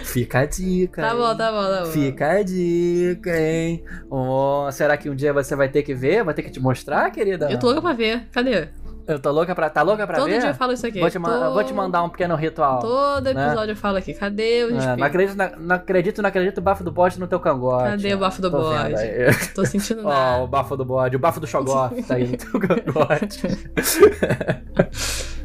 [0.03, 1.01] Fica a dica.
[1.01, 1.91] Tá bom, tá bom, tá bom.
[1.91, 3.83] Fica a dica, hein?
[4.09, 6.23] Oh, será que um dia você vai ter que ver?
[6.23, 7.51] Vai ter que te mostrar, querida?
[7.51, 8.27] Eu tô louca pra ver.
[8.31, 8.69] Cadê?
[9.09, 9.71] Eu tô louca pra.
[9.71, 10.39] Tá louca pra Todo ver?
[10.39, 10.99] dia eu falo isso aqui.
[10.99, 12.79] Vou te, vou te mandar um pequeno ritual.
[12.79, 13.31] Todo né?
[13.31, 14.13] episódio eu falo aqui.
[14.13, 17.39] Cadê o É, não acredito, não acredito, não acredito o bafo do bode no teu
[17.39, 17.89] cangote.
[17.89, 18.93] Cadê o bafo do Tô bode?
[19.55, 20.43] Tô sentindo Ó, nada.
[20.43, 23.41] o bafo do bode, o bafo do Shogoth tá aí no teu cangote.